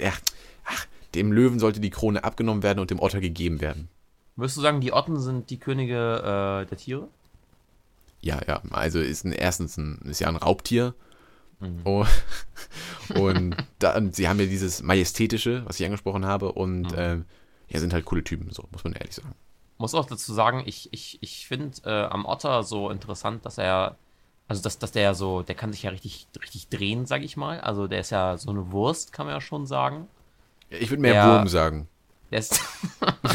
ach, 0.65 0.87
dem 1.15 1.33
Löwen 1.33 1.59
sollte 1.59 1.81
die 1.81 1.91
Krone 1.91 2.23
abgenommen 2.23 2.63
werden 2.63 2.79
und 2.79 2.91
dem 2.91 3.01
Otter 3.01 3.21
gegeben 3.21 3.61
werden. 3.61 3.89
Würdest 4.37 4.57
du 4.57 4.61
sagen, 4.61 4.81
die 4.81 4.93
Otten 4.93 5.21
sind 5.21 5.51
die 5.51 5.59
Könige 5.59 6.63
äh, 6.65 6.67
der 6.67 6.79
Tiere? 6.79 7.09
Ja, 8.21 8.41
ja. 8.47 8.63
Also 8.71 9.01
ist 9.01 9.25
ein, 9.25 9.33
erstens 9.33 9.77
ein, 9.77 9.99
ist 10.05 10.21
ja 10.21 10.29
ein 10.29 10.37
Raubtier 10.37 10.95
Mhm. 11.63 11.81
Oh, 11.85 12.05
und 13.15 13.57
dann, 13.79 14.13
sie 14.13 14.29
haben 14.29 14.41
ja 14.41 14.47
dieses 14.47 14.83
Majestätische, 14.83 15.63
was 15.67 15.79
ich 15.79 15.87
angesprochen 15.87 16.27
habe, 16.27 16.53
und 16.53 16.93
mhm. 16.93 16.99
äh, 16.99 17.17
ja, 17.69 17.81
sind 17.81 17.93
halt 17.93 18.05
coole 18.05 18.25
Typen, 18.25 18.51
so 18.51 18.69
muss 18.71 18.85
man 18.85 18.93
ehrlich 18.93 19.15
sagen. 19.15 19.35
Muss 19.79 19.95
auch 19.95 20.05
dazu 20.05 20.33
sagen, 20.33 20.63
ich, 20.67 20.93
ich, 20.93 21.19
ich 21.23 21.47
finde 21.47 21.79
äh, 21.85 22.05
am 22.05 22.25
Otter 22.25 22.63
so 22.63 22.91
interessant, 22.91 23.47
dass 23.47 23.59
er, 23.59 23.97
also 24.47 24.63
dass, 24.63 24.79
dass 24.79 24.93
der 24.93 25.03
ja 25.03 25.15
so, 25.15 25.43
der 25.43 25.55
kann 25.55 25.73
sich 25.73 25.83
ja 25.85 25.91
richtig, 25.91 26.29
richtig 26.41 26.69
drehen, 26.69 27.07
sag 27.07 27.23
ich 27.23 27.37
mal. 27.37 27.61
Also 27.61 27.89
der 27.89 28.01
ist 28.01 28.11
ja 28.11 28.37
so 28.37 28.51
eine 28.51 28.71
Wurst, 28.71 29.13
kann 29.13 29.27
man 29.27 29.35
ja 29.35 29.41
schon 29.41 29.67
sagen. 29.67 30.07
Ich 30.69 30.91
würde 30.91 31.03
mehr 31.03 31.15
der, 31.15 31.27
Wurm 31.27 31.49
sagen. 31.49 31.89
Der 32.31 32.39
ist, 32.39 32.61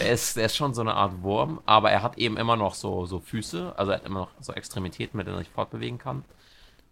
der, 0.00 0.12
ist, 0.12 0.36
der 0.36 0.46
ist 0.46 0.56
schon 0.56 0.74
so 0.74 0.80
eine 0.80 0.94
Art 0.94 1.22
Wurm, 1.22 1.60
aber 1.66 1.90
er 1.90 2.02
hat 2.02 2.18
eben 2.18 2.36
immer 2.36 2.56
noch 2.56 2.74
so, 2.74 3.06
so 3.06 3.20
Füße, 3.20 3.74
also 3.76 3.92
er 3.92 3.98
hat 3.98 4.06
immer 4.06 4.20
noch 4.20 4.30
so 4.40 4.52
Extremitäten, 4.52 5.16
mit 5.16 5.26
denen 5.26 5.36
er 5.36 5.40
sich 5.40 5.50
fortbewegen 5.50 5.98
kann. 5.98 6.24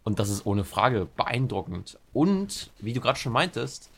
Und 0.08 0.18
das 0.18 0.30
ist 0.30 0.46
ohne 0.46 0.64
Frage 0.64 1.06
beeindruckend. 1.18 1.98
Und, 2.14 2.70
wie 2.78 2.94
du 2.94 3.00
gerade 3.02 3.18
schon 3.18 3.30
meintest, 3.30 3.90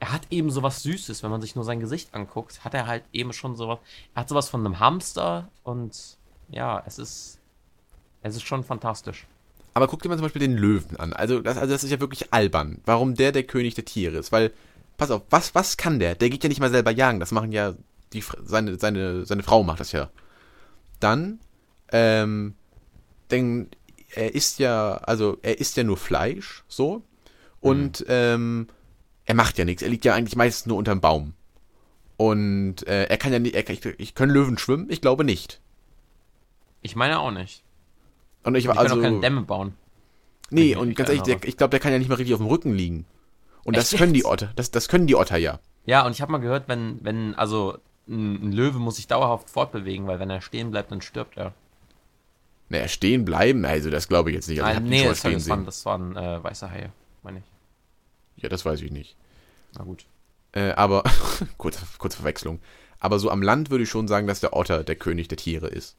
er 0.00 0.10
hat 0.10 0.22
eben 0.30 0.50
sowas 0.50 0.82
Süßes, 0.82 1.22
wenn 1.22 1.30
man 1.30 1.40
sich 1.40 1.54
nur 1.54 1.62
sein 1.62 1.78
Gesicht 1.78 2.12
anguckt, 2.16 2.64
hat 2.64 2.74
er 2.74 2.88
halt 2.88 3.04
eben 3.12 3.32
schon 3.32 3.54
sowas. 3.54 3.78
Er 4.12 4.22
hat 4.22 4.28
sowas 4.28 4.48
von 4.48 4.66
einem 4.66 4.80
Hamster 4.80 5.48
und 5.62 6.16
ja, 6.50 6.82
es 6.84 6.98
ist. 6.98 7.38
Es 8.22 8.34
ist 8.34 8.42
schon 8.42 8.64
fantastisch. 8.64 9.28
Aber 9.74 9.86
guck 9.86 10.02
dir 10.02 10.08
mal 10.08 10.16
zum 10.16 10.24
Beispiel 10.24 10.40
den 10.40 10.56
Löwen 10.56 10.96
an. 10.96 11.12
Also 11.12 11.38
das, 11.38 11.56
also 11.56 11.72
das 11.72 11.84
ist 11.84 11.90
ja 11.92 12.00
wirklich 12.00 12.32
albern. 12.32 12.80
Warum 12.84 13.14
der 13.14 13.30
der 13.30 13.44
König 13.44 13.76
der 13.76 13.84
Tiere 13.84 14.16
ist. 14.16 14.32
Weil, 14.32 14.50
pass 14.96 15.12
auf, 15.12 15.22
was, 15.30 15.54
was 15.54 15.76
kann 15.76 16.00
der? 16.00 16.16
Der 16.16 16.28
geht 16.28 16.42
ja 16.42 16.48
nicht 16.48 16.60
mal 16.60 16.70
selber 16.70 16.90
jagen. 16.90 17.20
Das 17.20 17.30
machen 17.30 17.52
ja 17.52 17.74
die, 18.12 18.24
seine, 18.42 18.80
seine, 18.80 19.26
seine 19.26 19.44
Frau 19.44 19.62
macht 19.62 19.78
das 19.78 19.92
ja. 19.92 20.10
Dann, 20.98 21.38
ähm, 21.92 22.54
denn 23.30 23.68
er 24.14 24.34
isst 24.34 24.58
ja, 24.58 24.94
also 24.94 25.38
er 25.42 25.58
isst 25.58 25.76
ja 25.76 25.84
nur 25.84 25.96
Fleisch, 25.96 26.64
so. 26.68 27.02
Und 27.60 28.00
mhm. 28.00 28.06
ähm, 28.08 28.66
er 29.24 29.34
macht 29.34 29.58
ja 29.58 29.64
nichts. 29.64 29.82
Er 29.82 29.88
liegt 29.88 30.04
ja 30.04 30.14
eigentlich 30.14 30.36
meistens 30.36 30.66
nur 30.66 30.76
unterm 30.76 31.00
Baum. 31.00 31.34
Und 32.16 32.86
äh, 32.86 33.04
er 33.04 33.16
kann 33.16 33.32
ja 33.32 33.38
nicht, 33.38 33.54
er, 33.54 33.68
ich, 33.68 33.84
ich 33.84 34.14
können 34.14 34.32
Löwen 34.32 34.58
schwimmen? 34.58 34.86
Ich 34.90 35.00
glaube 35.00 35.24
nicht. 35.24 35.60
Ich 36.82 36.96
meine 36.96 37.18
auch 37.18 37.30
nicht. 37.30 37.62
Und 38.44 38.56
ich 38.56 38.66
war 38.66 38.76
also. 38.76 38.96
auch 38.96 39.00
keine 39.00 39.20
Dämme 39.20 39.42
bauen. 39.42 39.74
nee, 40.50 40.74
und 40.74 40.94
ganz 40.96 41.08
ehrlich, 41.08 41.22
der, 41.22 41.42
ich 41.44 41.56
glaube, 41.56 41.70
der 41.70 41.80
kann 41.80 41.92
ja 41.92 41.98
nicht 41.98 42.08
mal 42.08 42.16
richtig 42.16 42.34
auf 42.34 42.40
dem 42.40 42.48
Rücken 42.48 42.74
liegen. 42.74 43.06
Und 43.64 43.76
das 43.76 43.92
Echt 43.92 44.00
können 44.00 44.12
die? 44.12 44.24
Otter. 44.24 44.52
Das, 44.56 44.72
das 44.72 44.88
können 44.88 45.06
die 45.06 45.14
Otter 45.14 45.36
ja. 45.36 45.60
Ja, 45.86 46.04
und 46.04 46.12
ich 46.12 46.20
habe 46.20 46.32
mal 46.32 46.38
gehört, 46.38 46.68
wenn, 46.68 46.98
wenn, 47.02 47.34
also 47.36 47.78
ein, 48.08 48.48
ein 48.48 48.52
Löwe 48.52 48.78
muss 48.78 48.96
sich 48.96 49.06
dauerhaft 49.06 49.50
fortbewegen, 49.50 50.06
weil 50.06 50.18
wenn 50.18 50.30
er 50.30 50.40
stehen 50.40 50.70
bleibt, 50.70 50.90
dann 50.90 51.00
stirbt 51.00 51.36
er. 51.36 51.54
Naja, 52.72 52.88
stehen 52.88 53.26
bleiben, 53.26 53.66
also 53.66 53.90
das 53.90 54.08
glaube 54.08 54.30
ich 54.30 54.34
jetzt 54.36 54.48
nicht. 54.48 54.62
Also 54.62 54.72
ich 54.72 54.80
Nein, 54.80 54.88
nee, 54.88 55.04
das, 55.04 55.18
stehen 55.18 55.34
das, 55.34 55.48
waren, 55.50 55.66
das 55.66 55.84
waren 55.84 56.16
äh, 56.16 56.42
weiße 56.42 56.70
Haie, 56.70 56.90
meine 57.22 57.40
ich. 57.40 58.42
Ja, 58.42 58.48
das 58.48 58.64
weiß 58.64 58.80
ich 58.80 58.90
nicht. 58.90 59.14
Na 59.76 59.84
gut. 59.84 60.06
Äh, 60.52 60.70
aber, 60.70 61.02
kurze, 61.58 61.84
kurze 61.98 62.16
Verwechslung. 62.16 62.60
Aber 62.98 63.18
so 63.18 63.30
am 63.30 63.42
Land 63.42 63.68
würde 63.68 63.84
ich 63.84 63.90
schon 63.90 64.08
sagen, 64.08 64.26
dass 64.26 64.40
der 64.40 64.56
Otter 64.56 64.84
der 64.84 64.96
König 64.96 65.28
der 65.28 65.36
Tiere 65.36 65.66
ist. 65.68 65.98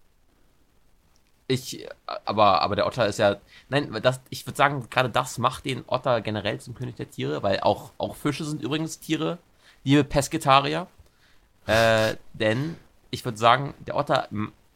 Ich, 1.47 1.87
aber, 2.25 2.63
aber 2.63 2.75
der 2.75 2.87
Otter 2.87 3.05
ist 3.05 3.19
ja, 3.19 3.35
nein, 3.69 3.95
das, 4.01 4.21
ich 4.31 4.47
würde 4.47 4.57
sagen, 4.57 4.87
gerade 4.89 5.11
das 5.11 5.37
macht 5.37 5.65
den 5.65 5.83
Otter 5.85 6.21
generell 6.21 6.59
zum 6.59 6.73
König 6.73 6.95
der 6.95 7.11
Tiere, 7.11 7.43
weil 7.43 7.59
auch, 7.59 7.91
auch 7.99 8.15
Fische 8.15 8.45
sind 8.45 8.63
übrigens 8.63 8.99
Tiere, 8.99 9.37
liebe 9.83 10.03
Pesketarier. 10.03 10.87
Äh, 11.67 12.15
denn 12.33 12.77
ich 13.11 13.23
würde 13.23 13.37
sagen, 13.37 13.75
der 13.85 13.95
Otter 13.95 14.27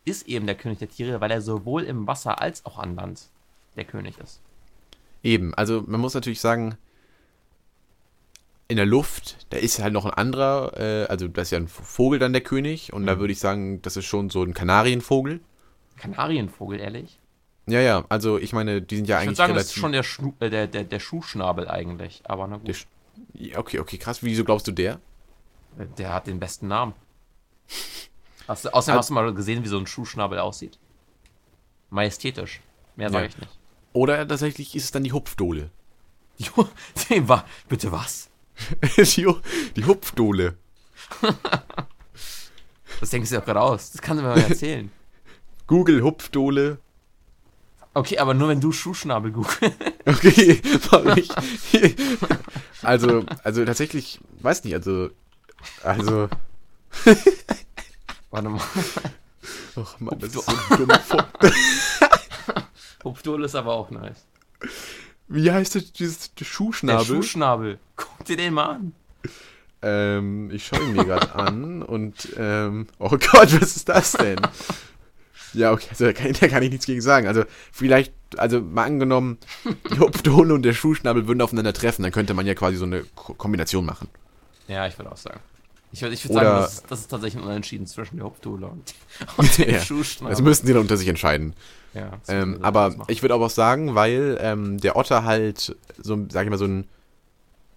ist 0.07 0.27
eben 0.27 0.45
der 0.45 0.55
König 0.55 0.79
der 0.79 0.89
Tiere, 0.89 1.21
weil 1.21 1.31
er 1.31 1.41
sowohl 1.41 1.83
im 1.83 2.07
Wasser 2.07 2.41
als 2.41 2.65
auch 2.65 2.77
an 2.77 2.95
Land 2.95 3.27
der 3.75 3.85
König 3.85 4.17
ist. 4.19 4.41
Eben, 5.23 5.53
also 5.53 5.83
man 5.85 5.99
muss 5.99 6.13
natürlich 6.13 6.39
sagen, 6.39 6.77
in 8.69 8.77
der 8.77 8.85
Luft, 8.85 9.45
da 9.49 9.57
ist 9.57 9.79
halt 9.79 9.93
noch 9.93 10.05
ein 10.05 10.11
anderer, 10.13 10.73
äh, 10.77 11.05
also 11.07 11.27
da 11.27 11.41
ist 11.41 11.51
ja 11.51 11.57
ein 11.57 11.67
Vogel 11.67 12.19
dann 12.19 12.33
der 12.33 12.41
König 12.41 12.91
und 12.93 13.03
Mhm. 13.03 13.07
da 13.07 13.19
würde 13.19 13.31
ich 13.33 13.39
sagen, 13.39 13.81
das 13.81 13.97
ist 13.97 14.05
schon 14.05 14.29
so 14.29 14.43
ein 14.43 14.53
Kanarienvogel. 14.53 15.39
Kanarienvogel, 15.97 16.79
ehrlich? 16.79 17.19
Ja, 17.65 17.81
ja, 17.81 18.05
also 18.09 18.37
ich 18.37 18.53
meine, 18.53 18.81
die 18.81 18.95
sind 18.97 19.07
ja 19.07 19.17
Ich 19.19 19.27
würde 19.27 19.27
eigentlich 19.27 19.37
sagen, 19.37 19.53
das 19.55 19.65
ist 19.67 19.73
schon 19.75 19.91
der, 19.91 20.03
Schnu 20.03 20.33
äh, 20.39 20.49
der, 20.49 20.67
der, 20.67 20.83
der 20.83 20.99
Schuhschnabel 20.99 21.67
eigentlich, 21.67 22.21
aber 22.25 22.47
na 22.47 22.57
gut. 22.57 22.85
Okay, 23.55 23.79
okay, 23.79 23.97
krass. 23.97 24.23
Wieso 24.23 24.43
glaubst 24.43 24.67
du 24.67 24.71
der? 24.71 24.99
Der 25.97 26.13
hat 26.13 26.27
den 26.27 26.39
besten 26.39 26.67
Namen. 26.67 26.93
Hast 28.47 28.65
du, 28.65 28.69
außerdem 28.73 28.93
Also- 28.93 28.99
hast 28.99 29.09
du 29.09 29.13
mal 29.13 29.33
gesehen, 29.33 29.63
wie 29.63 29.67
so 29.67 29.77
ein 29.77 29.87
Schuhschnabel 29.87 30.39
aussieht? 30.39 30.77
Majestätisch. 31.89 32.61
Mehr 32.95 33.09
sage 33.09 33.25
Ja. 33.25 33.29
ich 33.29 33.37
nicht. 33.37 33.51
Oder 33.93 34.27
tatsächlich 34.27 34.75
ist 34.75 34.83
es 34.85 34.91
dann 34.91 35.03
die 35.03 35.11
Hupfdohle. 35.11 35.69
Jo, 36.37 36.67
dem 37.09 37.27
war. 37.29 37.45
Bitte 37.67 37.91
was? 37.91 38.29
die, 38.97 39.27
die 39.75 39.85
Hupfdohle. 39.85 40.55
Das 42.99 43.11
denkst 43.11 43.29
du 43.29 43.35
ja 43.35 43.41
gerade 43.41 43.61
aus. 43.61 43.91
Das 43.91 44.01
kannst 44.01 44.23
du 44.23 44.27
mir 44.27 44.33
mal 44.33 44.41
erzählen. 44.41 44.91
Google 45.67 46.01
Hupfdohle. 46.01 46.79
Okay, 47.93 48.17
aber 48.17 48.33
nur 48.33 48.47
wenn 48.47 48.59
du 48.59 48.71
Schuhschnabel 48.71 49.31
googelst. 49.31 49.61
Okay, 50.05 50.59
mach 50.91 51.15
ich. 51.17 51.29
Also, 52.81 53.23
also 53.43 53.65
tatsächlich, 53.65 54.19
weiß 54.39 54.63
nicht, 54.63 54.73
also, 54.73 55.09
also, 55.83 56.27
Warte 58.37 58.49
mal. 58.49 58.61
ach 59.77 59.99
Mann, 59.99 60.19
das 60.19 60.29
ist 60.29 60.33
so 60.35 60.41
Fu- 60.41 61.17
Hupfdohle 63.03 63.45
ist 63.45 63.55
aber 63.55 63.73
auch 63.73 63.89
nice. 63.91 64.25
Wie 65.27 65.51
heißt 65.51 65.75
das, 65.75 65.91
dieses 65.91 66.33
Der 66.35 66.45
Schuhschnabel? 66.45 67.05
Schuhschnabel. 67.05 67.79
Guck 67.95 68.25
dir 68.25 68.37
den 68.37 68.53
mal 68.53 68.69
an. 68.75 68.93
ähm, 69.81 70.49
ich 70.51 70.65
schaue 70.67 70.81
ihn 70.83 70.93
mir 70.93 71.05
gerade 71.05 71.33
an 71.35 71.81
und, 71.83 72.29
ähm, 72.37 72.87
oh 72.99 73.09
Gott, 73.09 73.61
was 73.61 73.75
ist 73.75 73.89
das 73.89 74.13
denn? 74.13 74.39
Ja, 75.53 75.71
okay, 75.71 75.87
also 75.89 76.05
da 76.05 76.13
kann, 76.13 76.33
da 76.39 76.47
kann 76.47 76.63
ich 76.63 76.69
nichts 76.71 76.85
gegen 76.85 77.01
sagen. 77.01 77.27
Also, 77.27 77.43
vielleicht, 77.71 78.13
also 78.37 78.61
mal 78.61 78.83
angenommen, 78.83 79.37
die 79.91 79.99
Hupfdohle 79.99 80.53
und 80.53 80.63
der 80.63 80.73
Schuhschnabel 80.73 81.27
würden 81.27 81.41
aufeinander 81.41 81.73
treffen, 81.73 82.03
dann 82.03 82.11
könnte 82.11 82.33
man 82.33 82.45
ja 82.45 82.53
quasi 82.53 82.77
so 82.77 82.85
eine 82.85 83.03
Ko 83.15 83.33
Kombination 83.33 83.85
machen. 83.85 84.09
Ja, 84.67 84.85
ich 84.87 84.97
würde 84.97 85.11
auch 85.11 85.17
sagen. 85.17 85.39
Ich 85.91 86.01
würde 86.01 86.13
ich 86.15 86.23
würd 86.25 86.35
Oder- 86.35 86.43
sagen, 86.43 86.61
das, 86.61 86.73
ist- 86.73 86.85
das 86.91 86.99
ist 87.01 87.07
tatsächlich 87.07 87.41
ein 87.41 87.47
Unentschieden 87.47 87.87
zwischen 87.87 88.17
der 88.17 88.25
Hupfdohle 88.25 88.67
und, 88.67 88.93
und 89.37 89.57
dem 89.57 89.69
Ja, 89.71 89.81
Schuhschnabel. 89.81 90.31
Das 90.33 90.41
müssten 90.41 90.67
sie 90.67 90.73
dann 90.73 90.81
unter 90.81 90.97
sich 90.97 91.07
entscheiden. 91.07 91.53
ja, 91.93 92.11
Ähm, 92.27 92.59
aber 92.61 92.95
ich 93.07 93.21
würde 93.21 93.35
auch 93.35 93.49
sagen, 93.49 93.95
weil 93.95 94.37
ähm, 94.41 94.79
der 94.79 94.95
Otter 94.97 95.23
halt 95.23 95.75
so, 95.97 96.25
sag 96.29 96.43
ich 96.45 96.49
mal, 96.49 96.57
so 96.57 96.65
ein 96.65 96.87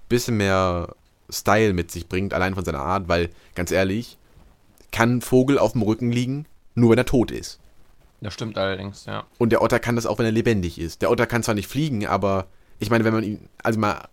bisschen 0.09 0.37
mehr 0.37 0.95
Style 1.31 1.73
mit 1.73 1.91
sich 1.93 2.09
bringt, 2.09 2.35
allein 2.35 2.55
von 2.57 2.65
seiner 2.65 2.81
Art, 2.81 3.07
weil, 3.09 3.31
ganz 3.55 3.71
ehrlich, 3.71 4.19
kann 4.91 5.19
ein 5.19 5.21
Vogel 5.21 5.59
auf 5.59 5.73
dem 5.73 5.83
Rücken 5.83 6.11
liegen, 6.11 6.47
nur 6.75 6.91
wenn 6.91 6.99
er 6.99 7.07
tot 7.07 7.31
ist. 7.31 7.61
Das 8.21 8.35
stimmt 8.35 8.59
allerdings, 8.59 9.05
ja. 9.07 9.25
Und 9.39 9.51
der 9.51 9.63
Otter 9.63 9.79
kann 9.79 9.95
das 9.97 10.05
auch, 10.07 10.19
wenn 10.19 10.27
er 10.27 10.33
lebendig 10.33 10.79
ist. 10.81 11.01
Der 11.01 11.11
Otter 11.11 11.27
kann 11.29 11.45
zwar 11.45 11.55
nicht 11.55 11.69
fliegen, 11.69 12.07
aber 12.07 12.49
ich 12.81 12.91
meine, 12.91 13.05
wenn 13.05 13.13
man 13.13 13.23
ihn, 13.23 13.49
also 13.63 13.79
mal, 13.79 14.09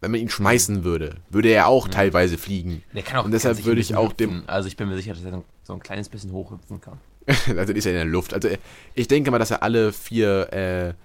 wenn 0.00 0.10
man 0.10 0.20
ihn 0.20 0.28
schmeißen 0.28 0.82
würde, 0.82 1.16
würde 1.30 1.48
er 1.48 1.68
auch 1.68 1.88
teilweise 1.88 2.38
fliegen. 2.38 2.82
Der 2.92 3.02
kann 3.02 3.20
auch 3.20 3.24
Und 3.24 3.30
deshalb 3.30 3.64
würde 3.64 3.80
ich 3.80 3.94
auch 3.94 4.12
dem-. 4.12 4.42
Also 4.48 4.66
ich 4.66 4.76
bin 4.76 4.88
mir 4.88 4.96
sicher, 4.96 5.14
dass 5.14 5.24
er 5.24 5.42
so 5.62 5.72
ein 5.72 5.80
kleines 5.80 6.08
bisschen 6.08 6.32
hochhüpfen 6.32 6.80
kann. 6.80 6.98
also 7.56 7.72
ist 7.72 7.86
er 7.86 7.92
in 7.92 7.98
der 7.98 8.04
Luft. 8.04 8.34
Also 8.34 8.48
ich 8.94 9.06
denke 9.06 9.30
mal, 9.30 9.38
dass 9.38 9.52
er 9.52 9.62
alle 9.62 9.92
vier, 9.92 10.96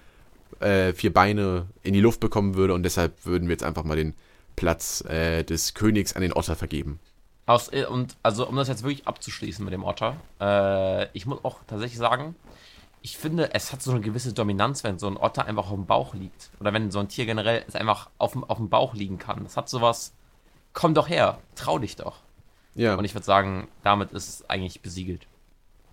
äh, 0.59 0.87
äh, 0.87 0.93
vier 0.93 1.13
Beine 1.13 1.67
in 1.83 1.93
die 1.93 2.01
Luft 2.01 2.19
bekommen 2.19 2.55
würde 2.55 2.73
und 2.73 2.81
deshalb 2.81 3.25
würden 3.25 3.47
wir 3.47 3.53
jetzt 3.53 3.63
einfach 3.63 3.83
mal 3.83 3.95
den 3.95 4.15
Platz 4.55 5.03
äh, 5.07 5.43
des 5.43 5.75
Königs 5.75 6.13
an 6.13 6.23
den 6.23 6.33
Otter 6.33 6.55
vergeben. 6.55 6.99
Aus, 7.45 7.71
äh, 7.71 7.85
und 7.85 8.17
also 8.23 8.47
um 8.47 8.55
das 8.55 8.67
jetzt 8.67 8.81
wirklich 8.81 9.05
abzuschließen 9.05 9.63
mit 9.63 9.73
dem 9.73 9.83
Otter, 9.83 10.15
äh, 10.41 11.07
ich 11.13 11.27
muss 11.27 11.43
auch 11.43 11.59
tatsächlich 11.67 11.99
sagen, 11.99 12.33
ich 13.05 13.19
finde, 13.19 13.53
es 13.53 13.71
hat 13.71 13.83
so 13.83 13.91
eine 13.91 14.01
gewisse 14.01 14.33
Dominanz, 14.33 14.83
wenn 14.83 14.97
so 14.97 15.05
ein 15.05 15.15
Otter 15.15 15.45
einfach 15.45 15.65
auf 15.69 15.75
dem 15.75 15.85
Bauch 15.85 16.15
liegt. 16.15 16.49
Oder 16.59 16.73
wenn 16.73 16.89
so 16.89 16.97
ein 16.97 17.07
Tier 17.07 17.27
generell 17.27 17.63
es 17.67 17.75
einfach 17.75 18.09
auf 18.17 18.31
dem, 18.31 18.43
auf 18.43 18.57
dem 18.57 18.69
Bauch 18.69 18.95
liegen 18.95 19.19
kann. 19.19 19.43
Das 19.43 19.57
hat 19.57 19.69
sowas, 19.69 20.15
komm 20.73 20.95
doch 20.95 21.07
her, 21.07 21.37
trau 21.53 21.77
dich 21.77 21.97
doch. 21.97 22.23
Ja, 22.73 22.95
Und 22.95 23.05
ich 23.05 23.13
würde 23.13 23.23
sagen, 23.23 23.67
damit 23.83 24.11
ist 24.11 24.27
es 24.27 24.49
eigentlich 24.49 24.81
besiegelt. 24.81 25.27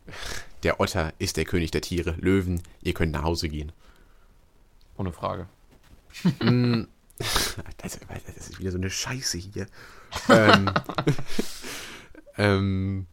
der 0.62 0.80
Otter 0.80 1.12
ist 1.18 1.36
der 1.36 1.44
König 1.44 1.70
der 1.70 1.82
Tiere. 1.82 2.12
Löwen, 2.12 2.62
ihr 2.80 2.94
könnt 2.94 3.12
nach 3.12 3.24
Hause 3.24 3.50
gehen. 3.50 3.72
Ohne 4.96 5.12
Frage. 5.12 5.48
Mm, 6.40 6.84
das, 7.18 8.00
das 8.26 8.36
ist 8.38 8.58
wieder 8.58 8.70
so 8.70 8.78
eine 8.78 8.88
Scheiße 8.88 9.36
hier. 9.36 9.66
ähm, 10.30 10.70
ähm, 12.38 13.06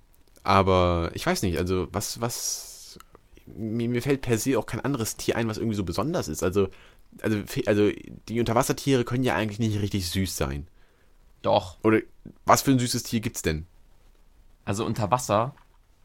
aber 0.43 1.11
ich 1.15 1.25
weiß 1.25 1.41
nicht, 1.41 1.57
also 1.57 1.89
was, 1.91 2.21
was, 2.21 2.68
mir, 3.55 3.89
mir 3.89 4.01
fällt 4.01 4.21
per 4.21 4.37
se 4.37 4.57
auch 4.57 4.65
kein 4.65 4.79
anderes 4.81 5.17
Tier 5.17 5.35
ein, 5.35 5.47
was 5.47 5.57
irgendwie 5.57 5.75
so 5.75 5.83
besonders 5.83 6.27
ist. 6.27 6.43
Also, 6.43 6.69
also, 7.21 7.39
also 7.65 7.89
die 8.27 8.39
Unterwassertiere 8.39 9.03
können 9.03 9.23
ja 9.23 9.35
eigentlich 9.35 9.59
nicht 9.59 9.79
richtig 9.81 10.09
süß 10.09 10.35
sein. 10.35 10.67
Doch. 11.41 11.77
Oder 11.83 12.01
was 12.45 12.61
für 12.61 12.71
ein 12.71 12.79
süßes 12.79 13.03
Tier 13.03 13.19
gibt's 13.21 13.41
denn? 13.41 13.65
Also 14.65 14.85
unter 14.85 15.09
Wasser, 15.11 15.55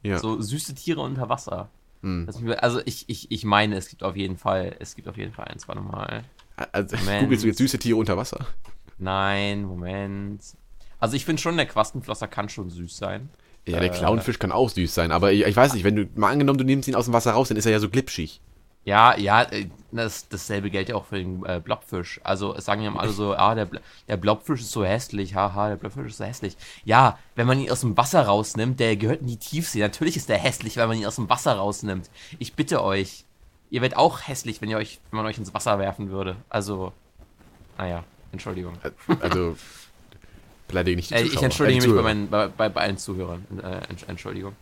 Ja. 0.02 0.18
so 0.18 0.40
süße 0.40 0.74
Tiere 0.74 1.00
unter 1.00 1.28
Wasser. 1.28 1.68
Hm. 2.02 2.28
Also 2.58 2.80
ich, 2.84 3.08
ich, 3.08 3.30
ich 3.30 3.44
meine, 3.44 3.76
es 3.76 3.88
gibt 3.88 4.02
auf 4.02 4.16
jeden 4.16 4.36
Fall, 4.36 4.76
es 4.78 4.94
gibt 4.94 5.08
auf 5.08 5.16
jeden 5.16 5.32
Fall 5.32 5.46
eins, 5.46 5.66
warte 5.68 5.80
mal. 5.80 6.24
Also, 6.72 6.96
Moment. 6.98 7.22
googelst 7.24 7.44
du 7.44 7.48
jetzt 7.48 7.58
süße 7.58 7.78
Tiere 7.78 7.98
unter 7.98 8.16
Wasser? 8.16 8.46
Nein, 8.98 9.64
Moment. 9.64 10.42
Also 11.00 11.16
ich 11.16 11.24
finde 11.24 11.42
schon, 11.42 11.56
der 11.56 11.66
Quastenflosser 11.66 12.28
kann 12.28 12.48
schon 12.48 12.70
süß 12.70 12.96
sein. 12.96 13.28
Ja, 13.66 13.80
der 13.80 13.92
Äh. 13.92 13.96
Clownfisch 13.96 14.38
kann 14.38 14.52
auch 14.52 14.68
süß 14.68 14.94
sein, 14.94 15.10
aber 15.12 15.32
ich, 15.32 15.44
ich 15.44 15.56
weiß 15.56 15.74
nicht, 15.74 15.84
wenn 15.84 15.96
du 15.96 16.06
mal 16.16 16.30
angenommen, 16.30 16.58
du 16.58 16.64
nimmst 16.64 16.88
ihn 16.88 16.94
aus 16.94 17.06
dem 17.06 17.14
Wasser 17.14 17.32
raus, 17.32 17.48
dann 17.48 17.56
ist 17.56 17.66
er 17.66 17.72
ja 17.72 17.80
so 17.80 17.88
glitschig. 17.88 18.40
Ja, 18.84 19.16
ja, 19.16 19.42
äh, 19.44 19.68
das, 19.92 20.28
dasselbe 20.28 20.68
gilt 20.70 20.90
ja 20.90 20.94
auch 20.94 21.06
für 21.06 21.16
den 21.16 21.42
äh, 21.46 21.58
Blobfisch. 21.64 22.20
Also 22.22 22.54
es 22.54 22.66
sagen 22.66 22.82
ja 22.82 22.88
immer 22.88 23.00
alle 23.00 23.12
so, 23.12 23.34
ah, 23.34 23.54
der, 23.54 23.68
der 24.08 24.18
Blobfisch 24.18 24.60
ist 24.60 24.72
so 24.72 24.84
hässlich, 24.84 25.34
haha, 25.34 25.70
der 25.70 25.76
Blobfisch 25.76 26.08
ist 26.08 26.18
so 26.18 26.24
hässlich. 26.24 26.56
Ja, 26.84 27.18
wenn 27.34 27.46
man 27.46 27.58
ihn 27.58 27.70
aus 27.70 27.80
dem 27.80 27.96
Wasser 27.96 28.26
rausnimmt, 28.26 28.78
der 28.80 28.96
gehört 28.96 29.22
in 29.22 29.28
die 29.28 29.38
Tiefsee. 29.38 29.80
Natürlich 29.80 30.16
ist 30.16 30.28
der 30.28 30.36
hässlich, 30.36 30.76
wenn 30.76 30.88
man 30.88 30.98
ihn 30.98 31.06
aus 31.06 31.16
dem 31.16 31.30
Wasser 31.30 31.54
rausnimmt. 31.54 32.10
Ich 32.38 32.52
bitte 32.52 32.84
euch, 32.84 33.24
ihr 33.70 33.80
werdet 33.80 33.96
auch 33.96 34.20
hässlich, 34.28 34.60
wenn 34.60 34.68
ihr 34.68 34.76
euch, 34.76 35.00
wenn 35.10 35.16
man 35.16 35.26
euch 35.26 35.38
ins 35.38 35.54
Wasser 35.54 35.78
werfen 35.78 36.10
würde. 36.10 36.36
Also, 36.50 36.92
naja, 37.78 38.04
Entschuldigung. 38.32 38.74
Also, 39.20 39.56
beleidige 40.68 40.96
nicht 40.96 41.10
die 41.10 41.14
Äh, 41.14 41.18
Zuschauer. 41.22 41.34
ich 41.36 41.42
entschuldige 41.42 41.84
äh, 41.84 41.86
mich 41.88 41.96
bei, 41.96 42.02
meinen, 42.02 42.30
bei, 42.30 42.48
bei, 42.48 42.68
bei 42.68 42.80
allen 42.82 42.98
Zuhörern. 42.98 43.44
Äh, 43.62 43.92
Entsch- 43.92 44.08
Entschuldigung. 44.08 44.54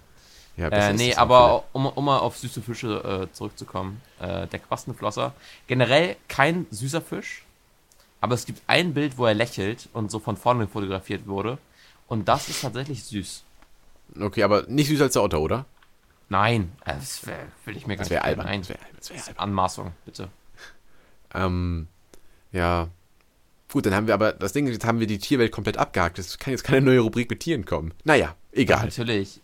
Ja, 0.56 0.68
Äh, 0.68 0.92
nee, 0.92 1.14
aber 1.14 1.64
um, 1.72 1.86
um 1.86 2.04
mal 2.04 2.18
auf 2.18 2.36
süße 2.36 2.60
Fische 2.62 3.28
äh, 3.30 3.32
zurückzukommen. 3.34 4.00
Äh, 4.20 4.46
der 4.48 4.58
Quastenflosser. 4.58 5.32
Generell 5.66 6.16
kein 6.28 6.66
süßer 6.70 7.00
Fisch. 7.00 7.44
Aber 8.20 8.34
es 8.34 8.44
gibt 8.46 8.62
ein 8.68 8.94
Bild, 8.94 9.18
wo 9.18 9.26
er 9.26 9.34
lächelt 9.34 9.88
und 9.94 10.10
so 10.10 10.18
von 10.20 10.36
vorne 10.36 10.68
fotografiert 10.68 11.26
wurde. 11.26 11.58
Und 12.06 12.28
das 12.28 12.48
ist 12.48 12.60
tatsächlich 12.62 13.02
süß. 13.04 13.42
Okay, 14.20 14.42
aber 14.42 14.64
nicht 14.68 14.88
süßer 14.88 15.04
als 15.04 15.14
der 15.14 15.22
Otter, 15.22 15.40
oder? 15.40 15.64
Nein, 16.28 16.72
äh, 16.84 16.94
das 16.94 17.26
wär, 17.26 17.38
will 17.64 17.76
ich 17.76 17.86
mir 17.86 17.96
gar 17.96 18.04
Das 18.04 18.10
wäre 18.10 18.20
nicht 18.20 18.28
albern. 18.28 18.46
Nein, 18.46 18.60
Das 18.60 18.68
wäre 18.68 18.78
albern. 18.80 18.96
Das 18.98 19.10
wär 19.10 19.16
albern. 19.28 19.36
Anmaßung, 19.38 19.92
bitte. 20.04 20.28
Ähm, 21.34 21.88
ja. 22.52 22.88
Gut, 23.72 23.86
dann 23.86 23.94
haben 23.94 24.06
wir 24.06 24.14
aber, 24.14 24.32
das 24.32 24.52
Ding, 24.52 24.66
ist, 24.66 24.74
jetzt 24.74 24.84
haben 24.84 25.00
wir 25.00 25.06
die 25.06 25.18
Tierwelt 25.18 25.50
komplett 25.50 25.78
abgehakt. 25.78 26.18
Es 26.18 26.38
kann 26.38 26.52
jetzt 26.52 26.62
keine 26.62 26.82
neue 26.82 27.00
Rubrik 27.00 27.30
mit 27.30 27.40
Tieren 27.40 27.64
kommen. 27.64 27.94
Naja, 28.04 28.36
egal. 28.52 28.84
Natürlich. 28.84 29.40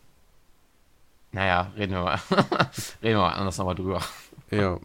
Naja, 1.33 1.73
reden 1.77 1.93
wir 1.93 2.03
mal. 2.03 2.21
reden 3.03 3.17
wir 3.17 3.19
mal 3.19 3.33
anders 3.33 3.57
nochmal 3.59 3.75
drüber. 3.75 4.03
Ja. 4.51 4.79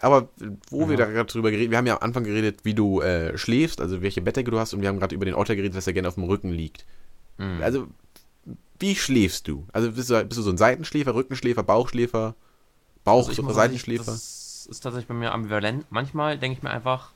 Aber 0.00 0.28
wo 0.70 0.88
wir 0.88 0.98
Ja. 0.98 1.04
da 1.06 1.12
gerade 1.12 1.30
drüber 1.32 1.50
geredet, 1.50 1.70
wir 1.70 1.78
haben 1.78 1.86
ja 1.86 1.96
am 1.96 2.02
Anfang 2.02 2.24
geredet, 2.24 2.60
wie 2.64 2.74
du 2.74 3.00
äh, 3.00 3.36
schläfst, 3.36 3.80
also 3.80 4.02
welche 4.02 4.22
Bettdecke 4.22 4.50
du 4.50 4.58
hast, 4.58 4.72
und 4.72 4.80
wir 4.82 4.88
haben 4.88 4.98
gerade 4.98 5.14
über 5.14 5.24
den 5.26 5.34
Otter 5.34 5.56
geredet, 5.56 5.76
dass 5.76 5.86
er 5.86 5.92
gerne 5.92 6.08
auf 6.08 6.14
dem 6.14 6.24
Rücken 6.24 6.50
liegt. 6.50 6.86
Mhm. 7.38 7.60
Also, 7.62 7.86
wie 8.78 8.94
schläfst 8.96 9.46
du? 9.48 9.66
Also 9.72 9.92
bist 9.92 10.10
du, 10.10 10.24
bist 10.24 10.38
du 10.38 10.42
so 10.42 10.50
ein 10.50 10.56
Seitenschläfer, 10.58 11.14
Rückenschläfer, 11.14 11.62
Bauchschläfer, 11.62 12.34
Bauch, 13.04 13.28
Also 13.28 13.42
sagen, 13.42 13.52
Seitenschläfer? 13.52 14.04
Das 14.12 14.66
ist 14.70 14.80
tatsächlich 14.80 15.08
bei 15.08 15.14
mir 15.14 15.32
ambivalent. 15.32 15.84
Manchmal 15.90 16.38
denke 16.38 16.56
ich 16.58 16.62
mir 16.62 16.70
einfach, 16.70 17.12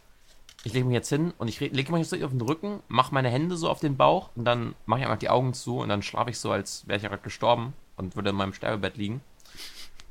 ich 0.64 0.72
lege 0.72 0.86
mich 0.86 0.94
jetzt 0.94 1.10
hin 1.10 1.32
und 1.38 1.48
ich 1.48 1.60
lege 1.60 1.92
mich 1.92 2.00
jetzt 2.00 2.10
so 2.10 2.24
auf 2.24 2.30
den 2.30 2.40
Rücken, 2.40 2.80
mache 2.88 3.14
meine 3.14 3.28
Hände 3.28 3.56
so 3.56 3.68
auf 3.68 3.80
den 3.80 3.96
Bauch 3.96 4.30
und 4.34 4.44
dann 4.44 4.74
mache 4.86 5.00
ich 5.00 5.06
einfach 5.06 5.18
die 5.18 5.28
Augen 5.28 5.52
zu 5.52 5.78
und 5.78 5.90
dann 5.90 6.02
schlafe 6.02 6.30
ich 6.30 6.38
so, 6.38 6.50
als 6.50 6.88
wäre 6.88 6.96
ich 6.96 7.04
gerade 7.04 7.22
gestorben 7.22 7.74
und 7.96 8.16
würde 8.16 8.30
in 8.30 8.36
meinem 8.36 8.54
Sterbebett 8.54 8.96
liegen. 8.96 9.20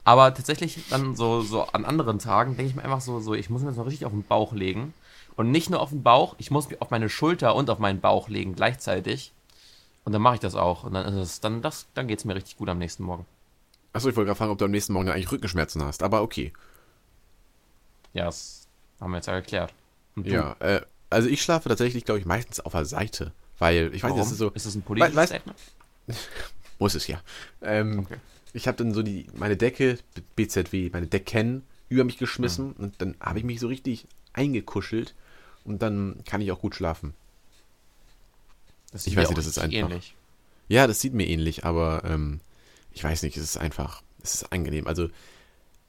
Aber 0.04 0.34
tatsächlich 0.34 0.78
dann 0.90 1.16
so, 1.16 1.42
so 1.42 1.64
an 1.64 1.86
anderen 1.86 2.20
Tagen 2.20 2.56
denke 2.56 2.70
ich 2.70 2.76
mir 2.76 2.84
einfach 2.84 3.02
so, 3.02 3.20
so, 3.20 3.34
ich 3.34 3.50
muss 3.50 3.62
mir 3.62 3.70
jetzt 3.70 3.78
mal 3.78 3.84
richtig 3.84 4.06
auf 4.06 4.12
den 4.12 4.24
Bauch 4.24 4.54
legen. 4.54 4.94
Und 5.36 5.50
nicht 5.50 5.70
nur 5.70 5.80
auf 5.80 5.90
den 5.90 6.04
Bauch, 6.04 6.36
ich 6.38 6.52
muss 6.52 6.70
mich 6.70 6.80
auf 6.82 6.92
meine 6.92 7.10
Schulter 7.10 7.56
und 7.56 7.70
auf 7.70 7.80
meinen 7.80 8.02
Bauch 8.02 8.30
legen 8.30 8.54
gleichzeitig. 8.54 9.32
Und 10.06 10.12
dann 10.12 10.22
mache 10.22 10.36
ich 10.36 10.42
das 10.42 10.56
auch. 10.56 10.84
Und 10.84 10.94
dann 10.94 11.06
ist 11.08 11.16
es, 11.16 11.40
dann, 11.40 11.62
das, 11.62 11.88
dann 11.96 12.08
geht 12.08 12.20
es 12.20 12.26
mir 12.26 12.36
richtig 12.36 12.58
gut 12.58 12.70
am 12.70 12.78
nächsten 12.78 13.04
Morgen. 13.04 13.26
Achso, 13.94 14.10
ich 14.10 14.16
wollte 14.16 14.28
gerade 14.28 14.38
fragen, 14.38 14.52
ob 14.52 14.58
du 14.58 14.66
am 14.66 14.72
nächsten 14.72 14.94
Morgen 14.94 15.10
eigentlich 15.10 15.32
Rückenschmerzen 15.32 15.84
hast, 15.84 16.04
aber 16.04 16.22
okay. 16.22 16.52
Ja, 18.14 18.26
das 18.26 18.68
haben 19.00 19.12
wir 19.12 19.18
jetzt 19.18 19.28
ja 19.28 19.40
geklärt. 19.40 19.74
Ja, 20.24 20.56
äh, 20.60 20.82
also 21.10 21.30
ich 21.30 21.42
schlafe 21.42 21.70
tatsächlich, 21.70 22.06
glaube 22.06 22.20
ich, 22.20 22.26
meistens 22.26 22.60
auf 22.60 22.72
der 22.74 22.86
Seite, 22.86 23.32
weil 23.60 23.94
ich 23.94 24.04
weiß, 24.04 24.10
Warum? 24.12 24.18
das 24.20 24.32
ist 24.32 24.38
so, 24.38 24.50
ist 24.52 24.66
das 24.66 24.76
ein 24.76 24.82
politisches 24.82 25.16
Weiß- 25.18 25.28
Statement? 25.28 25.58
muss 26.80 26.96
es 26.96 27.08
ja. 27.08 27.22
Ähm, 27.62 28.00
Okay. 28.00 28.18
Ich 28.56 28.68
habe 28.68 28.78
dann 28.78 28.94
so 28.94 29.02
die 29.02 29.26
meine 29.36 29.58
Decke 29.58 29.98
BZW, 30.36 30.92
meine 30.94 31.08
Decken 31.08 31.64
über 31.90 32.04
mich 32.04 32.18
geschmissen 32.20 32.68
Mhm. 32.68 32.74
und 32.78 33.02
dann 33.02 33.16
habe 33.20 33.40
ich 33.40 33.46
mich 33.46 33.60
so 33.60 33.68
richtig 33.68 34.06
eingekuschelt 34.34 35.16
und 35.64 35.82
dann 35.82 36.20
kann 36.26 36.40
ich 36.42 36.52
auch 36.52 36.60
gut 36.60 36.76
schlafen. 36.76 37.16
Das 38.92 39.08
Ich 39.08 39.16
weiß 39.16 39.30
nicht, 39.30 39.38
das 39.38 39.48
ist 39.48 39.58
einfach- 39.58 39.76
ähnlich. 39.90 40.16
Ja, 40.68 40.86
das 40.88 41.02
sieht 41.02 41.14
mir 41.14 41.28
ähnlich, 41.28 41.66
aber 41.66 42.04
ähm, 42.06 42.42
ich 42.94 43.04
weiß 43.04 43.24
nicht, 43.24 43.38
es 43.38 43.44
ist 43.44 43.58
einfach, 43.58 44.04
es 44.22 44.36
ist 44.36 44.52
angenehm. 44.54 44.86
Also 44.88 45.10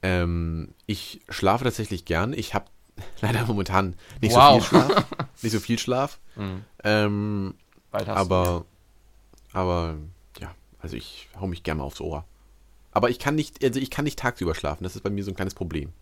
ähm, 0.03 0.69
ich 0.87 1.21
schlafe 1.29 1.65
tatsächlich 1.65 2.05
gern. 2.07 2.33
Ich 2.33 2.55
habe 2.55 2.67
leider 3.21 3.45
momentan 3.47 3.95
nicht 4.21 4.35
Wow. 4.35 4.63
so 4.63 4.69
viel 4.79 4.87
Schlaf, 4.87 5.07
nicht 5.43 5.53
so 5.53 5.61
viel 5.61 5.79
Schlaf. 5.79 6.19
Mhm. 6.37 6.65
Ähm, 6.83 7.55
Bald 7.91 8.09
hast 8.09 8.17
du 8.17 8.21
aber, 8.35 8.65
aber 9.53 9.97
ja, 10.41 10.55
also 10.81 10.97
ich 10.97 11.29
hau 11.41 11.47
mich 11.47 11.63
gerne 11.63 11.79
mal 11.81 11.85
aufs 11.85 12.01
Ohr. 12.01 12.25
Aber 12.93 13.11
ich 13.11 13.19
kann 13.19 13.35
nicht, 13.35 13.65
also 13.65 13.81
ich 13.81 13.91
kann 13.91 14.05
nicht 14.05 14.19
tagsüber 14.19 14.55
schlafen. 14.55 14.85
Das 14.85 14.95
ist 14.95 15.03
bei 15.03 15.11
mir 15.11 15.25
so 15.25 15.31
ein 15.33 15.35
kleines 15.35 15.55
Problem. 15.55 15.93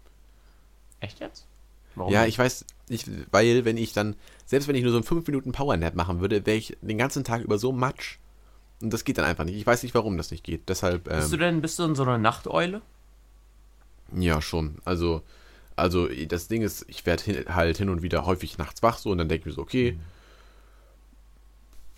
Echt 1.00 1.20
jetzt? 1.20 1.46
Warum? 1.94 2.12
Ja, 2.12 2.26
ich 2.26 2.38
weiß, 2.38 2.64
ich, 2.88 3.06
weil 3.30 3.64
wenn 3.64 3.76
ich 3.76 3.92
dann, 3.92 4.16
selbst 4.46 4.68
wenn 4.68 4.74
ich 4.76 4.82
nur 4.82 4.92
so 4.92 4.98
einen 4.98 5.04
5 5.04 5.26
Minuten 5.26 5.52
Powernap 5.52 5.94
machen 5.94 6.20
würde, 6.20 6.44
wäre 6.46 6.56
ich 6.56 6.76
den 6.82 6.98
ganzen 6.98 7.24
Tag 7.24 7.42
über 7.42 7.58
so 7.58 7.72
matsch. 7.72 8.18
Und 8.82 8.92
das 8.92 9.04
geht 9.04 9.16
dann 9.18 9.24
einfach 9.24 9.44
nicht. 9.44 9.56
Ich 9.56 9.66
weiß 9.66 9.82
nicht, 9.84 9.94
warum 9.94 10.16
das 10.16 10.30
nicht 10.30 10.44
geht. 10.44 10.68
Deshalb, 10.68 11.04
Bist 11.04 11.30
du 11.32 11.36
ähm, 11.36 11.40
denn, 11.40 11.60
bist 11.62 11.78
du 11.78 11.84
in 11.84 11.94
so 11.94 12.02
einer 12.02 12.18
Nachteule? 12.18 12.82
ja, 14.14 14.42
schon. 14.42 14.76
Also, 14.84 15.22
also 15.82 16.08
das 16.08 16.48
Ding 16.48 16.62
ist, 16.62 16.84
ich 16.88 17.04
werde 17.04 17.22
hin, 17.22 17.44
halt 17.48 17.76
hin 17.76 17.88
und 17.88 18.02
wieder 18.02 18.24
häufig 18.24 18.56
nachts 18.56 18.82
wach 18.82 18.98
so 18.98 19.10
und 19.10 19.18
dann 19.18 19.28
denke 19.28 19.40
ich 19.42 19.46
mir 19.46 19.52
so, 19.52 19.62
okay, 19.62 19.98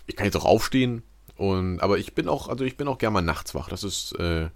ich 0.07 0.15
kann 0.15 0.25
jetzt 0.25 0.35
auch 0.35 0.45
aufstehen. 0.45 1.03
Und, 1.37 1.79
aber 1.81 1.97
ich 1.97 2.15
bin 2.15 2.27
auch, 2.27 2.47
also 2.47 2.63
ich 2.63 2.77
bin 2.77 2.87
auch 2.87 2.97
gerne 2.97 3.13
mal 3.13 3.21
nachts 3.21 3.53
wach. 3.55 3.69
Das 3.69 3.83
ist, 3.83 4.13
äh, 4.19 4.49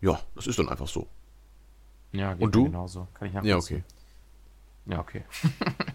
ja, 0.00 0.20
das 0.34 0.46
ist 0.46 0.58
dann 0.58 0.68
einfach 0.68 0.88
so. 0.88 1.06
Ja, 2.12 2.34
geht 2.34 2.42
Und 2.42 2.54
du? 2.54 2.64
genauso. 2.64 3.08
Kann 3.14 3.28
ich 3.28 3.34
Ja, 3.44 3.56
okay. 3.56 3.84
Ja, 4.86 5.00
okay. 5.00 5.24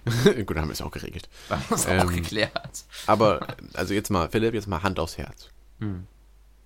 Gut, 0.46 0.52
dann 0.52 0.62
haben 0.62 0.70
wir 0.70 0.74
es 0.74 0.82
auch 0.82 0.92
geregelt. 0.92 1.30
Das 1.50 1.72
ist 1.72 1.88
Ähm, 1.88 2.02
auch 2.02 2.12
geklärt. 2.12 2.86
Aber, 3.08 3.48
also 3.74 3.94
jetzt 3.94 4.10
mal, 4.10 4.30
Philipp, 4.30 4.54
jetzt 4.54 4.68
mal 4.68 4.84
Hand 4.84 5.00
aufs 5.00 5.18
Herz. 5.18 5.50
Hm. 5.80 6.08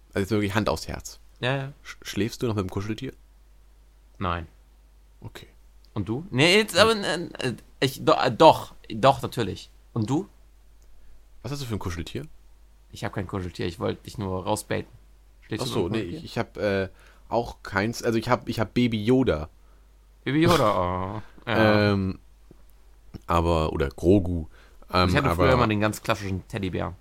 Also 0.10 0.20
jetzt 0.22 0.32
wirklich 0.32 0.56
Hand 0.56 0.70
aufs 0.70 0.88
Herz. 0.88 1.20
Ja, 1.40 1.56
ja. 1.56 1.74
Sch 1.84 1.98
schläfst 2.02 2.42
du 2.42 2.48
noch 2.48 2.56
mit 2.56 2.64
dem 2.64 2.70
Kuscheltier? 2.70 3.14
Nein. 4.18 4.48
Okay. 5.22 5.48
Und 5.96 6.08
du? 6.08 6.26
Nee, 6.30 6.58
jetzt 6.58 6.78
aber, 6.78 6.96
äh, 6.96 7.24
äh, 7.40 7.54
ich, 7.80 8.06
do, 8.06 8.12
äh, 8.14 8.32
doch, 8.32 8.76
doch, 8.94 9.22
natürlich. 9.24 9.70
Und 9.94 10.08
du? 10.10 10.28
Was 11.42 11.52
hast 11.52 11.62
du 11.62 11.66
für 11.66 11.76
ein 11.76 11.80
Kuscheltier? 11.80 12.28
Ich 12.92 13.04
habe 13.04 13.14
kein 13.16 13.28
Kuscheltier, 13.28 13.66
ich 13.66 13.80
wollte 13.80 14.04
dich 14.04 14.18
nur 14.18 14.44
rausbaiten. 14.44 14.92
Stehst 15.42 15.62
du 15.62 15.66
Achso, 15.66 15.82
so 15.84 15.90
nee, 15.90 16.02
ich, 16.02 16.24
ich 16.24 16.38
habe 16.38 16.92
äh, 16.92 17.34
auch 17.34 17.58
keins. 17.64 18.04
Also 18.04 18.18
ich 18.20 18.30
habe 18.30 18.50
ich 18.50 18.60
hab 18.60 18.74
Baby 18.74 19.04
Yoda. 19.04 19.50
Baby 20.24 20.42
Yoda, 20.44 21.22
oh. 21.48 21.50
Ja. 21.50 21.92
Ähm, 21.94 22.20
aber, 23.28 23.72
oder 23.74 23.90
Grogu. 23.90 24.48
Ähm, 24.92 25.10
ich 25.10 25.16
hatte 25.16 25.28
aber, 25.30 25.36
früher 25.46 25.54
immer 25.54 25.68
den 25.68 25.80
ganz 25.80 26.02
klassischen 26.02 26.48
Teddybär. 26.48 26.94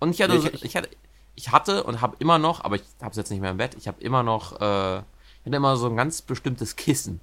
Und 0.00 0.10
ich 0.10 0.22
hatte, 0.22 0.40
so, 0.40 0.48
ich- 0.48 0.64
ich 0.64 0.76
hatte, 0.76 0.88
ich 1.36 1.52
hatte 1.52 1.84
und 1.84 2.00
habe 2.00 2.16
immer 2.18 2.38
noch, 2.38 2.64
aber 2.64 2.76
ich 2.76 2.82
habe 3.00 3.10
es 3.12 3.16
jetzt 3.16 3.30
nicht 3.30 3.40
mehr 3.40 3.50
im 3.52 3.56
Bett, 3.58 3.76
ich 3.76 3.86
habe 3.86 4.00
immer 4.00 4.22
noch, 4.22 4.60
äh, 4.60 4.98
ich 4.98 5.46
hatte 5.46 5.56
immer 5.56 5.76
so 5.76 5.86
ein 5.86 5.96
ganz 5.96 6.22
bestimmtes 6.22 6.74
Kissen. 6.76 7.20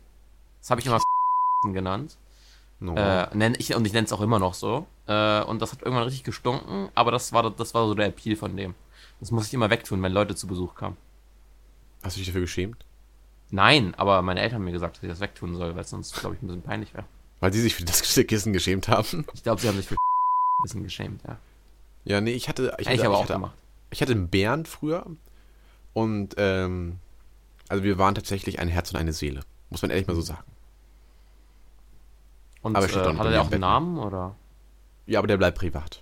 Das 0.65 0.71
habe 0.71 0.81
ich 0.81 0.87
immer 0.87 0.99
genannt. 1.73 2.17
no. 2.79 2.95
Äh, 2.95 3.27
nenn 3.35 3.55
ich, 3.59 3.75
und 3.75 3.85
ich 3.85 3.93
nenne 3.93 4.05
es 4.05 4.13
auch 4.13 4.21
immer 4.21 4.39
noch 4.39 4.55
so. 4.55 4.87
Äh, 5.05 5.43
und 5.43 5.61
das 5.61 5.71
hat 5.71 5.83
irgendwann 5.83 6.05
richtig 6.05 6.23
gestunken, 6.23 6.89
aber 6.95 7.11
das 7.11 7.33
war, 7.33 7.51
das 7.51 7.75
war 7.75 7.85
so 7.85 7.93
der 7.93 8.07
Appeal 8.07 8.35
von 8.35 8.57
dem. 8.57 8.73
Das 9.19 9.29
muss 9.29 9.45
ich 9.45 9.53
immer 9.53 9.69
wegtun, 9.69 10.01
wenn 10.01 10.11
Leute 10.11 10.35
zu 10.35 10.47
Besuch 10.47 10.73
kamen. 10.73 10.97
Hast 12.01 12.15
du 12.15 12.19
dich 12.19 12.27
dafür 12.27 12.41
geschämt? 12.41 12.83
Nein, 13.51 13.93
aber 13.93 14.23
meine 14.23 14.41
Eltern 14.41 14.55
haben 14.55 14.63
mir 14.65 14.71
gesagt, 14.71 14.97
dass 14.97 15.03
ich 15.03 15.09
das 15.09 15.19
wegtun 15.19 15.55
soll, 15.55 15.75
weil 15.75 15.83
es 15.83 15.91
sonst, 15.91 16.15
glaube 16.19 16.35
ich, 16.35 16.41
ein 16.41 16.47
bisschen 16.47 16.63
peinlich 16.63 16.95
wäre. 16.95 17.05
Weil 17.41 17.53
sie 17.53 17.61
sich 17.61 17.75
für 17.75 17.85
das 17.85 18.01
Kissen 18.27 18.51
geschämt 18.51 18.87
haben? 18.87 19.23
Ich 19.35 19.43
glaube, 19.43 19.61
sie 19.61 19.67
haben 19.67 19.77
sich 19.77 19.85
für 19.85 19.93
ein 20.59 20.63
bisschen 20.63 20.83
geschämt, 20.83 21.21
ja. 21.27 21.37
Ja, 22.05 22.21
nee, 22.21 22.33
ich 22.33 22.49
hatte. 22.49 22.75
Ich 22.79 22.87
Hätte 22.87 22.95
ich 22.95 22.99
hatte, 23.01 23.05
aber 23.05 23.13
ich 23.13 23.17
auch 23.19 23.23
hatte, 23.23 23.33
gemacht. 23.33 23.57
ich 23.91 24.01
hatte 24.01 24.13
einen 24.13 24.29
Bären 24.29 24.65
früher. 24.65 25.05
Und, 25.93 26.33
ähm, 26.37 26.97
also 27.69 27.83
wir 27.83 27.99
waren 27.99 28.15
tatsächlich 28.15 28.57
ein 28.57 28.67
Herz 28.67 28.89
und 28.89 28.97
eine 28.97 29.13
Seele. 29.13 29.41
Muss 29.69 29.83
man 29.83 29.91
ehrlich 29.91 30.07
mal 30.07 30.15
so 30.15 30.21
sagen. 30.21 30.54
Und 32.65 32.75
Aber 32.75 32.85
äh, 32.87 32.89
hat 32.89 33.25
er 33.27 33.41
auch 33.41 33.51
einen. 33.51 33.61
Namen, 33.61 33.99
oder? 33.99 34.35
Ja, 35.05 35.19
aber 35.19 35.27
der 35.27 35.37
bleibt 35.37 35.59
privat. 35.59 36.01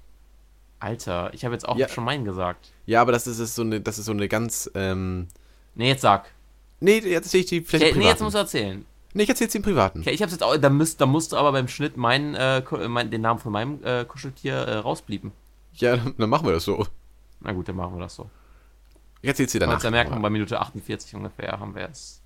Alter, 0.80 1.34
ich 1.34 1.43
habe 1.43 1.53
jetzt 1.53 1.68
auch 1.68 1.76
Ja. 1.76 1.89
schon 1.89 2.05
meinen 2.05 2.24
gesagt. 2.24 2.72
Ja, 2.86 3.01
aber 3.01 3.11
das 3.11 3.28
ist, 3.28 3.39
ist 3.39 3.55
so 3.55 3.64
eine, 3.64 3.82
das 3.82 3.99
ist 3.99 4.05
so 4.05 4.14
eine 4.14 4.30
ganz, 4.30 4.72
ähm, 4.74 5.28
Nee, 5.76 5.89
jetzt 5.89 6.01
sag. 6.01 6.32
nee, 6.80 6.99
jetzt 6.99 7.26
erzähl 7.26 7.41
ich 7.41 7.47
die 7.47 7.59
vielleicht 7.61 7.91
Okay, 7.91 7.99
nee, 7.99 8.05
jetzt 8.05 8.22
musst 8.22 8.36
du 8.36 8.39
erzählen. 8.39 8.86
nee, 9.14 9.24
ich 9.24 9.30
erzähl's 9.30 9.53
im 9.55 9.61
privaten. 9.61 9.99
Okay, 9.99 10.11
ich 10.11 10.22
hab's 10.22 10.32
jetzt 10.32 10.41
auch, 10.41 10.55
da, 10.55 10.70
müsst, 10.70 11.01
da 11.01 11.05
musst 11.05 11.34
du 11.34 11.38
aber 11.38 11.51
beim 11.51 11.68
Schnitt 11.68 11.97
meinen, 11.97 12.34
äh, 12.36 12.61
Ku- 12.66 12.78
mein, 12.88 13.11
den 13.11 13.20
Namen 13.20 13.39
von 13.41 13.51
meinem 13.51 13.84
äh, 13.84 14.05
Kuscheltier 14.05 14.53
äh, 14.55 14.76
rausblieben. 14.78 15.34
Ja, 15.74 15.97
dann, 15.97 16.16
dann 16.18 16.30
machen 16.30 16.45
wir 16.47 16.53
das 16.53 16.64
so. 16.64 16.88
Na 17.41 17.51
gut, 17.51 17.68
dann 17.68 17.76
machen 17.76 17.95
wir 17.95 17.99
das 18.01 18.16
so. 18.16 18.30
Ich 19.22 19.28
erzähl's 19.28 19.51
dir 19.51 19.59
Dann 19.59 19.68
danach. 19.68 19.82
Kannst 19.82 19.86
ja 19.86 19.91
merken, 19.91 20.22
bei 20.22 20.30
Minute 20.30 20.59
48 20.61 21.14
ungefähr 21.16 21.59
haben 21.59 21.76
wir 21.76 21.82
jetzt. 21.84 22.22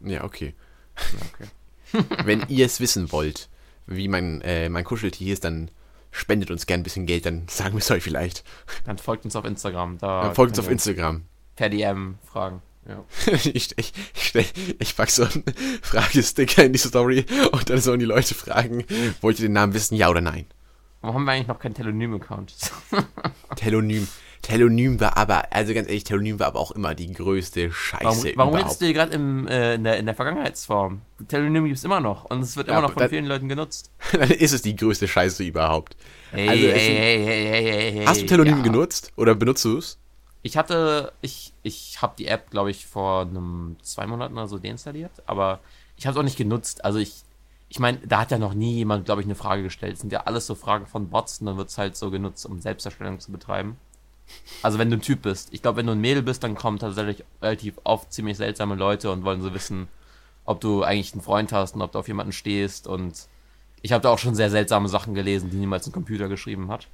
Ja, 0.00 0.24
okay. 0.24 0.54
Ja, 0.98 1.18
okay. 1.34 1.48
Wenn 2.24 2.44
ihr 2.48 2.66
es 2.66 2.80
wissen 2.80 3.12
wollt, 3.12 3.48
wie 3.86 4.08
mein, 4.08 4.40
äh, 4.42 4.68
mein 4.68 4.84
Kuscheltier 4.84 5.32
ist, 5.32 5.44
dann 5.44 5.70
spendet 6.10 6.50
uns 6.50 6.66
gern 6.66 6.80
ein 6.80 6.84
bisschen 6.84 7.06
Geld, 7.06 7.26
dann 7.26 7.46
sagen 7.48 7.74
wir 7.74 7.80
es 7.80 7.90
euch 7.90 8.02
vielleicht. 8.02 8.44
Dann 8.84 8.98
folgt 8.98 9.24
uns 9.24 9.36
auf 9.36 9.44
Instagram. 9.44 9.98
Da 9.98 10.22
Dann 10.22 10.34
folgt 10.34 10.52
uns 10.52 10.58
auf 10.58 10.70
Instagram. 10.70 11.22
Per 11.56 11.68
DM 11.68 12.18
fragen. 12.24 12.62
Ja. 12.86 13.04
ich 13.32 13.76
ich, 13.76 13.92
ich, 14.14 14.52
ich 14.78 14.96
pack 14.96 15.10
so 15.10 15.24
einen 15.24 15.44
Fragesticker 15.82 16.64
in 16.64 16.72
die 16.72 16.78
Story 16.78 17.26
und 17.52 17.68
dann 17.68 17.80
sollen 17.80 18.00
die 18.00 18.06
Leute 18.06 18.34
fragen, 18.34 18.84
wollt 19.20 19.38
ihr 19.38 19.48
den 19.48 19.52
Namen 19.52 19.74
wissen, 19.74 19.94
ja 19.94 20.08
oder 20.08 20.22
nein? 20.22 20.46
Warum 21.00 21.16
haben 21.16 21.24
wir 21.24 21.32
eigentlich 21.32 21.48
noch 21.48 21.58
keinen 21.58 21.74
Telonym-Account? 21.74 22.54
Telonym. 23.56 24.08
Telonym 24.42 25.00
war 25.00 25.16
aber, 25.16 25.52
also 25.52 25.74
ganz 25.74 25.88
ehrlich, 25.88 26.04
Telonym 26.04 26.38
war 26.38 26.46
aber 26.46 26.60
auch 26.60 26.70
immer 26.70 26.94
die 26.94 27.12
größte 27.12 27.70
Scheiße 27.72 28.04
Warum, 28.04 28.24
warum 28.24 28.32
überhaupt. 28.54 28.56
redest 28.56 28.80
du 28.80 28.84
hier 28.86 28.94
gerade 28.94 29.12
äh, 29.50 29.74
in, 29.74 29.84
der, 29.84 29.98
in 29.98 30.06
der 30.06 30.14
Vergangenheitsform? 30.14 31.00
Telonym 31.26 31.64
gibt's 31.66 31.84
immer 31.84 32.00
noch 32.00 32.24
und 32.26 32.40
es 32.40 32.56
wird 32.56 32.68
Ja, 32.68 32.74
immer 32.74 32.82
noch 32.88 32.92
von 32.94 33.00
das- 33.02 33.10
vielen 33.10 33.26
Leuten 33.26 33.48
genutzt. 33.48 33.90
Dann 34.12 34.30
ist 34.30 34.52
es 34.52 34.62
die 34.62 34.76
größte 34.76 35.08
Scheiße 35.08 35.44
überhaupt. 35.44 35.96
Hey, 36.30 36.48
Also, 36.48 36.66
es 36.66 36.82
hey, 36.82 37.24
hey, 37.24 37.46
hey, 37.46 37.62
hey, 37.72 37.92
hey. 37.98 38.06
Hast 38.06 38.22
du 38.22 38.26
Telonym 38.26 38.58
ja. 38.58 38.62
genutzt? 38.62 39.12
Oder 39.16 39.34
benutzt 39.34 39.64
du 39.64 39.78
es? 39.78 39.98
Ich 40.42 40.56
hatte, 40.56 41.12
ich, 41.20 41.52
ich 41.62 42.00
habe 42.00 42.14
die 42.16 42.26
App, 42.28 42.50
glaube 42.50 42.70
ich, 42.70 42.86
vor 42.86 43.22
einem 43.22 43.76
zwei 43.82 44.06
Monaten 44.06 44.34
oder 44.34 44.46
so 44.46 44.58
deinstalliert, 44.58 45.10
aber 45.26 45.58
ich 45.96 46.06
habe 46.06 46.14
es 46.14 46.18
auch 46.20 46.24
nicht 46.24 46.38
genutzt. 46.38 46.84
Also 46.84 47.00
ich, 47.00 47.22
ich 47.68 47.80
meine, 47.80 47.98
da 48.06 48.20
hat 48.20 48.30
ja 48.30 48.38
noch 48.38 48.54
nie 48.54 48.74
jemand, 48.76 49.04
glaube 49.04 49.20
ich, 49.20 49.26
eine 49.26 49.34
Frage 49.34 49.64
gestellt. 49.64 49.94
Das 49.94 50.00
sind 50.00 50.12
ja 50.12 50.20
alles 50.22 50.46
so 50.46 50.54
Fragen 50.54 50.86
von 50.86 51.10
Bots 51.10 51.40
und 51.40 51.46
dann 51.46 51.56
wird 51.56 51.68
es 51.70 51.76
halt 51.76 51.96
so 51.96 52.10
genutzt, 52.10 52.46
um 52.46 52.60
Selbstdarstellung 52.60 53.18
zu 53.18 53.32
betreiben. 53.32 53.76
Also 54.62 54.78
wenn 54.78 54.90
du 54.90 54.96
ein 54.96 55.02
Typ 55.02 55.22
bist. 55.22 55.48
Ich 55.52 55.62
glaube, 55.62 55.78
wenn 55.78 55.86
du 55.86 55.92
ein 55.92 56.00
Mädel 56.00 56.22
bist, 56.22 56.42
dann 56.42 56.54
kommen 56.54 56.78
tatsächlich 56.78 57.24
relativ 57.40 57.74
oft 57.84 58.12
ziemlich 58.12 58.36
seltsame 58.36 58.74
Leute 58.74 59.10
und 59.10 59.24
wollen 59.24 59.40
so 59.40 59.54
wissen, 59.54 59.88
ob 60.44 60.60
du 60.60 60.82
eigentlich 60.82 61.12
einen 61.12 61.22
Freund 61.22 61.52
hast 61.52 61.74
und 61.74 61.82
ob 61.82 61.92
du 61.92 61.98
auf 61.98 62.08
jemanden 62.08 62.32
stehst 62.32 62.86
und 62.86 63.28
Ich 63.80 63.92
habe 63.92 64.02
da 64.02 64.10
auch 64.10 64.18
schon 64.18 64.34
sehr 64.34 64.50
seltsame 64.50 64.88
Sachen 64.88 65.14
gelesen, 65.14 65.50
die 65.50 65.56
niemals 65.56 65.86
ein 65.86 65.92
Computer 65.92 66.28
geschrieben 66.28 66.68
hat. 66.68 66.88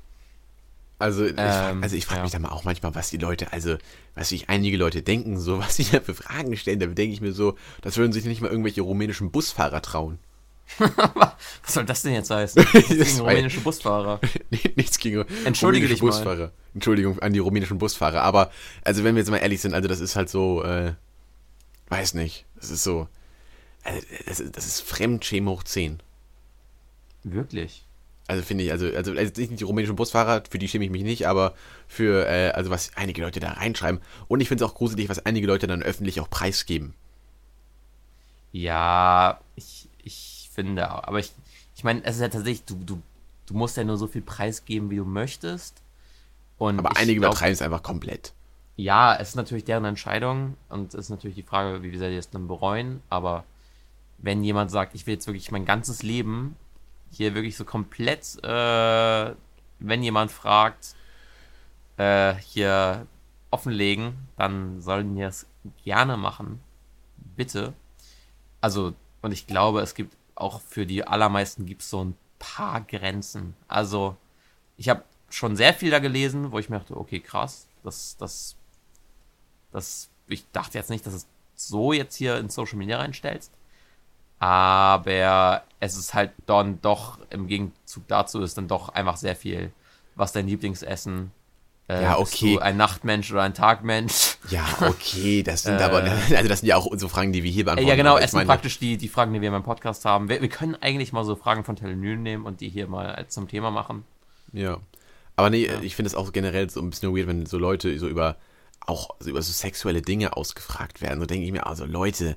Also, 0.99 1.25
ich, 1.25 1.35
Ähm, 1.37 1.83
also 1.83 1.97
ich 1.97 2.07
frage 2.07 2.19
ja. 2.19 2.23
mich 2.25 2.33
da 2.33 2.39
mal 2.39 2.51
auch 2.51 2.65
manchmal, 2.65 2.95
was 2.95 3.11
die 3.11 3.17
Leute, 3.17 3.53
also 3.53 3.77
was 4.15 4.29
sich 4.29 4.49
einige 4.49 4.77
Leute 4.77 5.03
denken, 5.03 5.39
so 5.39 5.59
was 5.61 5.77
sie 5.77 5.85
da 5.85 6.01
für 6.01 6.15
Fragen 6.15 6.57
stellen, 6.57 6.81
da 6.81 6.87
denke 6.87 7.15
ich 7.15 7.21
mir 7.21 7.33
so, 7.33 7.57
das 7.83 7.97
würden 7.97 8.13
sich 8.13 8.25
nicht 8.25 8.41
mal 8.41 8.51
irgendwelche 8.51 8.83
rumänischen 8.83 9.31
Busfahrer 9.31 9.83
trauen. 9.83 10.19
Was 10.79 11.75
soll 11.75 11.85
das 11.85 12.03
denn 12.03 12.15
jetzt 12.15 12.31
heißen? 12.31 12.65
Das 12.73 12.89
gegen 12.89 13.21
rumänische 13.21 13.61
Busfahrer. 13.61 14.21
Nichts 14.77 14.99
gegen 14.99 15.25
Entschuldige 15.45 15.87
rumänische 15.87 15.95
dich 15.95 16.03
mal. 16.03 16.09
Busfahrer. 16.09 16.53
Entschuldigung 16.75 17.19
an 17.21 17.33
die 17.33 17.39
rumänischen 17.39 17.79
Busfahrer. 17.79 18.23
Aber, 18.23 18.51
also 18.83 19.05
wenn 19.05 19.15
wir 19.15 19.21
jetzt 19.21 19.31
mal 19.31 19.39
ehrlich 19.39 19.61
sind, 19.61 19.75
also 19.75 19.89
das 19.89 20.01
ist 20.01 20.17
halt 20.17 20.29
so, 20.29 20.63
äh, 20.65 20.95
weiß 21.89 22.15
nicht, 22.15 22.47
das 22.57 22.71
ist 22.71 22.83
so, 22.83 23.09
also 23.85 24.01
das 24.27 24.41
ist, 24.41 24.57
das 24.57 24.67
ist 24.67 24.81
Fremdschämen 24.81 25.49
hoch 25.49 25.63
10. 25.63 26.01
Wirklich? 27.23 27.85
Also 28.27 28.43
finde 28.43 28.65
ich, 28.65 28.73
also, 28.73 28.87
also, 28.87 29.13
also 29.13 29.41
nicht 29.41 29.61
die 29.61 29.65
rumänischen 29.65 29.97
Busfahrer, 29.97 30.43
für 30.49 30.59
die 30.59 30.67
schäme 30.67 30.85
ich 30.85 30.91
mich 30.91 31.03
nicht, 31.03 31.29
aber 31.29 31.55
für, 31.87 32.27
äh, 32.27 32.51
also 32.51 32.71
was 32.71 32.97
einige 32.97 33.21
Leute 33.21 33.39
da 33.39 33.51
reinschreiben. 33.51 34.01
Und 34.29 34.41
ich 34.41 34.49
finde 34.49 34.65
es 34.65 34.71
auch 34.71 34.75
gruselig, 34.75 35.11
was 35.11 35.25
einige 35.27 35.47
Leute 35.47 35.67
dann 35.67 35.83
öffentlich 35.83 36.21
auch 36.21 36.31
preisgeben. 36.31 36.95
Ja, 38.53 39.41
ich 39.57 39.89
finde, 40.55 40.89
aber 40.89 41.19
ich, 41.19 41.33
ich 41.77 41.85
meine, 41.85 42.03
es 42.05 42.17
ist 42.17 42.23
ja 42.23 42.29
tatsächlich, 42.29 42.65
du, 42.65 42.77
du, 42.77 43.03
du 43.47 43.55
musst 43.55 43.77
ja 43.77 43.85
nur 43.85 43.97
so 43.97 44.07
viel 44.07 44.23
preisgeben, 44.23 44.91
wie 44.91 44.97
du 44.97 45.05
möchtest. 45.05 45.83
Und 46.57 46.79
Aber 46.79 46.97
einige 46.97 47.21
glaub, 47.21 47.33
übertreiben 47.33 47.53
es 47.53 47.63
einfach 47.63 47.83
komplett. 47.83 48.33
Ja, 48.77 49.15
es 49.17 49.31
ist 49.31 49.35
natürlich 49.35 49.65
deren 49.65 49.85
Entscheidung 49.85 50.57
und 50.69 50.95
es 50.95 50.95
ist 50.95 51.09
natürlich 51.11 51.37
die 51.37 51.43
Frage, 51.43 51.83
wie 51.83 51.97
sehr 51.97 52.11
die 52.11 52.17
es 52.17 52.31
dann 52.31 52.49
bereuen. 52.49 53.03
Aber 53.09 53.45
wenn 54.19 54.43
jemand 54.43 54.71
sagt, 54.71 54.95
ich 54.95 55.07
will 55.07 55.15
jetzt 55.15 55.27
wirklich 55.27 55.51
mein 55.51 55.65
ganzes 55.65 56.03
Leben 56.03 56.57
hier 57.11 57.35
wirklich 57.35 57.57
so 57.57 57.65
komplett, 57.65 58.43
äh, 58.43 59.35
wenn 59.79 60.03
jemand 60.03 60.33
fragt, 60.33 60.95
äh, 61.97 62.35
hier 62.35 63.07
offenlegen, 63.51 64.15
dann 64.37 64.81
sollen 64.81 65.15
die 65.15 65.23
das 65.23 65.47
gerne 65.85 66.17
machen. 66.17 66.61
Bitte. 67.37 67.73
Also, 68.61 68.95
und 69.23 69.33
ich 69.33 69.47
glaube, 69.47 69.81
es 69.81 69.95
gibt 69.95 70.17
auch 70.35 70.61
für 70.61 70.87
die 70.87 71.07
allermeisten 71.07 71.67
gibt 71.67 71.83
es 71.83 71.91
so 71.91 72.05
ein 72.05 72.17
paar 72.39 72.81
Grenzen. 72.81 73.55
Also, 73.69 74.17
ich 74.77 74.89
habe 74.89 75.05
schon 75.31 75.57
sehr 75.57 75.75
viel 75.75 75.91
da 75.91 75.99
gelesen, 75.99 76.53
wo 76.53 76.59
ich 76.59 76.69
mir 76.69 76.79
dachte, 76.79 76.97
okay, 76.97 77.21
krass, 77.21 77.69
das, 77.83 78.17
das, 78.17 78.57
das, 79.73 80.11
ich 80.29 80.45
dachte 80.53 80.79
jetzt 80.79 80.91
nicht, 80.91 81.07
dass 81.07 81.15
es 81.15 81.27
so 81.55 81.93
jetzt 81.93 82.17
hier 82.17 82.39
in 82.39 82.49
Social 82.49 82.79
Media 82.79 82.99
reinstellst. 82.99 83.53
Aber 84.39 85.63
es 85.81 85.97
ist 85.97 86.15
halt 86.15 86.33
dann 86.47 86.81
doch, 86.83 87.19
im 87.31 87.47
Gegenzug 87.47 88.07
dazu 88.09 88.43
ist 88.43 88.59
dann 88.59 88.69
doch 88.69 88.91
einfach 88.91 89.17
sehr 89.17 89.37
viel, 89.37 89.73
was 90.17 90.33
dein 90.33 90.47
Lieblingsessen. 90.47 91.31
Äh, 91.89 92.03
Ja, 92.03 92.19
okay. 92.19 92.59
Ein 92.61 92.77
Nachtmensch 92.77 93.31
oder 93.31 93.43
ein 93.43 93.55
Tagmensch? 93.55 94.37
Ja, 94.51 94.65
okay, 94.81 95.43
das 95.43 95.65
sind 95.65 95.81
Äh. 95.81 95.83
aber, 95.85 96.03
also 96.03 96.49
das 96.49 96.61
sind 96.61 96.69
ja 96.69 96.77
auch 96.77 96.89
so 96.97 97.09
Fragen, 97.09 97.33
die 97.33 97.43
wir 97.43 97.51
hier 97.51 97.65
beantworten. 97.65 97.89
ja, 97.89 97.97
genau, 97.97 98.17
es 98.17 98.31
sind 98.31 98.47
praktisch 98.47 98.79
die, 98.79 98.97
die 98.97 99.09
Fragen, 99.09 99.33
die 99.35 99.41
wir 99.41 99.49
in 99.49 99.53
meinem 99.53 99.63
Podcast 99.65 100.05
haben. 100.05 100.29
Wir, 100.29 100.41
wir 100.41 100.49
können 100.49 100.77
eigentlich 100.81 101.13
mal 101.13 101.25
so 101.25 101.37
Fragen 101.37 101.65
von 101.65 101.77
Telenym 101.77 102.23
nehmen 102.23 102.47
und 102.47 102.61
die 102.61 102.69
hier 102.69 102.87
mal 102.87 103.27
zum 103.29 103.49
Thema 103.49 103.71
machen. 103.71 104.05
Ja. 104.53 104.79
Aber 105.37 105.51
nee, 105.51 105.69
ich 105.83 105.97
finde 105.97 106.07
es 106.09 106.15
auch 106.15 106.33
generell 106.33 106.71
so 106.71 106.81
ein 106.81 106.91
bisschen 106.91 107.15
weird, 107.15 107.27
wenn 107.27 107.45
so 107.47 107.59
Leute 107.59 107.99
so 107.99 108.09
über 108.09 108.37
auch 108.87 109.11
so 109.19 109.31
über 109.31 109.43
so 109.43 109.53
sexuelle 109.53 110.03
Dinge 110.03 110.37
ausgefragt 110.37 111.01
werden. 111.03 111.19
So 111.21 111.27
denke 111.27 111.45
ich 111.47 111.53
mir, 111.53 111.67
also 111.67 111.85
Leute, 111.87 112.37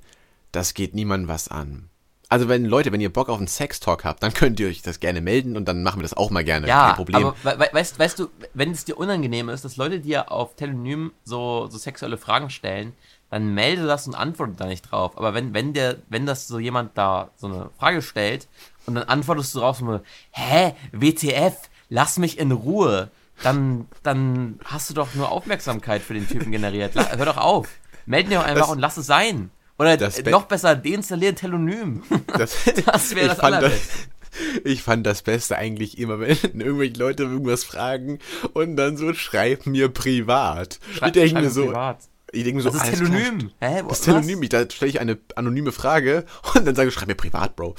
das 0.52 0.74
geht 0.74 0.96
niemandem 0.96 1.28
was 1.28 1.48
an. 1.48 1.90
Also 2.30 2.50
wenn 2.50 2.66
Leute, 2.66 2.92
wenn 2.92 3.00
ihr 3.00 3.12
Bock 3.12 3.30
auf 3.30 3.38
einen 3.38 3.48
Sextalk 3.48 4.04
habt, 4.04 4.22
dann 4.22 4.34
könnt 4.34 4.60
ihr 4.60 4.68
euch 4.68 4.82
das 4.82 5.00
gerne 5.00 5.22
melden 5.22 5.56
und 5.56 5.66
dann 5.68 5.82
machen 5.84 6.00
wir 6.00 6.04
das 6.04 6.16
auch 6.16 6.30
mal 6.30 6.44
gerne. 6.44 6.68
Ja, 6.68 6.88
Kein 6.88 6.96
Problem. 6.96 7.16
aber 7.16 7.36
we 7.44 7.60
we 7.60 7.70
weißt, 7.72 7.98
weißt 8.00 8.20
du, 8.20 8.28
wenn 8.54 8.72
es 8.72 8.84
dir 8.86 8.98
unangenehm 8.98 9.48
ist, 9.50 9.64
dass 9.64 9.78
Leute 9.78 10.00
dir 10.00 10.32
auf 10.32 10.56
Telonym 10.56 11.14
so, 11.24 11.68
so 11.68 11.78
sexuelle 11.78 12.18
Fragen 12.18 12.50
stellen, 12.50 12.94
dann 13.30 13.54
melde 13.54 13.86
das 13.88 14.08
und 14.08 14.16
antworte 14.16 14.54
da 14.58 14.66
nicht 14.66 14.84
drauf. 14.92 15.18
Aber 15.18 15.34
wenn, 15.34 15.54
wenn 15.54 15.74
der, 15.74 15.98
wenn 16.10 16.26
das 16.26 16.48
so 16.48 16.60
jemand 16.60 16.98
da 16.98 17.30
so 17.38 17.48
eine 17.48 17.70
Frage 17.80 18.02
stellt 18.02 18.48
und 18.86 18.96
dann 18.96 19.04
antwortest 19.06 19.54
du 19.56 19.60
drauf 19.60 19.78
so, 19.80 20.00
hä, 20.32 20.74
WTF, 20.92 21.56
lass 21.90 22.18
mich 22.18 22.38
in 22.40 22.52
Ruhe, 22.52 23.10
dann, 23.44 23.86
dann 24.04 24.60
hast 24.66 24.90
du 24.90 24.94
doch 24.94 25.14
nur 25.14 25.32
Aufmerksamkeit 25.32 26.02
für 26.02 26.14
den 26.14 26.28
Typen 26.28 26.52
generiert. 26.52 26.94
Hör 26.96 27.26
doch 27.26 27.38
auf. 27.38 27.68
Meld 28.06 28.30
dir 28.32 28.40
doch 28.40 28.46
einfach 28.46 28.62
Das- 28.68 28.72
und 28.72 28.80
lass 28.80 28.98
es 28.98 29.06
sein. 29.08 29.50
Oder 29.80 29.98
noch 30.30 30.46
besser, 30.46 30.76
deinstallieren 30.76 31.36
Telonym. 31.36 32.04
das, 32.38 32.56
Das 32.86 33.12
wäre 33.16 33.22
ich 33.26 33.32
das 33.32 33.40
fand 33.40 33.56
Allerbeste. 33.56 33.94
Ich 34.64 34.84
fand 34.84 35.04
das 35.08 35.24
Beste 35.24 35.58
eigentlich 35.58 35.98
immer, 35.98 36.20
wenn 36.20 36.38
irgendwelche 36.62 37.00
Leute 37.00 37.24
irgendwas 37.24 37.64
fragen 37.64 38.20
und 38.54 38.76
dann 38.76 38.96
so 38.96 39.12
schreib 39.16 39.66
mir 39.66 39.90
privat. 39.90 40.80
Schrei- 40.94 41.08
ich 41.08 41.14
denke 41.14 41.42
mir 41.42 41.50
so, 41.50 41.66
privat. 41.66 41.98
ich 42.32 42.44
denke 42.44 42.62
so, 42.62 42.70
Das 42.70 42.76
ist 42.76 42.88
alles 42.88 43.00
klar, 43.00 43.10
Telonym. 43.20 43.52
Hä, 43.60 43.84
Das 43.88 43.98
ist? 44.00 44.06
Telonym. 44.06 44.44
Ich, 44.44 44.50
da 44.50 44.70
stelle 44.70 44.90
ich 44.92 45.00
eine 45.00 45.18
anonyme 45.36 45.72
Frage 45.72 46.24
und 46.54 46.68
dann 46.68 46.76
sage 46.76 46.90
ich, 46.90 46.94
schreib 46.94 47.08
mir 47.08 47.16
privat, 47.16 47.56
Bro. 47.56 47.74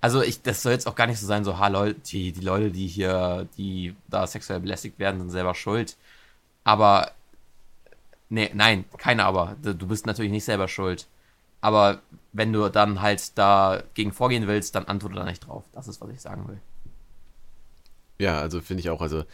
Also 0.00 0.22
ich, 0.22 0.42
das 0.42 0.62
soll 0.62 0.70
jetzt 0.72 0.86
auch 0.86 0.94
gar 0.94 1.08
nicht 1.08 1.18
so 1.18 1.26
sein, 1.26 1.42
so, 1.44 1.58
ha, 1.58 1.66
Leute, 1.66 1.98
die, 1.98 2.30
die 2.30 2.44
Leute, 2.44 2.70
die 2.70 2.86
hier, 2.86 3.48
die 3.56 3.96
da 4.08 4.28
sexuell 4.28 4.60
belästigt 4.60 5.00
werden, 5.00 5.18
sind 5.18 5.30
selber 5.30 5.56
schuld. 5.56 5.96
Aber, 6.62 7.10
nee, 8.28 8.50
nein, 8.54 8.84
keine 8.98 9.24
aber. 9.24 9.56
Du 9.62 9.86
bist 9.86 10.06
natürlich 10.06 10.32
nicht 10.32 10.44
selber 10.44 10.68
schuld. 10.68 11.06
Aber 11.60 12.02
wenn 12.32 12.52
du 12.52 12.68
dann 12.68 13.00
halt 13.00 13.38
dagegen 13.38 14.12
vorgehen 14.12 14.46
willst, 14.46 14.74
dann 14.74 14.84
antworte 14.84 15.14
da 15.16 15.24
nicht 15.24 15.46
drauf. 15.46 15.64
Das 15.72 15.88
ist, 15.88 16.00
was 16.00 16.10
ich 16.10 16.20
sagen 16.20 16.46
will. 16.46 16.60
Ja, 18.18 18.40
also 18.40 18.60
finde 18.60 18.80
ich 18.82 18.90
auch, 18.90 19.00
also, 19.00 19.24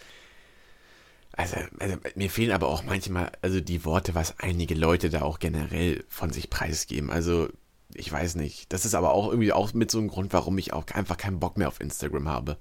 also, 1.32 1.56
also, 1.78 1.96
mir 2.14 2.30
fehlen 2.30 2.52
aber 2.52 2.68
auch 2.68 2.82
manchmal, 2.82 3.32
also 3.42 3.60
die 3.60 3.84
Worte, 3.84 4.14
was 4.14 4.38
einige 4.38 4.74
Leute 4.74 5.10
da 5.10 5.22
auch 5.22 5.38
generell 5.38 6.04
von 6.08 6.30
sich 6.30 6.50
preisgeben. 6.50 7.10
Also, 7.10 7.48
ich 7.94 8.10
weiß 8.12 8.36
nicht. 8.36 8.72
Das 8.72 8.84
ist 8.84 8.94
aber 8.94 9.12
auch 9.12 9.28
irgendwie 9.30 9.52
auch 9.52 9.72
mit 9.72 9.90
so 9.90 9.98
einem 9.98 10.08
Grund, 10.08 10.32
warum 10.32 10.58
ich 10.58 10.72
auch 10.72 10.86
einfach 10.88 11.16
keinen 11.16 11.40
Bock 11.40 11.56
mehr 11.58 11.68
auf 11.68 11.80
Instagram 11.80 12.28
habe. 12.28 12.58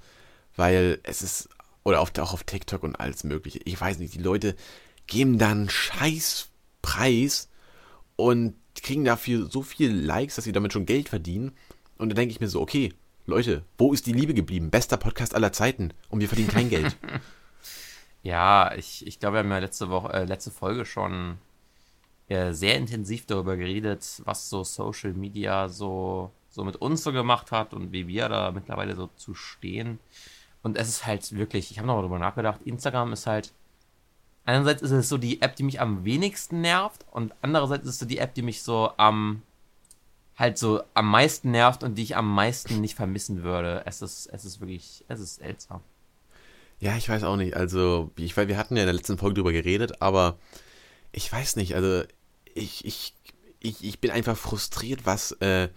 Weil 0.55 0.99
es 1.03 1.21
ist, 1.21 1.49
oder 1.83 2.01
auch 2.01 2.33
auf 2.33 2.43
TikTok 2.43 2.83
und 2.83 2.95
alles 2.95 3.23
mögliche. 3.23 3.59
Ich 3.65 3.79
weiß 3.79 3.99
nicht, 3.99 4.13
die 4.13 4.21
Leute 4.21 4.55
geben 5.09 5.37
da 5.37 5.49
einen 5.49 5.69
scheiß 5.69 6.49
Preis 6.81 7.49
und 8.15 8.55
kriegen 8.81 9.03
dafür 9.03 9.49
so 9.49 9.61
viel 9.61 9.91
Likes, 9.91 10.35
dass 10.35 10.45
sie 10.45 10.51
damit 10.51 10.71
schon 10.71 10.85
Geld 10.85 11.09
verdienen. 11.09 11.51
Und 11.97 12.09
da 12.09 12.15
denke 12.15 12.31
ich 12.31 12.39
mir 12.39 12.47
so, 12.47 12.61
okay, 12.61 12.93
Leute, 13.25 13.63
wo 13.77 13.91
ist 13.93 14.05
die 14.07 14.13
Liebe 14.13 14.33
geblieben? 14.33 14.71
Bester 14.71 14.97
Podcast 14.97 15.35
aller 15.35 15.51
Zeiten. 15.51 15.93
Und 16.07 16.21
wir 16.21 16.27
verdienen 16.27 16.49
kein 16.49 16.69
Geld. 16.69 16.95
Ja, 18.21 18.73
ich, 18.75 19.07
ich 19.07 19.19
glaube, 19.19 19.35
wir 19.35 19.39
haben 19.39 19.51
ja 19.51 19.59
letzte 19.59 19.89
Woche, 19.89 20.11
äh, 20.11 20.25
letzte 20.25 20.51
Folge 20.51 20.85
schon 20.85 21.37
äh, 22.27 22.51
sehr 22.51 22.75
intensiv 22.75 23.25
darüber 23.25 23.55
geredet, 23.55 24.21
was 24.25 24.49
so 24.49 24.65
Social 24.65 25.13
Media 25.13 25.69
so, 25.69 26.31
so 26.49 26.65
mit 26.65 26.75
uns 26.75 27.01
so 27.01 27.13
gemacht 27.13 27.51
hat 27.51 27.73
und 27.73 27.93
wie 27.93 28.07
wir 28.07 28.27
da 28.27 28.51
mittlerweile 28.51 28.95
so 28.95 29.07
zu 29.15 29.33
stehen. 29.35 29.99
Und 30.61 30.77
es 30.77 30.89
ist 30.89 31.05
halt 31.05 31.31
wirklich, 31.31 31.71
ich 31.71 31.77
habe 31.77 31.87
noch 31.87 31.95
mal 31.95 32.01
darüber 32.01 32.19
nachgedacht, 32.19 32.61
Instagram 32.63 33.13
ist 33.13 33.25
halt, 33.25 33.53
einerseits 34.45 34.81
ist 34.81 34.91
es 34.91 35.09
so 35.09 35.17
die 35.17 35.41
App, 35.41 35.55
die 35.55 35.63
mich 35.63 35.79
am 35.79 36.05
wenigsten 36.05 36.61
nervt 36.61 37.05
und 37.11 37.33
andererseits 37.41 37.83
ist 37.85 37.93
es 37.95 37.99
so 37.99 38.05
die 38.05 38.17
App, 38.19 38.33
die 38.33 38.41
mich 38.41 38.63
so 38.63 38.91
am, 38.97 39.41
halt 40.35 40.57
so 40.57 40.81
am 40.93 41.09
meisten 41.09 41.51
nervt 41.51 41.83
und 41.83 41.95
die 41.95 42.03
ich 42.03 42.15
am 42.15 42.33
meisten 42.33 42.81
nicht 42.81 42.95
vermissen 42.95 43.43
würde. 43.43 43.83
Es 43.85 44.01
ist, 44.01 44.27
es 44.27 44.45
ist 44.45 44.59
wirklich, 44.61 45.03
es 45.07 45.19
ist 45.19 45.35
seltsam. 45.35 45.81
ja, 46.79 46.95
ich 46.97 47.09
weiß 47.09 47.23
auch 47.23 47.35
nicht. 47.35 47.55
Also, 47.55 48.11
ich, 48.17 48.35
weil 48.37 48.47
wir 48.47 48.57
hatten 48.57 48.75
ja 48.75 48.83
in 48.83 48.87
der 48.87 48.93
letzten 48.95 49.17
Folge 49.17 49.35
drüber 49.35 49.51
geredet, 49.51 50.01
aber 50.01 50.37
ich 51.11 51.31
weiß 51.31 51.55
nicht. 51.57 51.75
Also, 51.75 52.03
ich, 52.55 52.85
ich, 52.85 53.13
ich, 53.59 53.83
ich 53.83 53.99
bin 53.99 54.11
einfach 54.11 54.37
frustriert, 54.37 55.05
was, 55.05 55.33
äh, 55.41 55.69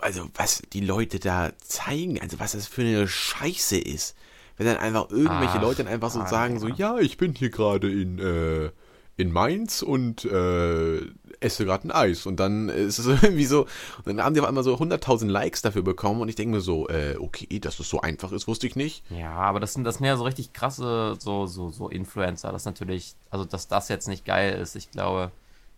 also, 0.00 0.28
was 0.34 0.62
die 0.72 0.80
Leute 0.80 1.18
da 1.20 1.52
zeigen. 1.58 2.20
Also, 2.20 2.40
was 2.40 2.52
das 2.52 2.66
für 2.66 2.82
eine 2.82 3.06
Scheiße 3.08 3.78
ist. 3.78 4.16
Wenn 4.58 4.66
dann 4.66 4.76
einfach 4.78 5.10
irgendwelche 5.10 5.58
Ach, 5.58 5.62
Leute 5.62 5.84
dann 5.84 5.92
einfach 5.92 6.10
so 6.10 6.20
ah, 6.20 6.26
sagen, 6.26 6.58
so, 6.60 6.68
ja. 6.68 6.74
ja, 6.76 6.98
ich 6.98 7.16
bin 7.16 7.34
hier 7.34 7.50
gerade 7.50 7.90
in, 7.90 8.18
äh, 8.18 8.70
in 9.16 9.32
Mainz 9.32 9.82
und 9.82 10.24
äh, 10.26 10.98
esse 11.40 11.64
gerade 11.64 11.88
ein 11.88 11.92
Eis. 11.92 12.26
Und 12.26 12.38
dann 12.40 12.68
ist 12.68 12.98
es 12.98 13.06
irgendwie 13.22 13.46
so, 13.46 13.62
und 13.62 14.06
dann 14.06 14.22
haben 14.22 14.34
die 14.34 14.40
auf 14.40 14.46
einmal 14.46 14.64
so 14.64 14.78
100.000 14.78 15.30
Likes 15.30 15.62
dafür 15.62 15.82
bekommen 15.82 16.20
und 16.20 16.28
ich 16.28 16.34
denke 16.36 16.56
mir 16.56 16.60
so, 16.60 16.88
äh, 16.88 17.16
okay, 17.18 17.60
dass 17.60 17.78
es 17.80 17.88
so 17.88 18.00
einfach 18.00 18.32
ist, 18.32 18.48
wusste 18.48 18.66
ich 18.66 18.76
nicht. 18.76 19.04
Ja, 19.10 19.32
aber 19.32 19.58
das 19.60 19.72
sind, 19.72 19.84
das 19.84 19.96
sind 19.96 20.06
ja 20.06 20.16
so 20.16 20.24
richtig 20.24 20.52
krasse, 20.52 21.16
so, 21.18 21.46
so, 21.46 21.70
so 21.70 21.88
Influencer. 21.88 22.52
Das 22.52 22.64
natürlich, 22.66 23.14
also 23.30 23.44
dass 23.46 23.68
das 23.68 23.88
jetzt 23.88 24.06
nicht 24.08 24.24
geil 24.26 24.58
ist, 24.60 24.74
ich 24.76 24.90
glaube, 24.90 25.32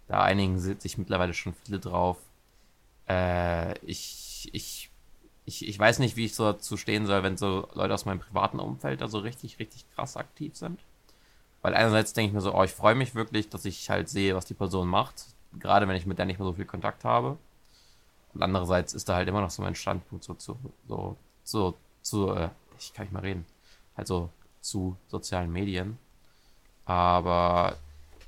da 0.09 0.23
einigen 0.23 0.59
si- 0.59 0.75
sich 0.79 0.99
mittlerweile 0.99 1.33
schon 1.35 1.55
viele 1.65 1.79
drauf. 1.79 2.19
Äh, 3.09 3.79
ich, 3.87 4.49
ich, 4.53 4.90
ich, 5.51 5.67
ich 5.69 5.79
weiß 5.79 5.99
nicht, 5.99 6.17
wie 6.17 6.27
ich 6.27 6.35
so 6.35 6.45
dazu 6.45 6.77
stehen 6.77 7.07
soll, 7.07 7.23
wenn 7.25 7.37
so 7.37 7.69
Leute 7.75 7.93
aus 7.93 8.05
meinem 8.05 8.21
privaten 8.21 8.61
Umfeld 8.61 9.01
da 9.01 9.09
so 9.09 9.19
richtig, 9.19 9.59
richtig 9.59 9.85
krass 9.95 10.17
aktiv 10.17 10.57
sind. 10.57 10.79
Weil 11.61 11.75
einerseits 11.75 12.13
denke 12.13 12.29
ich 12.29 12.35
mir 12.35 12.41
so, 12.41 12.55
oh, 12.55 12.63
ich 12.63 12.71
freue 12.71 12.95
mich 12.95 13.15
wirklich, 13.15 13.49
dass 13.49 13.65
ich 13.65 13.91
halt 13.91 14.09
sehe, 14.09 14.37
was 14.37 14.47
die 14.47 14.55
Person 14.55 14.89
macht. 14.89 15.27
Gerade 15.59 15.89
wenn 15.89 15.97
ich 15.97 16.07
mit 16.07 16.19
der 16.19 16.27
nicht 16.27 16.39
mehr 16.39 16.47
so 16.47 16.55
viel 16.55 16.65
Kontakt 16.65 17.05
habe. 17.05 17.37
Und 18.33 18.43
andererseits 18.43 18.95
ist 18.95 19.09
da 19.09 19.17
halt 19.17 19.29
immer 19.29 19.41
noch 19.41 19.51
so 19.51 19.61
mein 19.63 19.75
Standpunkt 19.75 20.25
so 20.25 20.35
zu, 20.35 20.57
so 20.87 21.17
so 21.43 21.75
zu, 22.03 22.33
äh, 22.33 22.51
ich 22.79 22.95
kann 22.95 23.07
nicht 23.07 23.13
mal 23.13 23.21
reden, 23.21 23.45
also 23.97 24.31
zu 24.61 24.97
sozialen 25.09 25.53
Medien. 25.53 25.99
Aber 26.85 27.77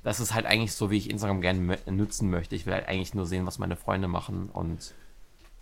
das 0.03 0.19
ist 0.19 0.33
halt 0.33 0.45
eigentlich 0.45 0.73
so, 0.73 0.91
wie 0.91 0.97
ich 0.97 1.09
Instagram 1.09 1.41
gerne 1.41 1.79
nutzen 1.85 2.29
möchte. 2.29 2.55
Ich 2.55 2.65
will 2.65 2.73
halt 2.73 2.87
eigentlich 2.87 3.13
nur 3.13 3.25
sehen, 3.25 3.45
was 3.45 3.59
meine 3.59 3.77
Freunde 3.77 4.07
machen. 4.07 4.49
Und 4.51 4.93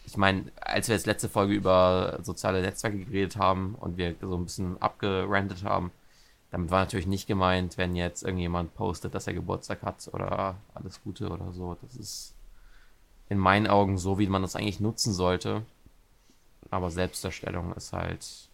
ich 0.06 0.18
meine, 0.18 0.52
als 0.60 0.88
wir 0.88 0.96
jetzt 0.96 1.06
letzte 1.06 1.30
Folge 1.30 1.54
über 1.54 2.20
soziale 2.22 2.62
Netzwerke 2.62 3.00
geredet 3.00 3.38
haben 3.38 3.76
und 3.76 3.98
wir 3.98 4.16
so 4.22 4.36
ein 4.36 4.46
bisschen 4.46 4.82
abgerantet 4.82 5.64
haben, 5.64 5.92
damit 6.52 6.70
war 6.70 6.82
natürlich 6.82 7.08
nicht 7.08 7.28
gemeint, 7.28 7.78
wenn 7.78 7.96
jetzt 7.96 8.24
irgendjemand 8.24 8.76
postet, 8.76 9.16
dass 9.16 9.28
er 9.28 9.34
Geburtstag 9.34 9.84
hat 9.84 10.10
oder 10.12 10.58
alles 10.74 11.02
Gute 11.02 11.30
oder 11.30 11.54
so. 11.54 11.78
Das 11.82 11.96
ist 11.96 12.34
in 13.30 13.38
meinen 13.38 13.68
Augen 13.68 13.98
so, 13.98 14.20
wie 14.20 14.28
man 14.28 14.42
das 14.42 14.58
eigentlich 14.58 14.82
nutzen 14.82 15.14
sollte. 15.14 15.66
Aber 16.70 16.92
Selbstdarstellung 16.92 17.74
ist 17.74 17.94
halt. 17.94 18.50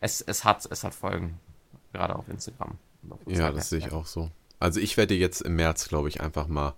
Es, 0.00 0.22
es, 0.22 0.44
hat, 0.44 0.66
es 0.70 0.84
hat 0.84 0.94
Folgen. 0.94 1.38
Gerade 1.92 2.16
auf 2.16 2.28
Instagram. 2.28 2.78
Auf 3.10 3.18
ja, 3.26 3.52
das 3.52 3.68
sehe 3.68 3.78
ich 3.78 3.92
auch 3.92 4.06
so. 4.06 4.30
Also 4.58 4.80
ich 4.80 4.96
werde 4.96 5.14
jetzt 5.14 5.42
im 5.42 5.56
März, 5.56 5.88
glaube 5.88 6.08
ich, 6.08 6.22
einfach 6.22 6.46
mal 6.46 6.74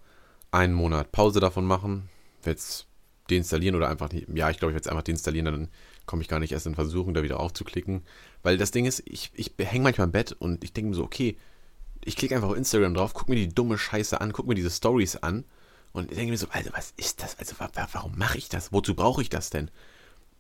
einen 0.51 0.75
Monat 0.75 1.13
Pause 1.13 1.39
davon 1.39 1.65
machen. 1.65 2.09
Werde 2.43 2.59
es 2.59 2.87
deinstallieren 3.31 3.75
oder 3.75 3.89
einfach 3.89 4.11
nicht. 4.11 4.27
Ja, 4.35 4.51
ich 4.51 4.59
glaube, 4.59 4.73
ich 4.73 4.75
werde 4.75 4.87
es 4.87 4.89
einfach 4.89 5.03
deinstallieren, 5.03 5.45
dann 5.47 5.69
komme 6.07 6.23
ich 6.23 6.29
gar 6.29 6.41
nicht 6.41 6.53
erst 6.53 6.67
in 6.67 6.75
Versuchung, 6.75 7.15
da 7.15 7.23
wieder 7.23 7.41
aufzuklicken. 7.41 8.03
Weil 8.43 8.57
das 8.57 8.71
Ding 8.71 8.87
ist, 8.87 9.03
ich, 9.07 9.31
ich 9.35 9.53
hänge 9.59 9.85
manchmal 9.85 10.07
im 10.07 10.13
Bett 10.13 10.33
und 10.33 10.65
ich 10.65 10.73
denke 10.73 10.91
mir 10.91 10.97
so, 10.97 11.05
okay, 11.05 11.37
ich 12.05 12.17
klicke 12.17 12.35
einfach 12.35 12.49
auf 12.49 12.57
Instagram 12.57 12.95
drauf, 12.95 13.13
gucke 13.13 13.31
mir 13.31 13.37
die 13.37 13.49
dumme 13.49 13.77
Scheiße 13.77 14.21
an, 14.21 14.33
gucke 14.33 14.49
mir 14.49 14.55
diese 14.55 14.71
Stories 14.71 15.17
an 15.17 15.45
und 15.93 16.11
denke 16.11 16.31
mir 16.31 16.39
so, 16.39 16.47
also 16.51 16.71
was 16.73 16.95
ist 16.97 17.23
das? 17.23 17.39
Also 17.39 17.57
warum 17.93 18.17
mache 18.17 18.39
ich 18.39 18.49
das? 18.49 18.73
Wozu 18.73 18.95
brauche 18.95 19.21
ich 19.21 19.29
das 19.29 19.51
denn? 19.51 19.71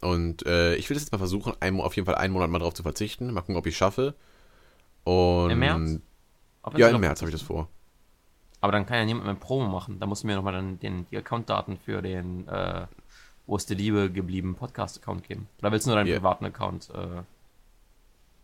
Und 0.00 0.46
äh, 0.46 0.76
ich 0.76 0.88
will 0.88 0.94
das 0.94 1.02
jetzt 1.04 1.12
mal 1.12 1.18
versuchen, 1.18 1.54
ein, 1.60 1.80
auf 1.80 1.96
jeden 1.96 2.06
Fall 2.06 2.14
einen 2.14 2.32
Monat 2.32 2.50
mal 2.50 2.60
drauf 2.60 2.74
zu 2.74 2.82
verzichten, 2.82 3.32
mal 3.32 3.40
gucken, 3.40 3.56
ob 3.56 3.66
ich 3.66 3.74
es 3.74 3.78
schaffe. 3.78 4.14
Und 5.04 5.50
Im 5.50 5.58
März? 5.58 6.00
Ja, 6.76 6.88
im 6.88 7.00
März 7.00 7.20
habe 7.20 7.30
ich 7.30 7.34
das 7.34 7.42
vor. 7.42 7.68
Aber 8.60 8.72
dann 8.72 8.86
kann 8.86 8.98
ja 8.98 9.04
niemand 9.04 9.26
mehr 9.26 9.34
Promo 9.34 9.68
machen. 9.68 10.00
Da 10.00 10.06
musst 10.06 10.22
du 10.22 10.26
mir 10.26 10.36
nochmal 10.36 10.52
dann 10.52 10.80
den, 10.80 11.06
die 11.10 11.16
Accountdaten 11.16 11.78
für 11.78 12.02
den 12.02 12.48
äh, 12.48 12.86
Wo 13.46 13.56
ist 13.56 13.70
die 13.70 13.74
Liebe 13.74 14.10
geblieben 14.10 14.56
Podcast-Account 14.56 15.24
geben. 15.24 15.48
Oder 15.60 15.72
willst 15.72 15.86
du 15.86 15.90
nur 15.90 15.96
deinen 15.96 16.08
yeah. 16.08 16.18
privaten 16.18 16.44
Account 16.44 16.90
äh, 16.90 17.22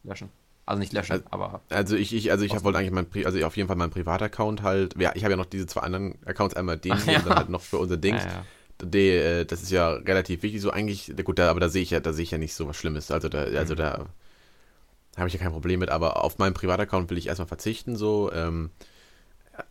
löschen? 0.04 0.28
Also 0.66 0.80
nicht 0.80 0.92
löschen, 0.92 1.12
also, 1.12 1.24
aber. 1.30 1.60
Also 1.68 1.96
ich, 1.96 2.14
ich, 2.14 2.30
also 2.30 2.44
ich 2.44 2.64
wollte 2.64 2.78
eigentlich 2.78 2.90
mein, 2.90 3.06
also 3.26 3.44
auf 3.44 3.56
jeden 3.56 3.66
Fall 3.66 3.76
meinen 3.76 3.90
Privataccount 3.90 4.62
halt. 4.62 4.94
Ja, 4.98 5.12
ich 5.14 5.24
habe 5.24 5.32
ja 5.32 5.36
noch 5.36 5.44
diese 5.44 5.66
zwei 5.66 5.82
anderen 5.82 6.14
Accounts, 6.24 6.54
einmal 6.54 6.78
den 6.78 6.92
Ach, 6.92 7.06
ja. 7.06 7.18
und 7.18 7.26
dann 7.26 7.36
halt 7.36 7.48
noch 7.50 7.60
für 7.60 7.78
unser 7.78 7.98
Dings. 7.98 8.24
Ja, 8.24 8.30
ja. 8.30 8.44
Die, 8.86 9.10
äh, 9.10 9.44
das 9.44 9.62
ist 9.62 9.70
ja 9.70 9.90
relativ 9.90 10.42
wichtig, 10.42 10.62
so 10.62 10.70
eigentlich, 10.70 11.12
gut, 11.22 11.38
da, 11.38 11.50
aber 11.50 11.60
da 11.60 11.68
sehe 11.68 11.82
ich 11.82 11.90
ja, 11.90 12.00
da 12.00 12.12
sehe 12.12 12.22
ich 12.22 12.30
ja 12.30 12.38
nicht 12.38 12.54
so 12.54 12.66
was 12.66 12.76
Schlimmes. 12.76 13.10
Also 13.10 13.28
da, 13.28 13.42
also 13.42 13.74
mhm. 13.74 13.78
da 13.78 14.06
habe 15.16 15.28
ich 15.28 15.34
ja 15.34 15.40
kein 15.40 15.52
Problem 15.52 15.80
mit, 15.80 15.90
aber 15.90 16.24
auf 16.24 16.38
meinen 16.38 16.54
Privataccount 16.54 17.10
will 17.10 17.18
ich 17.18 17.26
erstmal 17.26 17.48
verzichten, 17.48 17.96
so. 17.96 18.32
Ähm, 18.32 18.70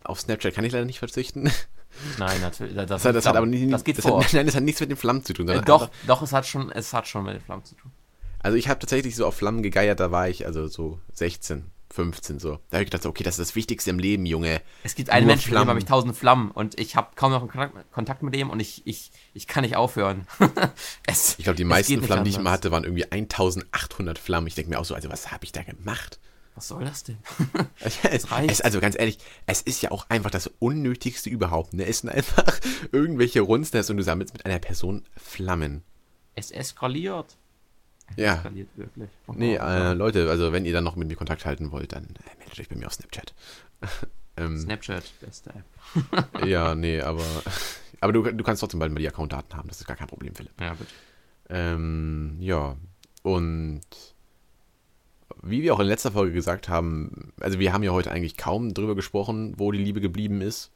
auf 0.02 0.20
Snapchat 0.20 0.54
kann 0.54 0.64
ich 0.64 0.72
leider 0.72 0.84
nicht 0.84 0.98
verzichten. 0.98 1.50
Nein, 2.18 2.40
natürlich. 2.40 2.74
Das, 2.74 2.86
das, 2.86 3.04
hat, 3.04 3.14
das 3.14 3.26
hat, 3.26 3.36
aber 3.36 3.46
nicht, 3.46 3.72
das 3.72 3.84
geht 3.84 3.98
das 3.98 4.04
vor. 4.04 4.24
Hat, 4.24 4.32
nein, 4.32 4.46
das 4.46 4.56
hat 4.56 4.64
nichts 4.64 4.80
mit 4.80 4.90
den 4.90 4.96
Flammen 4.96 5.24
zu 5.24 5.32
tun. 5.32 5.48
Äh, 5.48 5.62
doch, 5.62 5.90
doch, 6.08 6.22
es 6.22 6.32
hat 6.32 6.44
schon, 6.44 6.72
es 6.72 6.92
hat 6.92 7.06
schon 7.06 7.24
mit 7.24 7.34
den 7.34 7.40
Flammen 7.40 7.64
zu 7.64 7.76
tun. 7.76 7.92
Also 8.40 8.58
ich 8.58 8.68
habe 8.68 8.80
tatsächlich 8.80 9.16
so 9.16 9.26
auf 9.26 9.36
Flammen 9.36 9.62
gegeiert, 9.62 10.00
da 10.00 10.10
war 10.10 10.28
ich 10.28 10.44
also 10.44 10.66
so 10.66 10.98
16, 11.12 11.64
15 11.90 12.40
so. 12.40 12.58
Da 12.68 12.78
habe 12.78 12.84
ich 12.84 12.90
gedacht, 12.90 13.06
okay, 13.06 13.22
das 13.22 13.38
ist 13.38 13.50
das 13.50 13.54
Wichtigste 13.54 13.90
im 13.90 13.98
Leben, 13.98 14.26
Junge. 14.26 14.60
Es 14.82 14.94
gibt 14.94 15.10
einen 15.10 15.26
Menschen, 15.26 15.54
dem 15.54 15.68
habe 15.68 15.78
ich 15.78 15.84
tausend 15.84 16.16
Flammen 16.16 16.50
und 16.50 16.78
ich 16.78 16.96
habe 16.96 17.10
kaum 17.14 17.30
noch 17.30 17.48
Kontakt 17.92 18.22
mit 18.22 18.34
dem 18.34 18.50
und 18.50 18.60
ich, 18.60 18.82
ich, 18.86 19.12
ich 19.32 19.46
kann 19.46 19.62
nicht 19.62 19.76
aufhören. 19.76 20.26
es, 21.06 21.38
ich 21.38 21.44
glaube, 21.44 21.56
die 21.56 21.64
meisten 21.64 22.02
Flammen, 22.02 22.24
die 22.24 22.30
ich 22.30 22.38
mal 22.40 22.50
hatte, 22.50 22.70
waren 22.70 22.84
irgendwie 22.84 23.10
1800 23.10 24.18
Flammen. 24.18 24.46
Ich 24.48 24.56
denke 24.56 24.70
mir 24.70 24.78
auch 24.78 24.84
so, 24.84 24.94
also 24.94 25.08
was 25.10 25.30
habe 25.30 25.44
ich 25.44 25.52
da 25.52 25.62
gemacht? 25.62 26.18
Was 26.54 26.68
soll 26.68 26.84
das 26.84 27.02
denn? 27.02 27.18
es, 27.80 27.98
es, 28.04 28.60
also 28.60 28.80
ganz 28.80 28.96
ehrlich, 28.96 29.18
es 29.46 29.60
ist 29.60 29.82
ja 29.82 29.90
auch 29.90 30.08
einfach 30.08 30.30
das 30.30 30.48
Unnötigste 30.60 31.28
überhaupt. 31.28 31.74
Ne? 31.74 31.84
Es 31.84 31.98
sind 32.00 32.10
einfach 32.10 32.60
irgendwelche 32.92 33.40
Runsters 33.40 33.90
und 33.90 33.96
du 33.96 34.04
sammelst 34.04 34.34
mit 34.34 34.46
einer 34.46 34.60
Person 34.60 35.04
Flammen. 35.16 35.82
Es 36.36 36.52
eskaliert. 36.52 37.36
Ja. 38.16 38.36
Eskaliert 38.36 38.68
wirklich. 38.76 39.10
Oh, 39.26 39.32
nee, 39.36 39.56
äh, 39.56 39.94
Leute, 39.94 40.30
also 40.30 40.52
wenn 40.52 40.64
ihr 40.64 40.72
dann 40.72 40.84
noch 40.84 40.94
mit 40.94 41.08
mir 41.08 41.16
Kontakt 41.16 41.44
halten 41.44 41.72
wollt, 41.72 41.92
dann 41.92 42.04
äh, 42.04 42.38
meldet 42.38 42.60
euch 42.60 42.68
bei 42.68 42.76
mir 42.76 42.86
auf 42.86 42.94
Snapchat. 42.94 43.34
ähm, 44.36 44.58
Snapchat, 44.58 45.04
beste 45.20 45.50
App. 45.50 46.46
ja, 46.46 46.76
nee, 46.76 47.00
aber, 47.00 47.24
aber 48.00 48.12
du, 48.12 48.22
du 48.22 48.44
kannst 48.44 48.60
trotzdem 48.60 48.78
bald 48.78 48.92
mal 48.92 49.00
die 49.00 49.08
Accountdaten 49.08 49.56
haben, 49.56 49.68
das 49.68 49.80
ist 49.80 49.86
gar 49.86 49.96
kein 49.96 50.08
Problem, 50.08 50.34
Philipp. 50.36 50.52
Ja, 50.60 50.74
bitte. 50.74 50.92
Ähm, 51.48 52.36
ja, 52.38 52.76
und 53.22 53.82
wie 55.44 55.62
wir 55.62 55.74
auch 55.74 55.80
in 55.80 55.86
letzter 55.86 56.12
Folge 56.12 56.32
gesagt 56.32 56.68
haben, 56.68 57.32
also 57.40 57.58
wir 57.58 57.72
haben 57.72 57.82
ja 57.82 57.92
heute 57.92 58.10
eigentlich 58.10 58.36
kaum 58.36 58.74
drüber 58.74 58.94
gesprochen, 58.94 59.54
wo 59.56 59.72
die 59.72 59.78
Liebe 59.78 60.00
geblieben 60.00 60.40
ist. 60.40 60.70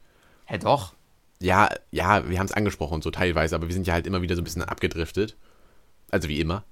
Hä, 0.45 0.57
doch? 0.57 0.93
Ja, 1.41 1.69
ja, 1.91 2.29
wir 2.29 2.39
haben 2.39 2.47
es 2.47 2.51
angesprochen, 2.51 3.01
so 3.01 3.11
teilweise, 3.11 3.55
aber 3.55 3.67
wir 3.67 3.73
sind 3.73 3.87
ja 3.87 3.93
halt 3.93 4.07
immer 4.07 4.21
wieder 4.21 4.35
so 4.35 4.41
ein 4.41 4.43
bisschen 4.43 4.63
abgedriftet. 4.63 5.37
Also 6.11 6.27
wie 6.27 6.39
immer. 6.39 6.63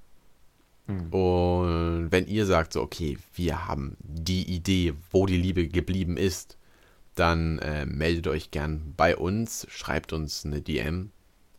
Mhm. 0.86 1.12
Und 1.12 2.08
wenn 2.10 2.26
ihr 2.26 2.46
sagt, 2.46 2.72
so, 2.72 2.82
okay, 2.82 3.18
wir 3.34 3.66
haben 3.66 3.96
die 4.00 4.42
Idee, 4.42 4.94
wo 5.10 5.26
die 5.26 5.36
Liebe 5.36 5.68
geblieben 5.68 6.16
ist, 6.16 6.56
dann 7.14 7.58
äh, 7.58 7.84
meldet 7.86 8.26
euch 8.28 8.50
gern 8.50 8.94
bei 8.96 9.16
uns, 9.16 9.66
schreibt 9.70 10.12
uns 10.12 10.44
eine 10.44 10.60
DM. 10.60 11.10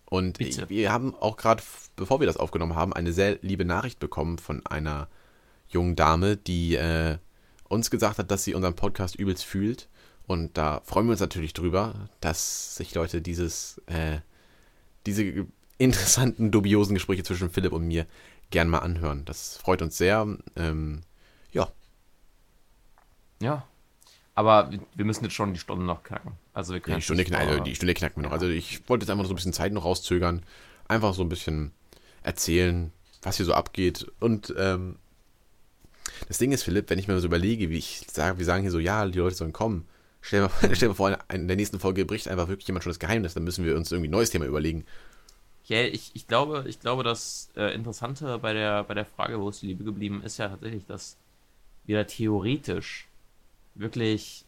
Und 0.06 0.40
Bitte. 0.40 0.70
wir 0.70 0.92
haben 0.92 1.14
auch 1.16 1.38
gerade, 1.38 1.62
bevor 1.96 2.20
wir 2.20 2.28
das 2.28 2.38
aufgenommen 2.38 2.76
haben, 2.76 2.94
eine 2.94 3.14
sehr 3.14 3.38
liebe 3.42 3.66
Nachricht 3.66 4.00
bekommen 4.00 4.40
von 4.40 4.66
einer 4.66 5.08
jungen 5.70 5.96
Dame, 5.96 6.38
die 6.38 6.76
äh, 6.76 7.18
uns 7.68 7.90
gesagt 7.90 8.18
hat, 8.18 8.32
dass 8.32 8.44
sie 8.44 8.54
unseren 8.54 8.76
Podcast 8.76 9.16
übelst 9.16 9.46
fühlt. 9.46 9.88
Und 10.28 10.58
da 10.58 10.82
freuen 10.84 11.08
wir 11.08 11.12
uns 11.12 11.22
natürlich 11.22 11.54
drüber, 11.54 12.10
dass 12.22 12.76
sich 12.76 12.94
Leute 12.94 13.22
dieses, 13.22 13.82
äh, 13.88 14.20
diese 15.06 15.48
interessanten, 15.78 16.52
dubiosen 16.52 16.94
Gespräche 16.94 17.24
zwischen 17.24 17.50
Philipp 17.50 17.72
und 17.72 17.88
mir 17.88 18.06
gern 18.52 18.68
mal 18.68 18.80
anhören. 18.80 19.26
Das 19.26 19.58
freut 19.58 19.82
uns 19.82 19.98
sehr. 19.98 20.38
Ähm, 20.56 21.02
ja. 21.52 21.72
Ja. 23.42 23.66
Aber 24.36 24.70
wir 24.96 25.06
müssen 25.06 25.24
jetzt 25.24 25.34
schon 25.34 25.54
die 25.54 25.60
Stunde 25.60 25.86
noch 25.86 26.04
knacken. 26.04 26.34
Also 26.54 26.74
wir 26.74 26.80
können 26.80 26.94
ja, 26.94 26.98
die, 27.00 27.04
Stunde 27.04 27.26
knacken, 27.26 27.50
also 27.50 27.64
die 27.64 27.76
Stunde 27.76 27.94
knacken 27.94 28.22
wir 28.22 28.30
noch. 28.30 28.34
Also 28.34 28.48
ich 28.48 28.88
wollte 28.88 29.04
jetzt 29.04 29.12
einfach 29.12 29.26
so 29.26 29.34
ein 29.34 29.36
bisschen 29.36 29.54
Zeit 29.54 29.74
noch 29.74 29.84
rauszögern. 29.84 30.44
Einfach 30.88 31.14
so 31.14 31.24
ein 31.24 31.30
bisschen 31.30 31.72
erzählen, 32.22 32.92
was 33.22 33.38
hier 33.38 33.46
so 33.46 33.54
abgeht. 33.54 34.08
Und 34.20 34.54
ähm, 34.58 34.98
das 36.28 36.38
Ding 36.38 36.52
ist, 36.52 36.64
Philipp, 36.64 36.90
wenn 36.90 37.00
ich 37.00 37.08
mir 37.08 37.20
so 37.20 37.28
überlege, 37.28 37.70
wie 37.70 37.78
ich 37.78 38.06
sage, 38.12 38.38
wir 38.38 38.46
sagen 38.46 38.64
hier 38.64 38.72
so, 38.72 38.80
ja, 38.80 39.06
die 39.06 39.20
Leute 39.20 39.36
sollen 39.36 39.54
kommen. 39.54 39.88
Stell 40.22 40.42
dir, 40.42 40.50
mal, 40.50 40.76
stell 40.76 40.90
dir 40.90 40.96
vor, 40.96 41.18
in 41.32 41.48
der 41.48 41.56
nächsten 41.56 41.80
Folge 41.80 42.06
bricht 42.06 42.28
einfach 42.28 42.48
wirklich 42.48 42.68
jemand 42.68 42.84
schon 42.84 42.92
das 42.92 43.00
Geheimnis. 43.00 43.34
Dann 43.34 43.44
müssen 43.44 43.66
wir 43.66 43.76
uns 43.76 43.92
irgendwie 43.92 44.10
ein 44.10 44.12
neues 44.12 44.30
Thema 44.30 44.46
überlegen. 44.46 44.86
Ja, 45.66 45.82
ich, 45.82 46.12
ich 46.14 46.28
glaube, 46.28 46.66
ich 46.68 46.80
glaube, 46.80 47.04
das 47.04 47.50
äh, 47.56 47.74
Interessante 47.76 48.40
bei 48.40 48.54
der, 48.54 48.84
bei 48.84 48.96
der 48.96 49.06
Frage, 49.06 49.40
wo 49.40 49.50
ist 49.50 49.62
die 49.62 49.68
Liebe 49.68 49.84
geblieben, 49.84 50.24
ist 50.24 50.38
ja 50.38 50.50
tatsächlich, 50.50 50.86
dass 50.88 51.16
wir 51.86 51.98
da 51.98 52.04
theoretisch 52.06 53.08
wirklich 53.76 54.46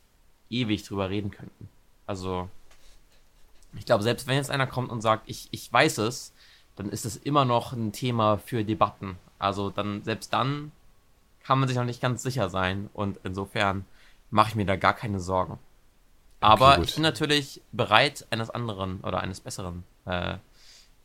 ewig 0.49 0.84
drüber 0.84 1.09
reden 1.09 1.32
könnten. 1.32 1.69
Also, 2.07 2.49
ich 3.78 3.86
glaube, 3.86 4.03
selbst 4.03 4.28
wenn 4.28 4.36
jetzt 4.36 4.49
einer 4.49 4.67
kommt 4.67 4.89
und 4.89 5.01
sagt, 5.01 5.24
ich, 5.28 5.47
ich 5.51 5.72
weiß 5.72 5.99
es, 5.99 6.34
dann 6.76 6.89
ist 6.89 7.05
es 7.05 7.17
immer 7.17 7.45
noch 7.45 7.74
ein 7.74 7.91
Thema 7.91 8.38
für 8.38 8.63
Debatten. 8.63 9.17
Also 9.39 9.69
dann, 9.69 10.03
selbst 10.03 10.34
dann 10.34 10.72
kann 11.44 11.60
man 11.60 11.68
sich 11.68 11.78
noch 11.78 11.86
nicht 11.86 12.02
ganz 12.02 12.24
sicher 12.24 12.50
sein 12.50 12.89
und 12.94 13.20
insofern 13.24 13.86
mache 14.30 14.50
ich 14.50 14.56
mir 14.56 14.66
da 14.66 14.76
gar 14.76 14.94
keine 14.94 15.20
Sorgen. 15.20 15.60
Aber 16.39 16.74
okay, 16.74 16.84
ich 16.84 16.96
bin 16.96 17.04
natürlich 17.04 17.62
bereit, 17.72 18.26
eines 18.32 18.50
anderen 18.50 19.02
oder 19.02 19.22
eines 19.22 19.39
Besseren 19.39 19.84
äh, 20.06 20.38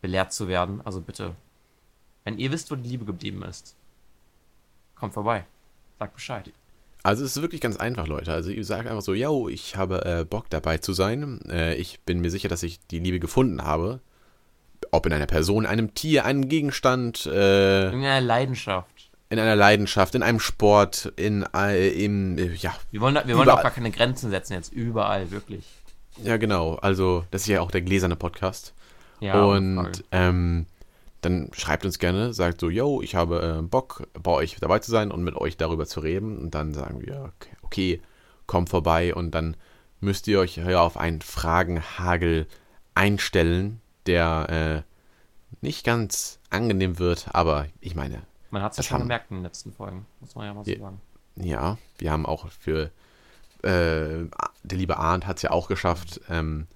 belehrt 0.01 0.33
zu 0.33 0.49
werden. 0.49 0.81
Also 0.85 1.01
bitte, 1.01 1.35
wenn 2.25 2.39
ihr 2.39 2.51
wisst, 2.53 2.71
wo 2.71 2.77
die 2.77 2.89
Liebe 2.89 3.05
geblieben 3.05 3.43
ist, 3.43 3.77
kommt 4.95 5.15
vorbei. 5.15 5.45
Sagt 5.99 6.15
Bescheid. 6.15 6.51
Also 7.03 7.25
es 7.25 7.37
ist 7.37 7.43
wirklich 7.43 7.61
ganz 7.61 7.77
einfach, 7.77 8.07
Leute. 8.07 8.33
Also 8.33 8.51
ihr 8.51 8.65
sagt 8.65 8.89
einfach 8.89 9.03
so, 9.03 9.15
yo, 9.15 9.49
ich 9.49 9.77
habe 9.77 10.05
äh, 10.05 10.25
Bock 10.25 10.51
dabei 10.51 10.79
zu 10.79 10.93
sein. 10.93 11.41
Äh, 11.49 11.75
ich 11.75 12.01
bin 12.01 12.21
mir 12.21 12.31
sicher, 12.31 12.49
dass 12.49 12.63
ich 12.63 12.81
die 12.87 12.99
Liebe 12.99 13.21
gefunden 13.21 13.63
habe. 13.63 14.01
Ob 14.91 15.07
in 15.07 15.13
einer 15.13 15.27
Person, 15.27 15.67
einem 15.67 15.95
Tier, 15.95 16.25
einem 16.25 16.49
Gegenstand. 16.49 17.27
Äh, 17.27 17.91
in 17.91 18.01
einer 18.01 18.21
Leidenschaft. 18.21 18.96
In 19.29 19.39
einer 19.39 19.57
Leidenschaft, 19.57 20.15
in 20.15 20.23
einem 20.23 20.39
Sport, 20.39 21.13
in, 21.17 21.45
äh, 21.55 21.89
im, 21.89 22.39
ja. 22.57 22.75
Wir 22.93 23.01
wollen, 23.01 23.19
wir 23.25 23.37
wollen 23.37 23.49
auch 23.49 23.63
gar 23.63 23.73
keine 23.73 23.91
Grenzen 23.91 24.31
setzen 24.31 24.53
jetzt. 24.53 24.73
Überall, 24.73 25.31
wirklich. 25.33 25.65
Ja, 26.23 26.37
genau. 26.37 26.77
Also 26.77 27.25
das 27.31 27.43
ist 27.43 27.49
ja 27.49 27.61
auch 27.61 27.71
der 27.71 27.83
gläserne 27.83 28.17
Podcast. 28.17 28.73
Ja, 29.21 29.43
und 29.43 30.05
ähm, 30.13 30.67
dann 31.23 31.51
schreibt 31.53 31.85
uns 31.85 31.99
gerne, 31.99 32.35
sagt 32.35 32.61
so, 32.61 32.71
yo, 32.71 33.01
ich 33.03 33.15
habe 33.15 33.59
äh, 33.59 33.63
Bock, 33.63 34.07
bei 34.13 34.31
euch 34.31 34.57
dabei 34.61 34.79
zu 34.79 34.91
sein 34.91 35.11
und 35.11 35.25
mit 35.25 35.35
euch 35.35 35.57
darüber 35.57 35.87
zu 35.87 36.01
reden. 36.01 36.39
Und 36.39 36.55
dann 36.55 36.73
sagen 36.75 37.01
wir, 37.01 37.33
okay, 37.37 37.57
okay 37.63 38.01
kommt 38.47 38.69
vorbei 38.69 39.15
und 39.15 39.33
dann 39.33 39.57
müsst 40.01 40.29
ihr 40.29 40.39
euch 40.39 40.57
ja 40.57 40.81
auf 40.81 40.97
einen 40.97 41.21
Fragenhagel 41.21 42.47
einstellen, 42.95 43.81
der 44.07 44.85
äh, 44.85 45.65
nicht 45.65 45.85
ganz 45.85 46.39
angenehm 46.51 46.99
wird, 46.99 47.29
aber 47.33 47.67
ich 47.81 47.95
meine, 47.95 48.23
Man 48.51 48.63
hat 48.63 48.73
es 48.73 48.79
ja 48.79 48.83
schon 48.85 49.01
gemerkt 49.01 49.31
in 49.31 49.39
den 49.39 49.45
letzten 49.45 49.73
Folgen, 49.73 50.07
muss 50.21 50.35
man 50.35 50.47
ja 50.47 50.55
mal 50.55 50.65
so 50.65 50.71
Ja. 50.71 50.79
sagen. 50.79 51.01
ja, 51.37 51.79
wir 51.99 52.13
haben 52.13 52.27
auch 52.27 52.49
für, 52.51 52.91
äh, 53.63 54.25
der 54.63 54.79
liebe 54.79 54.97
Arndt 54.99 55.27
hat 55.27 55.37
es 55.37 55.43
ja 55.43 55.51
auch 55.51 55.69
geschafft 55.69 56.21
ähm, 56.29 56.67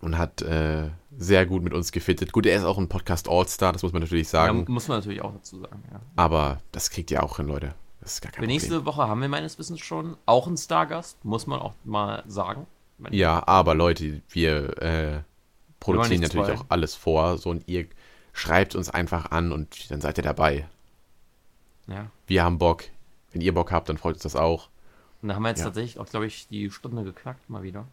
und 0.00 0.16
hat 0.18 0.42
äh, 0.42 0.90
sehr 1.16 1.46
gut 1.46 1.62
mit 1.62 1.72
uns 1.74 1.90
gefittet. 1.92 2.32
Gut, 2.32 2.46
er 2.46 2.56
ist 2.56 2.64
auch 2.64 2.78
ein 2.78 2.88
Podcast 2.88 3.28
All-Star, 3.28 3.72
das 3.72 3.82
muss 3.82 3.92
man 3.92 4.02
natürlich 4.02 4.26
Ja, 4.28 4.44
sagen, 4.46 4.64
muss 4.68 4.88
man 4.88 4.98
natürlich 4.98 5.22
auch 5.22 5.32
dazu 5.32 5.60
sagen, 5.60 5.82
ja. 5.92 6.00
aber 6.16 6.60
das 6.72 6.90
kriegt 6.90 7.10
ihr 7.10 7.22
auch 7.22 7.36
hin, 7.36 7.46
Leute. 7.48 7.74
Das 8.00 8.14
ist 8.14 8.20
gar 8.22 8.30
kein 8.32 8.42
Für 8.42 8.46
nächste 8.46 8.68
Problem. 8.76 8.86
Woche 8.86 9.08
haben 9.08 9.20
wir 9.20 9.28
meines 9.28 9.58
Wissens 9.58 9.80
schon 9.80 10.16
auch 10.24 10.46
einen 10.46 10.56
Stargast, 10.56 11.24
muss 11.24 11.46
man 11.46 11.60
auch 11.60 11.74
mal 11.84 12.22
sagen. 12.26 12.66
Ja, 13.10 13.46
aber 13.46 13.74
Leute, 13.74 14.22
wir 14.30 14.82
äh, 14.82 15.20
produzieren 15.80 16.20
natürlich 16.22 16.46
spoilern. 16.46 16.62
auch 16.62 16.70
alles 16.70 16.94
vor, 16.94 17.38
so 17.38 17.50
und 17.50 17.66
ihr 17.68 17.86
schreibt 18.38 18.74
uns 18.74 18.88
einfach 18.90 19.30
an 19.30 19.52
und 19.52 19.90
dann 19.90 20.00
seid 20.00 20.18
ihr 20.18 20.24
dabei. 20.24 20.66
ja. 21.86 22.10
Wir 22.26 22.44
haben 22.44 22.58
Bock. 22.58 22.84
Wenn 23.32 23.40
ihr 23.40 23.52
Bock 23.54 23.72
habt, 23.72 23.88
dann 23.88 23.96
freut 23.98 24.14
uns 24.14 24.22
das 24.22 24.36
auch. 24.36 24.68
Und 25.22 25.28
da 25.28 25.34
haben 25.34 25.42
wir 25.42 25.48
jetzt 25.50 25.58
Ja. 25.60 25.64
tatsächlich 25.66 25.98
auch, 25.98 26.06
glaube 26.06 26.26
ich, 26.26 26.46
die 26.48 26.70
Stunde 26.70 27.02
geknackt, 27.04 27.48
mal 27.50 27.62
wieder. 27.62 27.86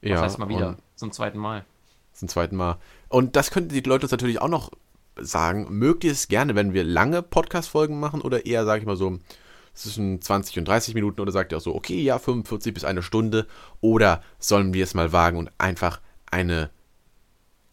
Ja, 0.00 0.14
Das 0.16 0.22
heißt 0.22 0.38
mal 0.38 0.48
wieder, 0.48 0.76
zum 0.96 1.12
zweiten 1.12 1.38
Mal. 1.38 1.64
Zum 2.12 2.28
zweiten 2.28 2.56
Mal. 2.56 2.78
Und 3.08 3.36
das 3.36 3.50
könnten 3.50 3.70
die 3.74 3.80
Leute 3.80 4.04
uns 4.04 4.10
natürlich 4.12 4.40
auch 4.40 4.48
noch 4.48 4.70
sagen. 5.16 5.66
Mögt 5.70 6.04
ihr 6.04 6.12
es 6.12 6.28
gerne, 6.28 6.54
wenn 6.54 6.72
wir 6.74 6.84
lange 6.84 7.22
Podcast-Folgen 7.22 7.98
machen 8.00 8.20
oder 8.20 8.46
eher, 8.46 8.64
sage 8.64 8.80
ich 8.80 8.86
mal 8.86 8.96
so, 8.96 9.18
zwischen 9.74 10.20
20 10.20 10.58
und 10.58 10.68
30 10.68 10.94
Minuten 10.94 11.20
oder 11.20 11.32
sagt 11.32 11.52
ihr 11.52 11.58
auch 11.58 11.62
so, 11.62 11.74
okay, 11.74 12.00
ja, 12.02 12.18
45 12.18 12.72
bis 12.74 12.84
eine 12.84 13.02
Stunde 13.02 13.46
oder 13.80 14.22
sollen 14.38 14.72
wir 14.74 14.84
es 14.84 14.94
mal 14.94 15.12
wagen 15.12 15.38
und 15.38 15.50
einfach 15.58 16.00
eine 16.30 16.70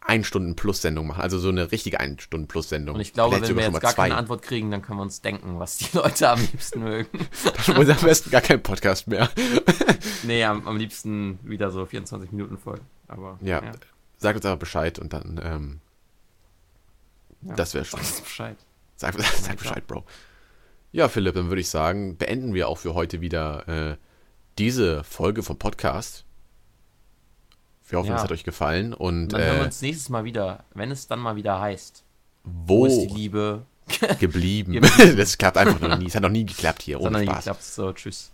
ein 0.04 0.24
Stunden 0.24 0.56
plus 0.56 0.82
Sendung 0.82 1.06
machen, 1.06 1.20
also 1.20 1.38
so 1.38 1.48
eine 1.48 1.70
richtige 1.70 2.00
ein 2.00 2.18
Stunden 2.18 2.48
plus 2.48 2.68
Sendung. 2.68 2.96
Und 2.96 3.00
ich 3.00 3.12
glaube, 3.12 3.36
Vielleicht 3.36 3.50
wenn 3.50 3.56
wir 3.56 3.64
jetzt 3.64 3.80
gar 3.80 3.94
keine 3.94 4.16
Antwort 4.16 4.42
kriegen, 4.42 4.70
dann 4.70 4.82
können 4.82 4.98
wir 4.98 5.02
uns 5.02 5.20
denken, 5.20 5.58
was 5.58 5.78
die 5.78 5.86
Leute 5.96 6.28
am 6.28 6.40
liebsten 6.40 6.82
mögen. 6.82 7.26
Dann 7.66 7.76
wollen 7.76 7.86
wir 7.86 7.96
am 7.96 8.04
besten 8.04 8.30
gar 8.30 8.40
keinen 8.40 8.62
Podcast 8.62 9.06
mehr. 9.06 9.30
nee, 10.24 10.44
am, 10.44 10.66
am 10.66 10.76
liebsten 10.76 11.38
wieder 11.42 11.70
so 11.70 11.86
24 11.86 12.32
Minuten 12.32 12.58
voll. 12.58 12.80
Aber 13.08 13.38
Ja, 13.40 13.62
ja, 13.62 13.72
sagt 14.18 14.36
uns 14.36 14.46
aber 14.46 14.56
Bescheid 14.56 14.98
und 14.98 15.12
dann, 15.12 15.40
ähm, 15.42 15.80
ja. 17.42 17.54
das 17.54 17.74
wäre 17.74 17.84
schon. 17.84 18.00
Sag 18.00 18.08
uns 18.08 18.20
Bescheid. 18.22 18.56
Sag, 18.96 19.20
sag 19.20 19.56
Bescheid, 19.56 19.86
Bro. 19.86 20.04
Ja, 20.90 21.08
Philipp, 21.08 21.34
dann 21.34 21.48
würde 21.48 21.60
ich 21.60 21.70
sagen, 21.70 22.16
beenden 22.16 22.54
wir 22.54 22.68
auch 22.68 22.78
für 22.78 22.94
heute 22.94 23.20
wieder 23.20 23.68
äh, 23.68 23.96
diese 24.58 25.04
Folge 25.04 25.42
vom 25.42 25.58
Podcast. 25.58 26.24
Wir 27.92 27.98
hoffen, 27.98 28.08
Ja. 28.08 28.16
es 28.16 28.22
hat 28.22 28.32
euch 28.32 28.42
gefallen 28.44 28.94
und 28.94 29.28
Dann 29.28 29.40
hören 29.42 29.54
wir 29.56 29.62
äh, 29.62 29.66
uns 29.66 29.82
nächstes 29.82 30.08
Mal 30.08 30.24
wieder, 30.24 30.64
wenn 30.74 30.90
es 30.90 31.06
dann 31.06 31.20
mal 31.20 31.36
wieder 31.36 31.60
heißt. 31.60 32.02
wo 32.42 32.78
Wo 32.78 32.86
ist 32.86 32.98
die 33.02 33.06
Liebe? 33.14 33.62
geblieben? 34.18 34.80
Das 35.16 35.36
klappt 35.36 35.58
einfach 35.58 35.78
noch 35.80 35.98
nie. 35.98 36.06
Es 36.06 36.14
hat 36.14 36.22
noch 36.22 36.30
nie 36.30 36.46
geklappt 36.46 36.82
hier, 36.82 37.00
ohne 37.00 37.22
Spaß. 37.22 37.36
geklappt. 37.36 37.62
So, 37.62 37.92
tschüss. 37.92 38.31